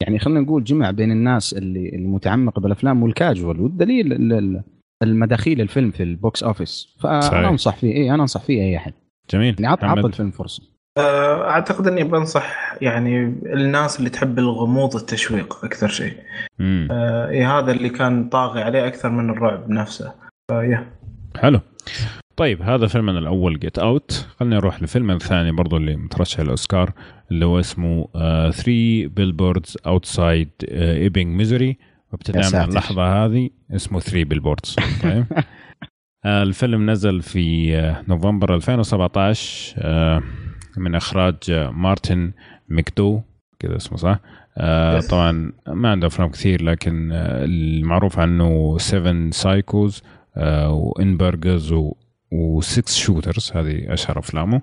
[0.00, 4.62] يعني خلينا نقول جمع بين الناس اللي المتعمقه بالأفلام والكاجوال والدليل ال- ال-
[5.02, 6.94] المداخيل الفيلم في ال box office.
[6.98, 7.30] صحيح.
[7.30, 8.92] فأنا أنصح فيه اي أنا أنصح فيه أي أحد.
[9.30, 9.56] جميل.
[9.58, 10.04] يعني محمد.
[10.04, 10.62] الفيلم فرصة.
[10.98, 16.12] آه، أعتقد إني بنصح يعني الناس اللي تحب الغموض التشويق أكثر شيء.
[16.60, 20.12] آه، إيه هذا اللي كان طاغي عليه أكثر من الرعب نفسه.
[20.50, 20.92] فيا.
[21.36, 21.60] حلو.
[22.36, 26.92] طيب هذا فيلمنا الأول Get Out خلينا نروح للفيلم الثاني برضو اللي مترشح للأوسكار
[27.30, 28.08] اللي هو اسمه
[28.50, 31.78] 3 Billboards Outside Ebbing Missouri
[32.14, 32.68] وابتداء من.
[32.68, 35.26] اللحظة هذه اسمه 3 Billboards طيب
[36.26, 40.22] الفيلم نزل في آه، نوفمبر 2017 آه،
[40.76, 42.32] من إخراج آه، مارتن
[42.68, 43.20] ميكدو
[43.58, 44.18] كذا اسمه صح؟
[45.10, 50.02] طبعا ما عنده أفلام كثير لكن المعروف عنه 7 سايكوز
[50.66, 51.74] و In Bruges
[52.32, 54.62] و Six Shooters هذه أشهر أفلامه.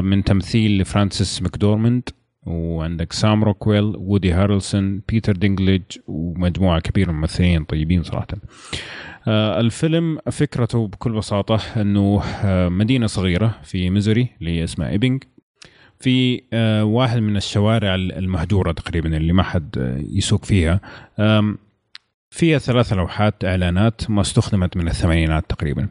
[0.00, 2.08] من تمثيل فرانسيس ماكدورمند
[2.46, 8.26] وعندك سام روكويل وودي هارلسون بيتر دينجليج ومجموعة كبيرة من الممثلين طيبين صراحة.
[9.28, 15.22] آه، الفيلم فكرته بكل بساطة إنه آه، مدينة صغيرة في ميزوري اللي اسمها ايبنج
[15.98, 20.80] في آه، واحد من الشوارع المهجورة تقريبا اللي ما حد يسوق فيها.
[22.30, 25.88] فيها ثلاث لوحات إعلانات ما استخدمت من الثمانينات تقريبا.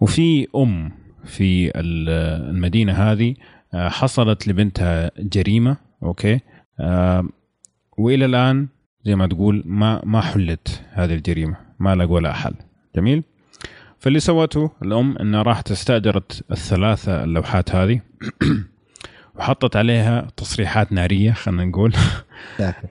[0.00, 0.92] وفي أم
[1.24, 2.08] في ال-
[2.50, 3.34] المدينة هذه
[3.74, 6.40] حصلت لبنتها جريمة أوكي؟
[6.80, 7.30] آم،
[7.98, 8.68] وإلى الآن
[9.04, 12.54] زي ما تقول ما ما حلت هذه الجريمة ما لقوا لها حل.
[12.96, 13.22] جميل؟
[13.98, 18.00] فاللي سوته الأم إنها راحت استأجرت الثلاثة اللوحات هذه
[19.36, 21.92] وحطت عليها تصريحات نارية خلينا نقول.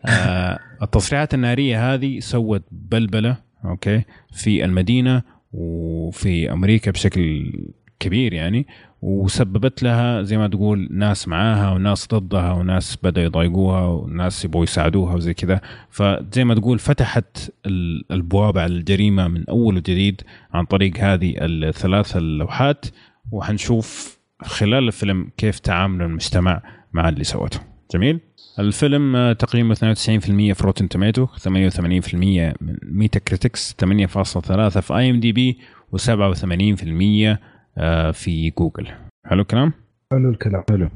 [0.05, 5.21] آه، التصريحات النارية هذه سوت بلبلة أوكي؟ في المدينة
[5.53, 7.53] وفي أمريكا بشكل
[7.99, 8.67] كبير يعني
[9.01, 15.15] وسببت لها زي ما تقول ناس معاها وناس ضدها وناس بدأوا يضايقوها وناس يبغوا يساعدوها
[15.15, 15.61] وزي كذا.
[15.89, 20.21] فزي ما تقول فتحت ال- الابواب على الجريمة من أول وجديد
[20.53, 22.85] عن طريق هذه الثلاث اللوحات.
[23.31, 26.61] وحنشوف خلال الفيلم كيف تعامل المجتمع
[26.93, 27.59] مع اللي سوته.
[27.93, 28.19] جميل؟
[28.59, 29.77] الفيلم تقييمه 92%
[30.53, 35.57] في Rotten Tomato 88% من Metacritics 8.3 في IMDb
[35.97, 35.99] و87%
[37.27, 37.39] آه،
[38.13, 38.87] في جوجل
[39.27, 39.73] حلو الكلام؟
[40.11, 40.63] حلو الكلام.
[40.69, 40.89] حلو.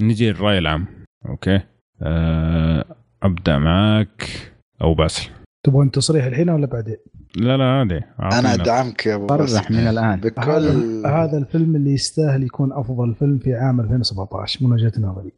[0.00, 0.86] نجي للرأي العام.
[1.28, 1.60] okay.
[2.02, 2.84] أه
[3.22, 4.52] أبدأ معك.
[4.82, 5.30] أبو باسل.
[5.66, 6.96] تبغون تصريح الحين ولا بعدين؟
[7.36, 8.00] لا لا عادي.
[8.20, 8.54] أنا.
[8.54, 9.70] أدعمك يا أبو صرح.
[9.70, 10.20] من الآن.
[10.20, 15.32] بكل هذا هذا الفيلم اللي يستاهل يكون أفضل فيلم في عام 2017 من وجهة نظري.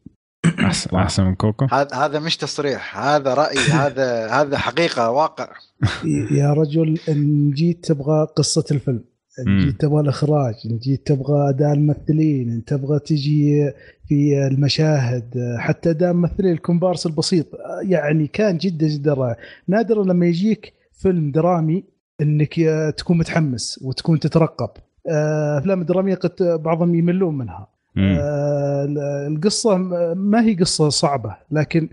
[0.59, 1.65] احسن أحسن من كوكو.
[1.65, 5.47] هذا هذا مش تصريح هذا رأي هذا هذا حقيقة واقع.
[6.39, 9.03] يا رجل إن جيت تبغى قصة الفيلم.
[9.47, 9.59] إن.
[9.59, 13.71] جيت تبغى الإخراج إن جيت تبغى أداء الممثلين إن تبغى تجي
[14.07, 17.45] في المشاهد حتى أداء ممثلين الكومبارس البسيط
[17.81, 19.37] يعني كان جدا جدا رائع
[19.67, 21.83] نادرا لما يجيك فيلم درامي
[22.21, 22.53] إنك
[22.97, 24.69] تكون متحمس وتكون تترقب
[25.09, 28.17] آه، أفلام الدراميه قد بعضهم يملون منها مم.
[28.19, 28.85] آه،
[29.27, 29.77] القصة
[30.13, 31.89] ما هي قصة صعبة لكن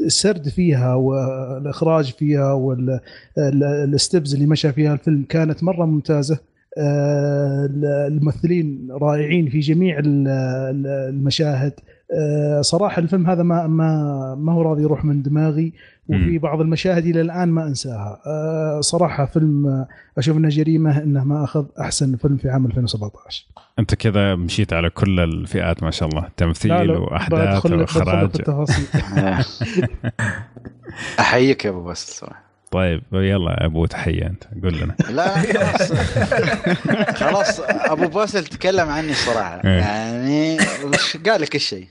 [0.00, 6.38] السرد فيها والإخراج فيها والستبز اللي مشى فيها الفيلم كانت مرة ممتازة.
[6.78, 11.72] آه، الممثلين رائعين في جميع ال- ال- المشاهد.
[11.72, 12.01] آه،
[12.60, 15.72] صراحة الفيلم هذا ما ما ما هو راضي يروح من دماغي
[16.08, 16.38] وفي.
[16.38, 18.20] بعض المشاهد إلى الآن ما أنساها.
[18.26, 23.46] آه، صراحة فيلم آه، أشوف إنه جريمة إنه ما أخذ أحسن فيلم في عام 2017
[23.78, 28.30] أنت كذا مشيت على كل الفئات ما شاء الله تمثيل وأحداث وإخراج.
[28.30, 28.86] في التفاصيل.
[31.20, 32.42] أحييك يا أبو باسل صراحة.
[32.70, 34.94] طيب يلا أبو تحية أنت قول لنا.
[35.16, 35.92] لا خلاص.
[37.16, 39.60] خلاص أبو باسل تكلم عني صراحة.
[39.64, 39.70] إيه.
[39.70, 40.58] يعني
[41.26, 41.86] قال لك الشيء.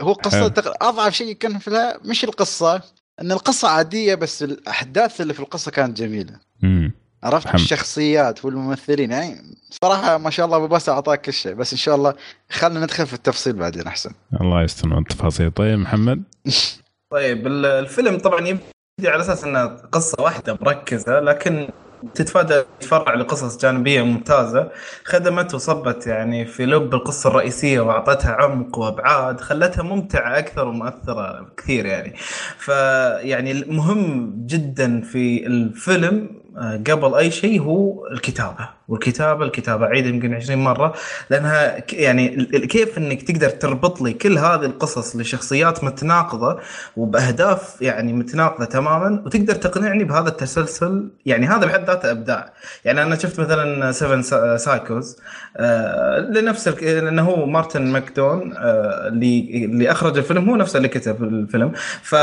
[0.00, 0.48] هو قصة.
[0.48, 0.84] تق...
[0.84, 2.82] أضعف شيء كان في لها مش القصة
[3.20, 6.32] إن القصة عادية بس الأحداث اللي في القصة كانت جميلة
[6.62, 6.92] مم.
[7.22, 7.60] عرفت محمد.
[7.60, 11.94] الشخصيات والممثلين يعني صراحة ما شاء الله أبو باسل أعطاك كل شيء بس إن شاء
[11.94, 12.14] الله
[12.50, 14.10] خلينا ندخل في التفصيل بعدين أحسن
[14.40, 16.22] الله يستر التفاصيل طيب محمد
[17.12, 18.62] طيب ال- الفيلم طبعا يبدي
[19.08, 21.68] على أساس إنها قصة واحدة مركزة لكن
[22.14, 24.70] تتفادى تفرع لقصص جانبية ممتازة
[25.04, 31.86] خدمت وصبت يعني في لب القصة الرئيسية وأعطتها عمق وأبعاد خلتها ممتعة أكثر ومؤثرة كثير
[31.86, 32.14] يعني.
[32.58, 38.80] فيعني المهم جدا في الفيلم قبل أي شيء هو الكتابة.
[38.90, 40.94] والكتابة الكتابة أعيد يمكن 20 مرة
[41.30, 46.60] لأنها يعني كيف إنك تقدر تربط لي كل هذه القصص لشخصيات متناقضة
[46.96, 51.10] وبأهداف يعني متناقضة تماما وتقدر تقنعني بهذا التسلسل.
[51.26, 52.52] يعني هذا بحد ذاته إبداع.
[52.84, 55.16] يعني أنا شفت مثلا 7 سايكوز
[55.56, 56.68] آه لنفس.
[56.68, 61.72] لأنه هو مارتن ماكدون آه اللي اللي أخرج الفيلم هو نفسه اللي كتب الفيلم.
[62.02, 62.14] ف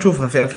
[0.00, 0.56] نشوفها في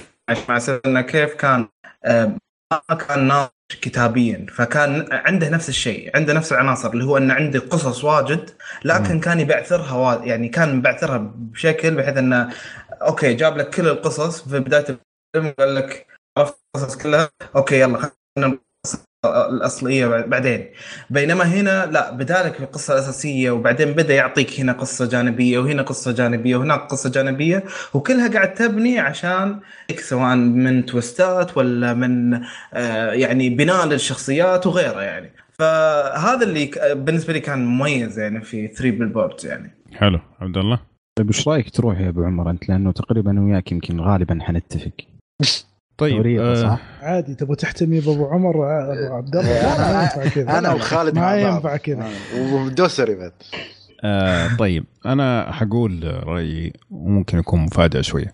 [0.85, 3.51] مع كيف كان آه، ما كان ناضج
[3.81, 8.49] كتابيا فكان عنده نفس الشيء عنده نفس العناصر اللي هو إنه عنده قصص واجد
[8.85, 10.25] لكن كان يبعثرها.
[10.25, 12.53] يعني كان مبعثرها بشكل بحيث إنه
[13.01, 14.85] okay جاب لك كل القصص في بداية
[15.35, 16.07] الفيلم قال لك
[16.37, 18.59] عرفت القصص كلها okay يلا خلينا
[19.25, 20.65] الأصلية بعدين.
[21.09, 25.81] بينما هنا لا بدا لك في القصة الأساسية وبعدين بدأ يعطيك هنا قصة جانبية وهنا
[25.81, 29.59] قصة جانبية وهناك قصة جانبية وكلها قاعد تبني عشان
[29.97, 32.41] سواء من تويستات ولا من
[32.73, 35.31] آه، يعني بناء للشخصيات وغيره يعني.
[35.51, 39.77] فهذا اللي بالنسبة لي كان مميز يعني في 3 بيلبوردز يعني.
[39.93, 40.19] حلو.
[40.39, 40.79] عبد الله؟
[41.15, 44.91] طيب وش رأيك تروح يا أبو عمر؟ أنت لأنه تقريبا وياك يمكن غالبا حنتفق.
[46.01, 50.01] طيب آه صح؟ عادي تبغى تحتمي بابو عمر وابو عبد الله.
[50.01, 50.57] ينفع كذا.
[50.57, 51.35] أنا وخالد ما.
[51.41, 52.03] ينفع كذا.
[52.35, 53.31] آه، ودوسري بعد
[54.03, 58.33] آه طيب أنا حقول رأيي وممكن يكون مفاجأة شوية.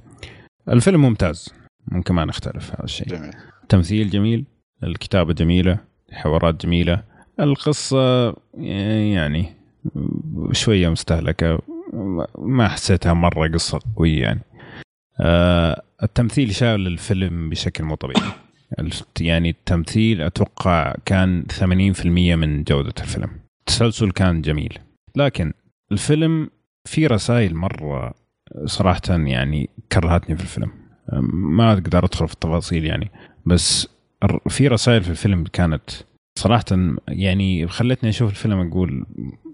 [0.69, 1.53] الفيلم ممتاز
[1.88, 3.07] ممكن ما نختلف هذا الشيء.
[3.07, 3.31] جميل.
[3.69, 4.45] تمثيل جميل
[4.84, 5.77] الكتابة جميلة
[6.10, 7.03] الحوارات جميلة
[7.39, 9.53] القصة يعني
[10.52, 11.60] شوية مستهلكة
[12.39, 14.39] ما حسيتها مرة قصة قوية يعني.
[14.39, 14.57] آه
[16.03, 18.31] التمثيل شال الفيلم بشكل مو طبيعي.
[19.19, 23.30] يعني التمثيل أتوقع كان 80% من جودة الفيلم.
[23.60, 24.80] التسلسل كان جميل.
[25.15, 25.53] لكن
[25.91, 26.49] الفيلم
[26.85, 28.14] فيه رسائل مرة
[28.65, 30.72] صراحة يعني كرهتني في الفيلم.
[31.34, 33.11] ما أقدر أدخل في التفاصيل يعني.
[33.45, 33.88] بس
[34.49, 35.89] في رسائل في الفيلم كانت
[36.39, 36.65] صراحة
[37.07, 39.06] يعني خلتني أشوف الفيلم أقول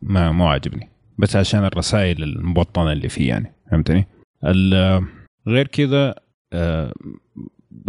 [0.01, 0.89] ما مو عاجبني.
[1.17, 3.53] بس عشان الرسائل المبطنة اللي فيه يعني.
[3.71, 4.07] فهمتني؟
[5.47, 6.15] غير كذا
[6.53, 6.93] آه،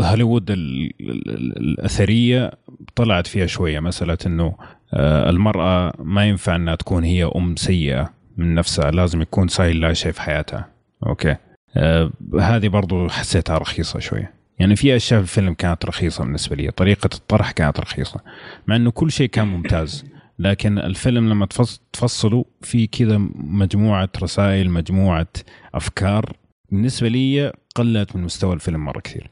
[0.01, 2.51] هوليوود ال- ال- ال- الأثرية
[2.95, 4.55] طلعت فيها شوية مسألة إنه
[4.95, 9.93] آه، المرأة ما ينفع إنها تكون هي أم سيئة من نفسها لازم يكون صاير لها
[9.93, 10.69] شيء في حياتها.
[11.07, 11.37] أوكي.
[11.77, 12.11] آه،
[12.41, 14.33] هذه برضو حسيتها رخيصة شوية.
[14.59, 18.21] يعني في أشياء في الفيلم كانت رخيصة بالنسبة لي طريقة الطرح كانت رخيصة
[18.67, 20.05] مع إنه كل شيء كان ممتاز.
[20.39, 25.27] لكن الفيلم لما تفص- تفصله في كذا مجموعة رسائل مجموعة
[25.75, 26.37] أفكار
[26.75, 29.31] بالنسبة لي قللت من مستوى الفيلم مرة كثير.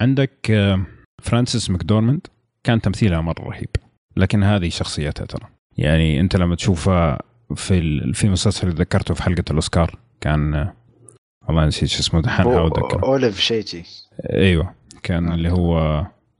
[0.00, 0.52] عندك
[1.22, 2.26] فرانسيس ماكدورماند
[2.64, 3.68] كان تمثيلها مرة رهيب
[4.16, 5.48] لكن هذه شخصيتها ترى.
[5.76, 7.18] يعني أنت لما تشوفها
[7.54, 10.74] في في مسلسل اللي ذكرته في حلقة الأوسكار كان آه،
[11.48, 13.04] والله نسيت شو اسمه دحين احاول أتذكره.
[13.04, 13.82] أوليف شيء
[14.32, 15.78] أيوه كان اللي هو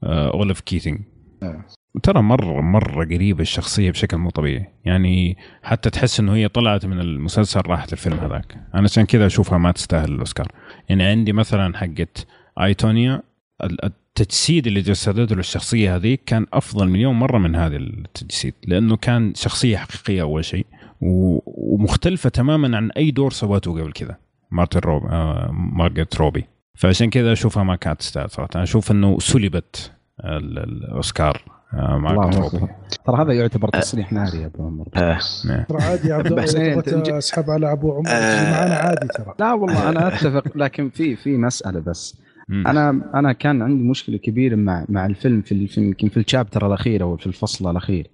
[0.03, 0.99] آه، أوليف كيتنج
[1.43, 1.65] آه.
[2.03, 4.67] ترى مرة مرة قريبة الشخصية بشكل مو طبيعي.
[4.85, 8.57] يعني حتى تحس إنه هي طلعت من المسلسل راحت الفيلم هذاك.
[8.73, 10.47] أنا عشان كذا أشوفها ما تستاهل الأوسكار.
[10.89, 12.27] يعني عندي مثلا حقت
[12.61, 13.21] آي تونيا
[13.63, 18.95] ال- التجسيد اللي جسدته له الشخصيه هذه كان أفضل مليون مرة من هذا التجسيد لأنه
[18.97, 20.65] كان شخصية حقيقية أول شيء
[21.01, 24.17] ومختلفة تماما عن أي دور سوته قبل كذا.
[24.51, 26.45] مارتن روب آه مارجريت روبي.
[26.75, 28.49] فعشان كذا أشوفها ما كانت تستاهل صراحة.
[28.55, 29.91] أشوف إنه سلبت
[30.23, 31.41] ال- الأوسكار.
[31.73, 32.69] آه أكبر.
[33.05, 35.63] ترى هذا يعتبر تصريح ناري يا أبو عمر نعم.
[35.69, 38.51] ترى عادي يا عبد الله إيه، أسحب على أبو عمر آه.
[38.51, 42.21] معنا عادي ترى لا والله أنا أتفق لكن في في مسألة بس.
[42.49, 47.03] أنا أنا كان عندي مشكلة كبيرة مع مع الفيلم في الفيلم يمكن في الشابتر الأخير
[47.03, 48.07] أو في الفصل الأخير.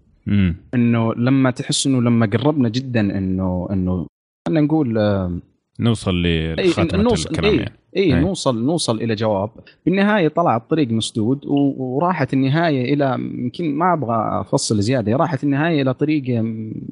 [0.74, 4.08] إنه لما تحس إنه لما قربنا جدا إنه إنه
[4.48, 5.40] خلينا نقول آه،
[5.80, 8.20] نوصل لخاتمه نوصل الكلام إي يعني اي أي.
[8.22, 9.50] نوصل نوصل إلى جواب
[9.86, 11.46] بالنهاية طلع الطريق مسدود
[11.78, 16.42] وراحت النهاية إلى يمكن ما أبغى أفصل زيادة راحت النهاية إلى طريقه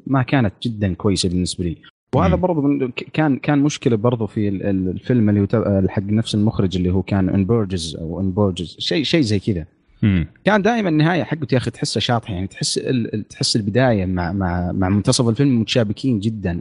[0.06, 1.76] ما كانت جدا كويسة بالنسبة لي
[2.14, 2.34] وهذا.
[2.34, 6.90] برضو كان كان مشكلة برضو في ال- ال- الفيلم اللي هو حق نفس المخرج اللي
[6.92, 9.66] هو كان ان بورجز أو ان بورجز شيء شيء زي كذا
[10.02, 10.26] مم.
[10.44, 14.72] كان دائما النهاية حقته يا أخي تحسها شاطحه يعني تحس ال- تحس البداية مع مع
[14.72, 16.60] مع منتصف الفيلم متشابكين جدا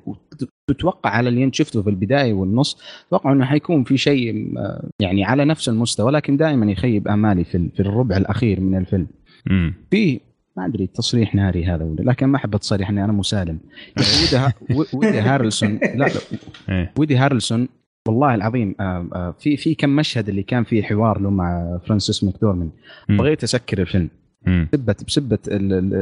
[0.69, 5.25] وتتوقع على اللي أنت شفته في البداية والنص تتوقع إنه حيكون في شيء آه، يعني
[5.25, 9.07] على نفس المستوى لكن دائما يخيب آمالي في في الربع الأخير من الفيلم
[9.49, 9.73] مم.
[9.91, 10.19] في
[10.57, 13.59] ما أدري تصريح ناري هذا ولا لكن ما أحب التصريح إني أنا مسالم
[13.97, 14.53] وودي ها-
[14.93, 16.09] وودي هارلسون لا لا
[16.69, 16.91] إيه.
[16.97, 17.67] وودي هارلسون
[18.07, 22.23] والله العظيم آه، آه، في في كم مشهد اللي كان فيه حوار له مع فرانسيس
[22.23, 22.69] ماكدورمان
[23.09, 23.17] مم.
[23.17, 24.09] بغيت أسكر الفيلم.
[24.73, 25.39] بسبة بسبة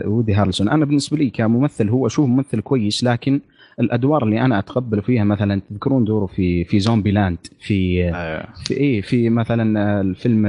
[0.06, 3.40] وودي هارلسون أنا بالنسبة لي كممثل هو أشوف ممثل كويس لكن
[3.80, 8.48] الأدوار اللي أنا أتقبل فيها مثلا تذكرون دوره في في Zombieland في آه.
[8.66, 10.48] في إيه في مثلا الفيلم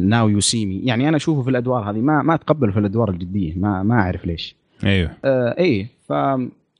[0.00, 3.10] Now You See Me يعني أنا أشوفه في الأدوار هذه ما ما أتقبله في الأدوار
[3.10, 6.12] الجدية ما ما أعرف ليش أيوه آه إيه ف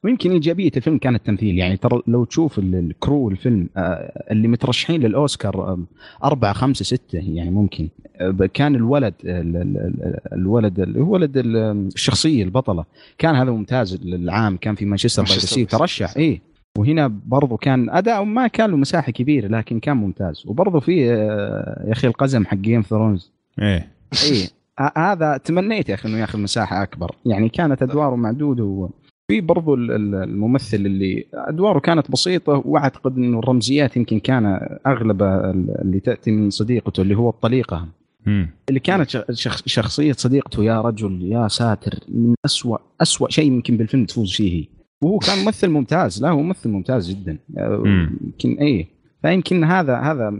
[0.04, 1.58] ويمكن إيجابية الفيلم كان التمثيل.
[1.58, 5.78] يعني ترى لو تشوف ال- ال crew الفيلم آه اللي مترشحين للأوسكار
[6.24, 7.88] أربعة خمسة ستة يعني ممكن.
[8.16, 11.56] آه كان الولد ال- ال- ال- الولد ال- الولد ال-
[11.94, 12.84] الشخصية البطلة.
[13.18, 15.22] كان هذا ممتاز العام كان في Manchester
[15.56, 16.16] by ترشح.
[16.16, 16.40] إيه.
[16.78, 20.42] وهنا برضو كان أداء ما كان له مساحة كبيرة لكن كان ممتاز.
[20.46, 23.88] وبرضو في آه، يا أخي القزم حق Game of Thrones إيه.
[24.30, 24.48] إيه.
[24.96, 27.14] هذا تمنيت يا أخي إنه ياخذ مساحة أكبر.
[27.26, 28.88] يعني كانت أدواره معدودة
[29.30, 34.46] وفي برضو ال- ال- الممثل اللي أدواره كانت بسيطة وأعتقد إنه الرمزيات يمكن كان
[34.86, 37.88] أغلب ال- اللي تأتي من صديقته اللي هو الطليقة.
[38.26, 38.50] مم.
[38.68, 43.76] اللي كانت شخ- شخ- شخصية صديقته يا رجل يا ساتر من اسوأ أسوأ شيء يمكن
[43.76, 44.66] بالفيلم تفوز فيه.
[45.02, 47.38] وهو كان ممثل ممتاز لا هو ممثل ممتاز جدا.
[47.86, 48.86] يمكن إيه.
[49.22, 50.34] فيمكن هذا هذا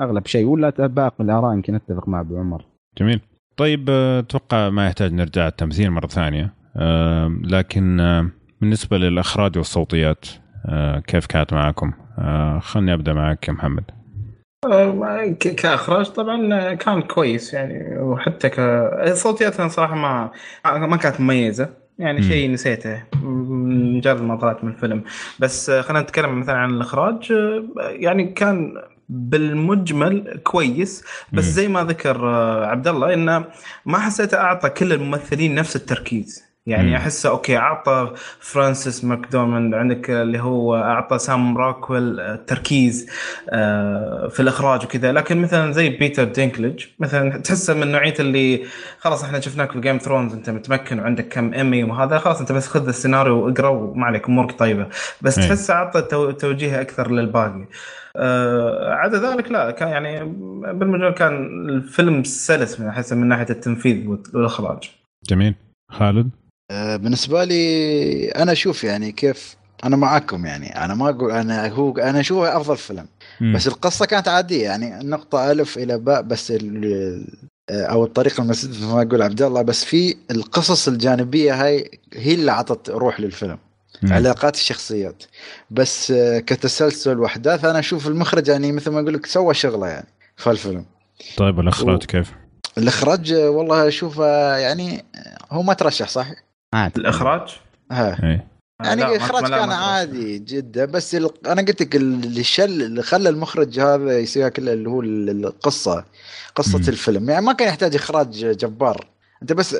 [0.00, 2.64] أغلب شيء ولا باقي الآراء يمكن أتفق مع أبو عمر.
[2.98, 3.20] جميل.
[3.56, 6.52] طيب أتوقع ما يحتاج نرجع التمثيل مرة ثانية.
[7.44, 8.00] لكن
[8.60, 10.26] بالنسبة للاخراج والصوتيات
[10.66, 13.84] آه، كيف كانت معكم؟ آه، خلني أبدأ معك يا محمد
[14.72, 18.60] آه، كإخراج طبعا كان كويس يعني وحتى ك
[19.12, 20.30] صوتياتها صراحة ما
[20.64, 21.68] ما كانت مميزة
[21.98, 22.22] يعني.
[22.22, 25.04] شيء نسيته من مجرد ما طلعت من الفيلم
[25.38, 27.32] بس خلينا نتكلم مثلا عن الإخراج
[27.78, 28.74] يعني كان
[29.08, 31.44] بالمجمل كويس بس.
[31.44, 32.26] زي ما ذكر
[32.64, 33.44] عبد الله إنه
[33.86, 36.96] ما حسيته أعطى كل الممثلين نفس التركيز يعني.
[36.96, 43.10] احسه okay أعطى فرانسيس ماكدورماند عندك اللي هو أعطى سام راكويل آه، تركيز
[43.50, 45.12] آه، في الإخراج وكذا.
[45.12, 48.64] لكن مثلا زي بيتر دينكلج مثلا تحسه من نوعية اللي
[48.98, 52.52] خلاص إحنا شفناك في Game of Thrones أنت متمكن وعندك كم ايمي وهذا خلاص أنت
[52.52, 54.86] بس خذ السيناريو واقرا وما عليك أمورك طيبة.
[55.22, 55.34] بس.
[55.34, 57.64] تحسه أعطى تو- توجيه أكثر للباقي.
[58.16, 60.24] آه، عدا ذلك لا كان يعني
[60.74, 61.34] بالمجمل كان
[61.68, 64.90] الفيلم سلس من احس من ناحية التنفيذ والإخراج.
[65.28, 65.54] جميل.
[65.90, 66.30] خالد؟
[66.70, 72.20] بالنسبة لي أنا أشوف يعني كيف أنا معاكم يعني أنا ما أقول أنا هو أنا
[72.20, 73.06] أشوفه أفضل فيلم
[73.40, 73.56] مم.
[73.56, 77.26] بس القصة كانت عادية يعني النقطه ألف إلى باء بس ال-
[77.70, 82.52] أو الطريقة المسد مثل ما يقول عبد الله بس في القصص الجانبية هاي هي اللي
[82.52, 83.58] عطت روح للفيلم
[84.02, 84.12] مم.
[84.12, 85.22] علاقات الشخصيات
[85.70, 90.06] بس آه، كتسلسل وأحداث أنا أشوف المخرج يعني مثل ما أقول لك سوى شغلة يعني
[90.36, 90.84] في الفيلم
[91.36, 92.32] طيب الإخراج و- كيف؟
[92.78, 96.30] الإخراج آه، والله أشوفه يعني آه، هو ما ترشح صح؟
[96.74, 96.96] عاد.
[96.96, 97.48] الإخراج؟
[97.92, 98.24] ها.
[98.24, 98.46] إيه.
[98.84, 101.46] يعني لا، ما- الاخراج كان عادي جدا بس ال...
[101.46, 106.04] أنا قلت لك اللي شل اللي خلى المخرج هذا يسويها كلها اللي هو ال- القصة
[106.54, 106.84] قصة مم.
[106.88, 107.30] الفيلم.
[107.30, 109.06] يعني ما كان يحتاج إخراج جبار.
[109.42, 109.76] أنت بس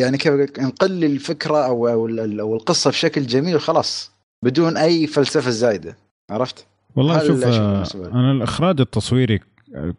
[0.00, 4.10] يعني كيف انقل لي الفكرة أو أو, ال- أو القصة بشكل جميل وخلاص
[4.44, 5.96] بدون أي فلسفة زايدة.
[6.30, 6.66] عرفت؟
[6.96, 9.40] والله شوف آه،؟ أنا الإخراج التصويري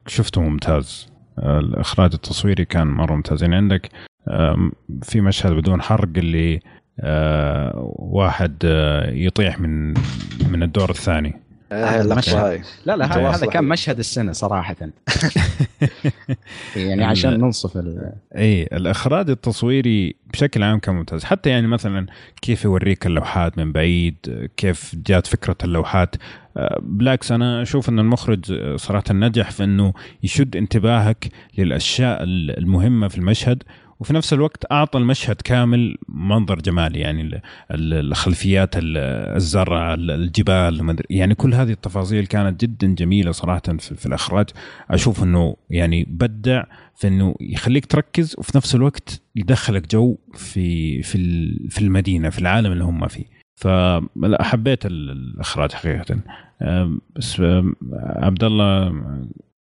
[0.07, 1.07] شفته ممتاز.
[1.39, 3.43] آه، الإخراج التصويري كان مرة ممتاز.
[3.43, 3.89] يعني عندك
[5.03, 6.59] في مشهد بدون حرق اللي
[6.99, 9.93] آه، واحد آه، يطيح من
[10.49, 11.33] من الدور الثاني.
[11.71, 12.61] آه المشهد.
[12.85, 13.29] لا لا هذا.
[13.29, 14.75] هذا كان مشهد السنة صراحة.
[16.75, 21.23] يعني عشان ننصف ال- إي الإخراج التصويري بشكل عام كان ممتاز.
[21.23, 22.05] حتى يعني مثلا
[22.41, 24.15] كيف يوريك اللوحات من بعيد
[24.57, 26.15] كيف جات فكرة اللوحات.
[26.57, 29.93] آه، بالعكس أنا أشوف إن المخرج صراحة نجح في إنه
[30.23, 33.63] يشد انتباهك للأشياء المهمة في المشهد
[34.01, 37.41] وفي نفس الوقت أعطى المشهد كامل منظر جمالي يعني ال-
[37.71, 38.97] ال- الخلفيات ال-
[39.35, 44.45] الزرع ال- الجبال يعني كل هذه التفاصيل كانت جدا جميلة صراحة في, الإخراج
[44.89, 46.63] أشوف إنه يعني بدع
[46.95, 51.17] في إنه يخليك تركز وفي نفس الوقت يدخلك جو في في
[51.69, 53.25] في المدينة في العالم اللي هم فيه
[53.55, 56.19] فلا حبيت ال- الإخراج حقيقة
[57.15, 57.41] بس
[58.03, 58.89] عبد الله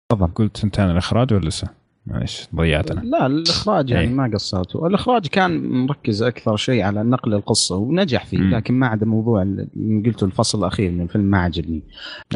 [0.09, 0.27] تفضل.
[0.27, 4.15] قلت أنت عن الإخراج ولا لسه؟ معلش ضيعت أنا لا الإخراج يعني إيه.
[4.15, 4.77] ما قصرت.
[4.77, 8.55] الإخراج كان مركز أكثر شيء على نقل القصة ونجح فيه مم.
[8.55, 9.67] لكن ما عدا موضوع اللي
[10.07, 11.83] قلته الفصل الأخير من الفيلم ما عجبني.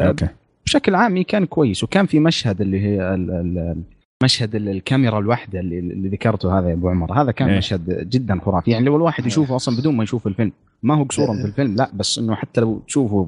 [0.01, 0.27] آه، أوكي.
[0.65, 3.81] بشكل عام كان كويس وكان في مشهد اللي هي ال- ال-
[4.23, 7.21] مشهد ال- الكاميرا الواحدة اللي, اللي ذكرته هذا يا أبو عمر.
[7.21, 7.57] هذا كان إيه.
[7.57, 8.71] مشهد جدا خرافي.
[8.71, 10.51] يعني لو الواحد يشوفه أصلا بدون ما يشوف الفيلم.
[10.83, 13.27] ما هو قصورا في الفيلم لا بس إنه حتى لو تشوفه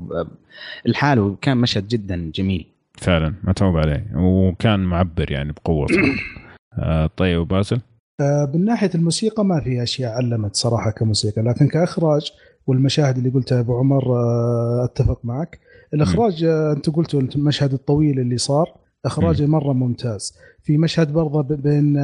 [0.88, 2.65] الحاله كان مشهد جدا جميل.
[2.98, 4.11] فعلا متعوب عليه.
[4.15, 6.48] وكان معبر يعني بقوة صراحة.
[6.80, 7.82] آه طيب وباسل؟
[8.22, 12.32] آه، من ناحية الموسيقى ما في أشياء علمت صراحة كموسيقى لكن كإخراج
[12.68, 15.60] والمشاهد اللي قلتها أبو عمر آه، أتفق معك.
[15.94, 18.74] الإخراج انت قلتوا أنت المشهد الطويل اللي صار.
[19.06, 20.38] إخراجه مرة ممتاز.
[20.64, 21.98] في مشهد برضه بين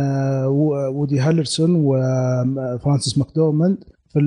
[0.46, 3.78] وودي هارلسون وفرانسيس ماكدورماند
[4.10, 4.20] في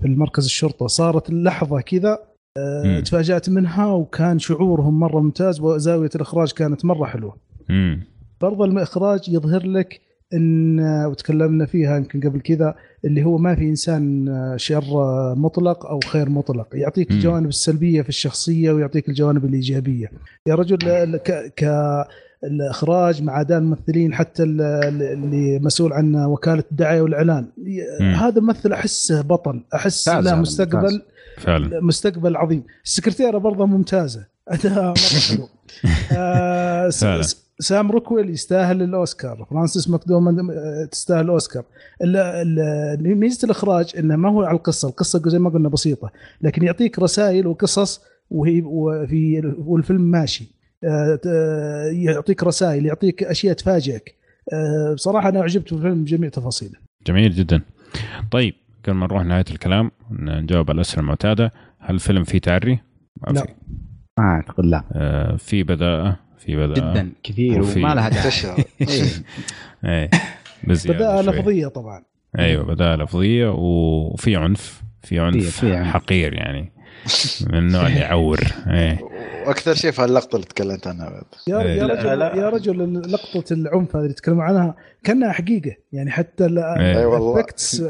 [0.00, 0.86] في المركز الشرطة.
[0.86, 2.18] صارت اللحظة كذا
[2.60, 3.00] آه،.
[3.00, 7.36] تفاجأت منها وكان شعورهم مرة ممتاز وزاوية الإخراج كانت مرة حلوة
[7.70, 8.02] امم
[8.40, 10.00] برضه الإخراج يظهر لك
[10.34, 12.74] إن وتكلمنا فيها يمكن قبل كذا
[13.04, 14.84] اللي هو ما في إنسان شر
[15.34, 17.10] مطلق أو خير مطلق يعطيك.
[17.10, 20.10] الجوانب السلبية في الشخصية ويعطيك الجوانب الإيجابية
[20.46, 21.64] يا رجل ك, ك
[22.44, 24.60] الإخراج مع اداء الممثلين حتى ال-
[25.02, 27.46] اللي مسؤول عن وكالة الدعاية والإعلان
[28.00, 28.14] مم.
[28.14, 31.00] هذا ممثل أحسه بطل أحس له هذا، مستقبل ممتاز.
[31.38, 31.80] فعلا.
[31.80, 32.64] مستقبل عظيم.
[32.84, 34.26] السكرتيرة برضه ممتازة.
[34.48, 34.94] اداء مره
[35.30, 35.48] حلو
[36.12, 36.90] آه،
[37.58, 39.46] سام روكويل يستاهل الأوسكار.
[39.50, 41.64] فرانسيس ماكدورماند آه، تستاهل الأوسكار.
[42.02, 44.88] ال- ال- ميزة الإخراج إنه ما هو على القصة.
[44.88, 46.10] القصة زي ما قلنا بسيطة.
[46.42, 48.00] لكن يعطيك رسائل وقصص
[48.30, 50.44] وهي وفي والفيلم ماشي.
[50.84, 51.18] آه،
[51.92, 54.14] يعطيك رسائل يعطيك أشياء تفاجئك.
[54.52, 56.74] آه، بصراحة أنا أعجبت بالفيلم بجميع تفاصيله.
[57.06, 57.60] جميل جدا.
[58.30, 58.54] طيب
[58.84, 62.78] قبل ما نروح نهاية الكلام نجاوب على الأسئلة المعتادة هل الفيلم فيه تعري؟
[63.16, 63.40] ما لا.
[63.42, 63.48] في.
[64.18, 68.64] ما أعتقد لا آه في بداءة في بداءة جدا كثير وفي- وما لها داعي تشهر
[68.80, 69.02] إيه.
[69.84, 70.10] إيه
[70.64, 71.32] بدأ شوي.
[71.32, 72.02] لفظية طبعا
[72.38, 75.86] أيوه بداء لفظية وفي عنف في عنف في عنف.
[75.88, 76.72] حقير يعني
[77.46, 78.98] من النوع اللي يعور إيه
[79.46, 81.78] وأكثر شيء في هاللقطه اللي تكلمت عنها بعد يا إيه.
[81.78, 82.36] يا رجل لا.
[82.36, 84.74] يا رجل لقطة العنف هذه اللي يتكلموا عنها
[85.04, 86.98] كأنها حقيقة يعني حتى إيه.
[86.98, 87.82] أي والله الافكتس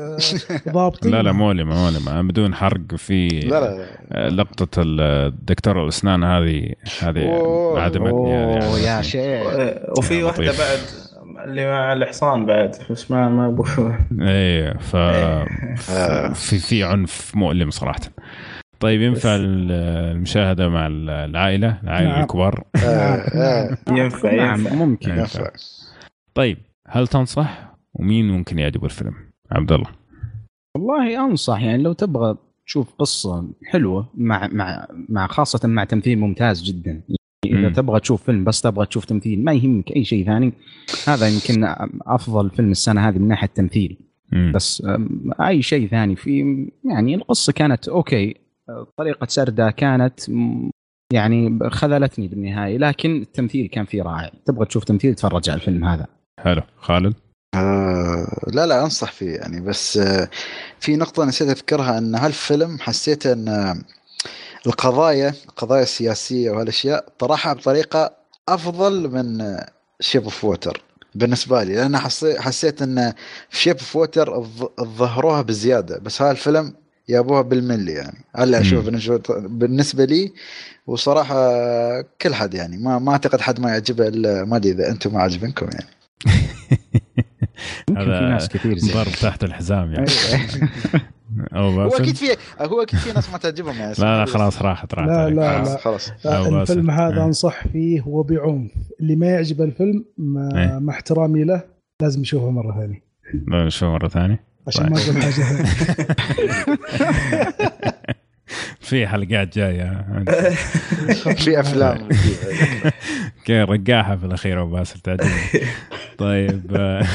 [0.69, 6.75] ضابطين لا لا مؤلمة مؤلمة بدون حرق في لا لا آه، لقطه الدكتور الأسنان هذه
[7.01, 7.81] هذه أوه.
[7.81, 9.03] عجبتني هذه أوه يا يعني.
[9.03, 9.43] شيخ
[9.99, 10.45] وفي يا واحدة.
[10.45, 10.79] بعد
[11.45, 13.67] اللي مع الحصان بعد بس ما ما
[14.21, 14.97] إيه ف
[16.47, 18.01] في في عنف مؤلم صراحة
[18.81, 19.73] طيب ينفع ال-
[20.17, 22.23] المشاهدة مع العائلة العائلة نعم.
[22.23, 24.61] الكبار؟ آه، آه، ينفع نعم.
[24.61, 24.75] ينفع.
[24.75, 25.11] ممكن.
[25.11, 25.51] ينفع.
[26.35, 26.59] طيب
[26.89, 29.15] هل تنصح؟ ومين ممكن يعجبه الفيلم؟
[29.53, 29.87] عبد الله.
[30.77, 32.37] والله أنصح يعني لو تبغى
[32.67, 36.91] تشوف قصة حلوة مع مع مع خاصة مع تمثيل ممتاز جدا.
[37.45, 37.75] يعني إذا مم.
[37.75, 40.53] تبغى تشوف فيلم بس تبغى تشوف تمثيل ما يهمك أي شيء ثاني.
[41.07, 41.75] هذا يمكن
[42.07, 43.99] أفضل فيلم السنة هذه من ناحية التمثيل.
[44.33, 44.53] مم.
[44.55, 44.83] بس
[45.41, 46.41] أي شيء ثاني في
[46.85, 48.35] يعني القصة كانت أوكي.
[48.97, 50.21] طريقة سردها كانت
[51.13, 54.31] يعني خذلتني بالنهاية لكن التمثيل كان فيه رائع.
[54.47, 56.07] تبغى تشوف تمثيل تفرج على الفيلم هذا.
[56.41, 56.63] حلو.
[56.81, 57.15] خالد؟
[57.55, 59.61] آه لا لا أنصح فيه يعني.
[59.61, 60.29] بس آه
[60.81, 63.77] في نقطة نسيت أذكرها إن هالفيلم حسيت إن آه،
[64.67, 68.17] القضايا القضايا السياسية وهالأشياء طرحها بطريقة
[68.49, 69.57] أفضل من
[70.01, 70.83] Shape of Water
[71.15, 71.75] بالنسبة لي.
[71.75, 73.13] لأن حسيت حسيت إن
[73.51, 74.43] في Shape of Water
[74.81, 75.99] ظهروها بزيادة.
[75.99, 76.75] بس هالفيلم
[77.11, 78.89] جابوها بالملي يعني هلا أشوف
[79.31, 80.33] بالنسبة لي
[80.87, 81.37] وصراحة
[82.01, 85.23] كل حد يعني ما ما أعتقد حد ما يعجبه إلا ما أدري إذا أنتم ما
[85.23, 85.91] عجبنكم يعني
[87.89, 90.07] يمكن في هذا ناس كثير زي ضرب تحت الحزام يعني
[91.57, 92.27] أو هو أكيد في
[92.61, 95.31] هو أكيد في ناس ما تعجبهم يعني لا لا خلاص راحت راحت لا،.
[95.31, 96.11] لا، خلاص.
[96.25, 96.45] لا.
[96.45, 96.71] خلاص.
[96.71, 97.25] الفيلم هذا إيه.
[97.25, 98.71] أنصح فيه وبعنف
[99.01, 100.25] اللي ما يعجبه الفيلم إيه.
[100.25, 101.63] مع, مع احترامي له
[102.03, 103.03] لازم يشوفه مرة ثانية
[103.49, 105.31] لا، شو مرة ثانية عشان ما أقول حاجة.
[105.31, 105.65] ثانية.
[108.81, 110.05] في حلقات جاية.
[111.45, 112.09] في أفلام.
[113.45, 115.67] كي رقاحه في الأخير أبو باسل تعجبني.
[116.19, 117.07] طيب آه،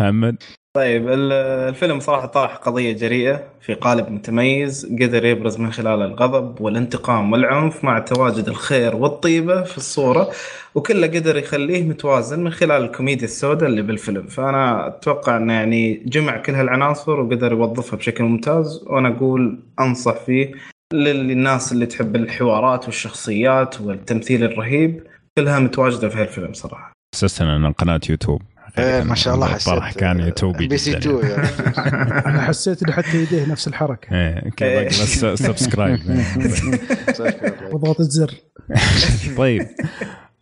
[0.00, 0.36] محمد؟
[0.76, 1.32] طيب ال-
[1.68, 7.84] الفيلم صراحة طرح قضية جريئة في قالب متميز قدر يبرز من خلال الغضب والانتقام والعنف
[7.84, 10.30] مع تواجد الخير والطيبة في الصورة
[10.74, 14.26] وكله قدر يخليه متوازن من خلال الكوميديا السوداء اللي بالفيلم.
[14.26, 20.52] فأنا أتوقع أنه يعني جمع كل هالعناصر وقدر يوظفها بشكل ممتاز وأنا أقول أنصح فيه
[20.94, 25.06] للناس اللي تحب الحوارات والشخصيات والتمثيل الرهيب
[25.38, 26.92] كلها متواجدة في هالفيلم صراحة.
[27.14, 28.42] أساسا ان قناة يوتيوب.
[28.78, 30.98] إيه، ما شاء الله حسيت الطرح كان يوتيوبي بيسي جدا.
[30.98, 31.48] 2 يعني.
[32.26, 34.16] أنا حسيت إنه حتى يديه نفس الحركة.
[34.16, 35.98] إيه كي باقي بس subscribe
[37.72, 38.34] وضغط الزر.
[39.36, 39.66] طيب.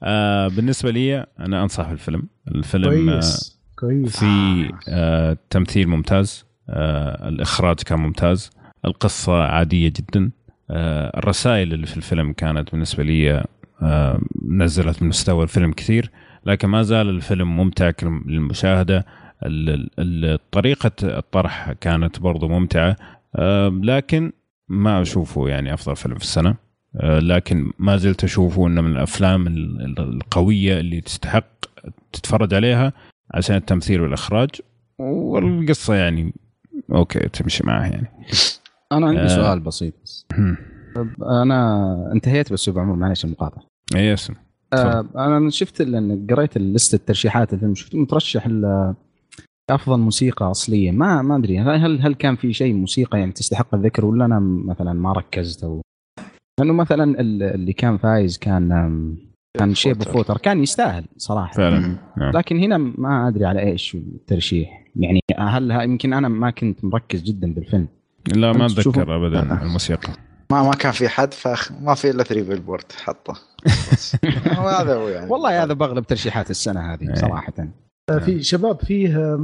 [0.02, 2.23] آه بالنسبة لي أنا أنصح بالفيلم.
[2.48, 3.61] الفيلم آه كويس.
[3.77, 4.16] كويس.
[4.16, 6.44] في آه تمثيل ممتاز.
[6.69, 8.51] آه الإخراج كان ممتاز.
[8.85, 10.31] القصة عادية جدا.
[10.70, 13.44] آه الرسائل اللي في الفيلم كانت بالنسبة لي
[13.82, 16.11] آه نزلت من مستوى الفيلم كثير.
[16.47, 19.07] لكن ما زال الفيلم ممتع للمشاهدة.
[20.53, 22.97] طريقة الطرح كانت برضو ممتعة.
[23.83, 24.33] لكن
[24.69, 26.55] ما أشوفه يعني أفضل فيلم في السنة.
[26.97, 31.45] آه لكن ما زلت أشوفه إنه من الأفلام ال- ال- القوية اللي تستحق
[32.12, 32.93] تتفرج عليها
[33.35, 34.51] عشان التمثيل والإخراج.
[34.99, 36.35] والقصة يعني
[36.93, 38.09] أوكي تمشي معها يعني.
[38.93, 39.27] أنا عندي آه.
[39.29, 39.95] سؤال بسيط.
[40.05, 40.27] بس.
[41.43, 43.62] أنا انتهيت بس عمر معلش المقاطعة.
[43.95, 44.35] اي اسم
[44.75, 48.49] آه أنا شفت لأن قريت لسته ترشيحات الفيلم شفت مترشح
[49.71, 50.91] أفضل موسيقى أصلية.
[50.91, 54.93] ما ما أدري هل هل كان في شيء موسيقى يعني تستحق الذكر ولا أنا مثلا
[54.93, 55.81] ما ركزت أو
[56.61, 58.69] لأنه مثلا ال- اللي كان فايز كان
[59.59, 60.37] كان Shape of Water.
[60.37, 61.53] كان يستاهل صراحة.
[61.53, 61.97] فعلا.
[62.17, 62.31] نعم.
[62.35, 64.85] لكن هنا ما أدري على إيش الترشيح.
[64.97, 67.89] يعني هل يمكن أنا ما كنت مركز جدا بالفيلم.
[68.37, 70.13] لا ما؟ أتذكر ابدا الموسيقى.
[70.51, 73.35] ما ما كان في حد فخ ما في إلا 3 بالبورد حطه
[73.67, 74.17] بس.
[74.81, 77.15] هذا هو يعني والله هذا بغلب ترشيحات السنة هذه إيه.
[77.15, 77.53] صراحة
[78.11, 79.37] آه، في شباب فيه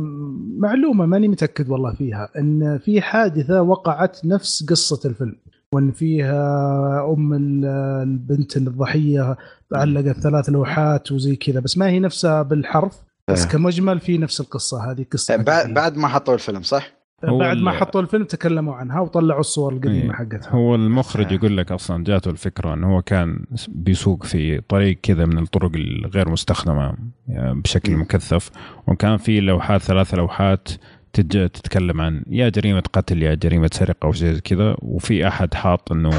[0.59, 5.37] معلومة ماني متأكد والله فيها إن في حادثة وقعت نفس قصة الفيلم
[5.73, 7.65] وإن فيها أم ال-
[8.03, 9.37] البنت الضحية
[9.75, 13.51] علقت ثلاث لوحات وزي كذا بس ما هي نفسها بالحرف بس إيه.
[13.51, 15.75] كمجمل في نفس القصة هذه قصة بعد حقيقية.
[15.75, 20.13] بعد ما حطوا الفيلم صح؟ بعد ما حطوا الفيلم تكلموا عنها وطلعوا الصور القديمة إيه.
[20.13, 20.51] حقتها.
[20.51, 21.33] هو المخرج آه.
[21.33, 26.29] يقول لك أصلا جاته الفكرة إنه هو كان بيسوق في طريق كذا من الطرق الغير
[26.29, 26.95] مستخدمة
[27.29, 28.01] يعني بشكل مم.
[28.01, 28.51] مكثف.
[28.87, 30.69] وكان في لوحات ثلاث لوحات
[31.13, 34.77] تتكلم عن يا جريمة قتل يا جريمة سرقة أو شيء زي كذا.
[34.83, 36.11] وفي أحد حاط إنه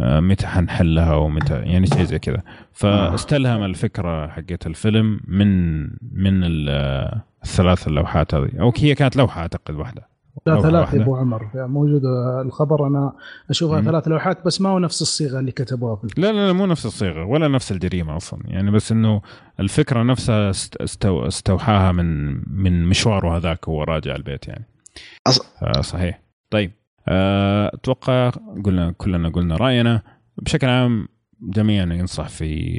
[0.00, 2.42] آه، متى حنحلها ومتى يعني شيء زي كذا.
[2.72, 8.50] فاستلهم الفكرة حقت الفيلم من من آه، الثلاث اللوحات هذه.
[8.60, 10.11] أو هي كانت لوحة أعتقد واحدة.
[10.46, 10.94] لا ثلاث.
[10.94, 11.50] يا أبو عمر.
[11.54, 12.02] يعني موجود
[12.46, 13.12] الخبر أنا
[13.50, 13.84] أشوفها مم.
[13.86, 16.86] ثلاث لوحات بس ما هو نفس الصيغة اللي كتبوها في لا لا لا مو نفس
[16.86, 18.40] الصيغة ولا نفس الجريمة أصلا.
[18.44, 19.22] يعني بس إنه
[19.60, 22.32] الفكرة نفسها است- استو استوحاها من
[22.62, 24.64] من مشواره هذاك وهو راجع البيت يعني.
[25.28, 26.22] أص- آه صحيح.
[26.50, 26.72] طيب
[27.08, 28.30] آه، أتوقع
[28.64, 30.02] قلنا كلنا قلنا رأينا.
[30.38, 31.08] بشكل عام
[31.42, 32.76] جميعنا ينصح في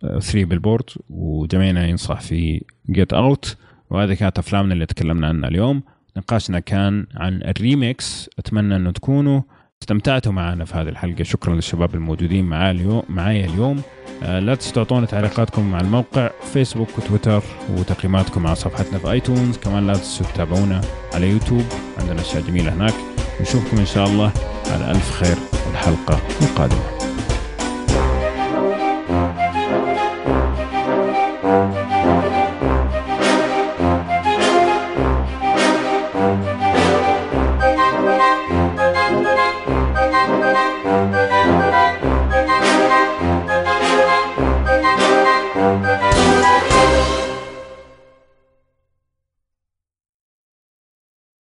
[0.00, 3.56] 3 Billboards وجميعنا ينصح في Get Out
[3.90, 5.82] وهذه كانت أفلامنا اللي تكلمنا عنها اليوم.
[6.16, 8.30] نقاشنا كان عن ال remakes.
[8.38, 9.42] أتمنى أنه تكونوا
[9.82, 11.22] استمتعتوا معنا في هذه الحلقة.
[11.22, 13.82] شكرا للشباب الموجودين معايا اليوم معايا اليوم.
[14.22, 19.86] آه، لا تنسوا تعطونا تعليقاتكم على الموقع فيسبوك وتويتر وتقييماتكم على صفحتنا في iTunes كمان
[19.86, 20.80] لا تنسوا تتابعونا
[21.14, 21.64] على يوتيوب.
[21.98, 22.94] عندنا أشياء جميلة هناك.
[23.40, 24.32] نشوفكم إن شاء الله
[24.70, 25.36] على ألف خير
[25.66, 26.94] والحلقة القادمة.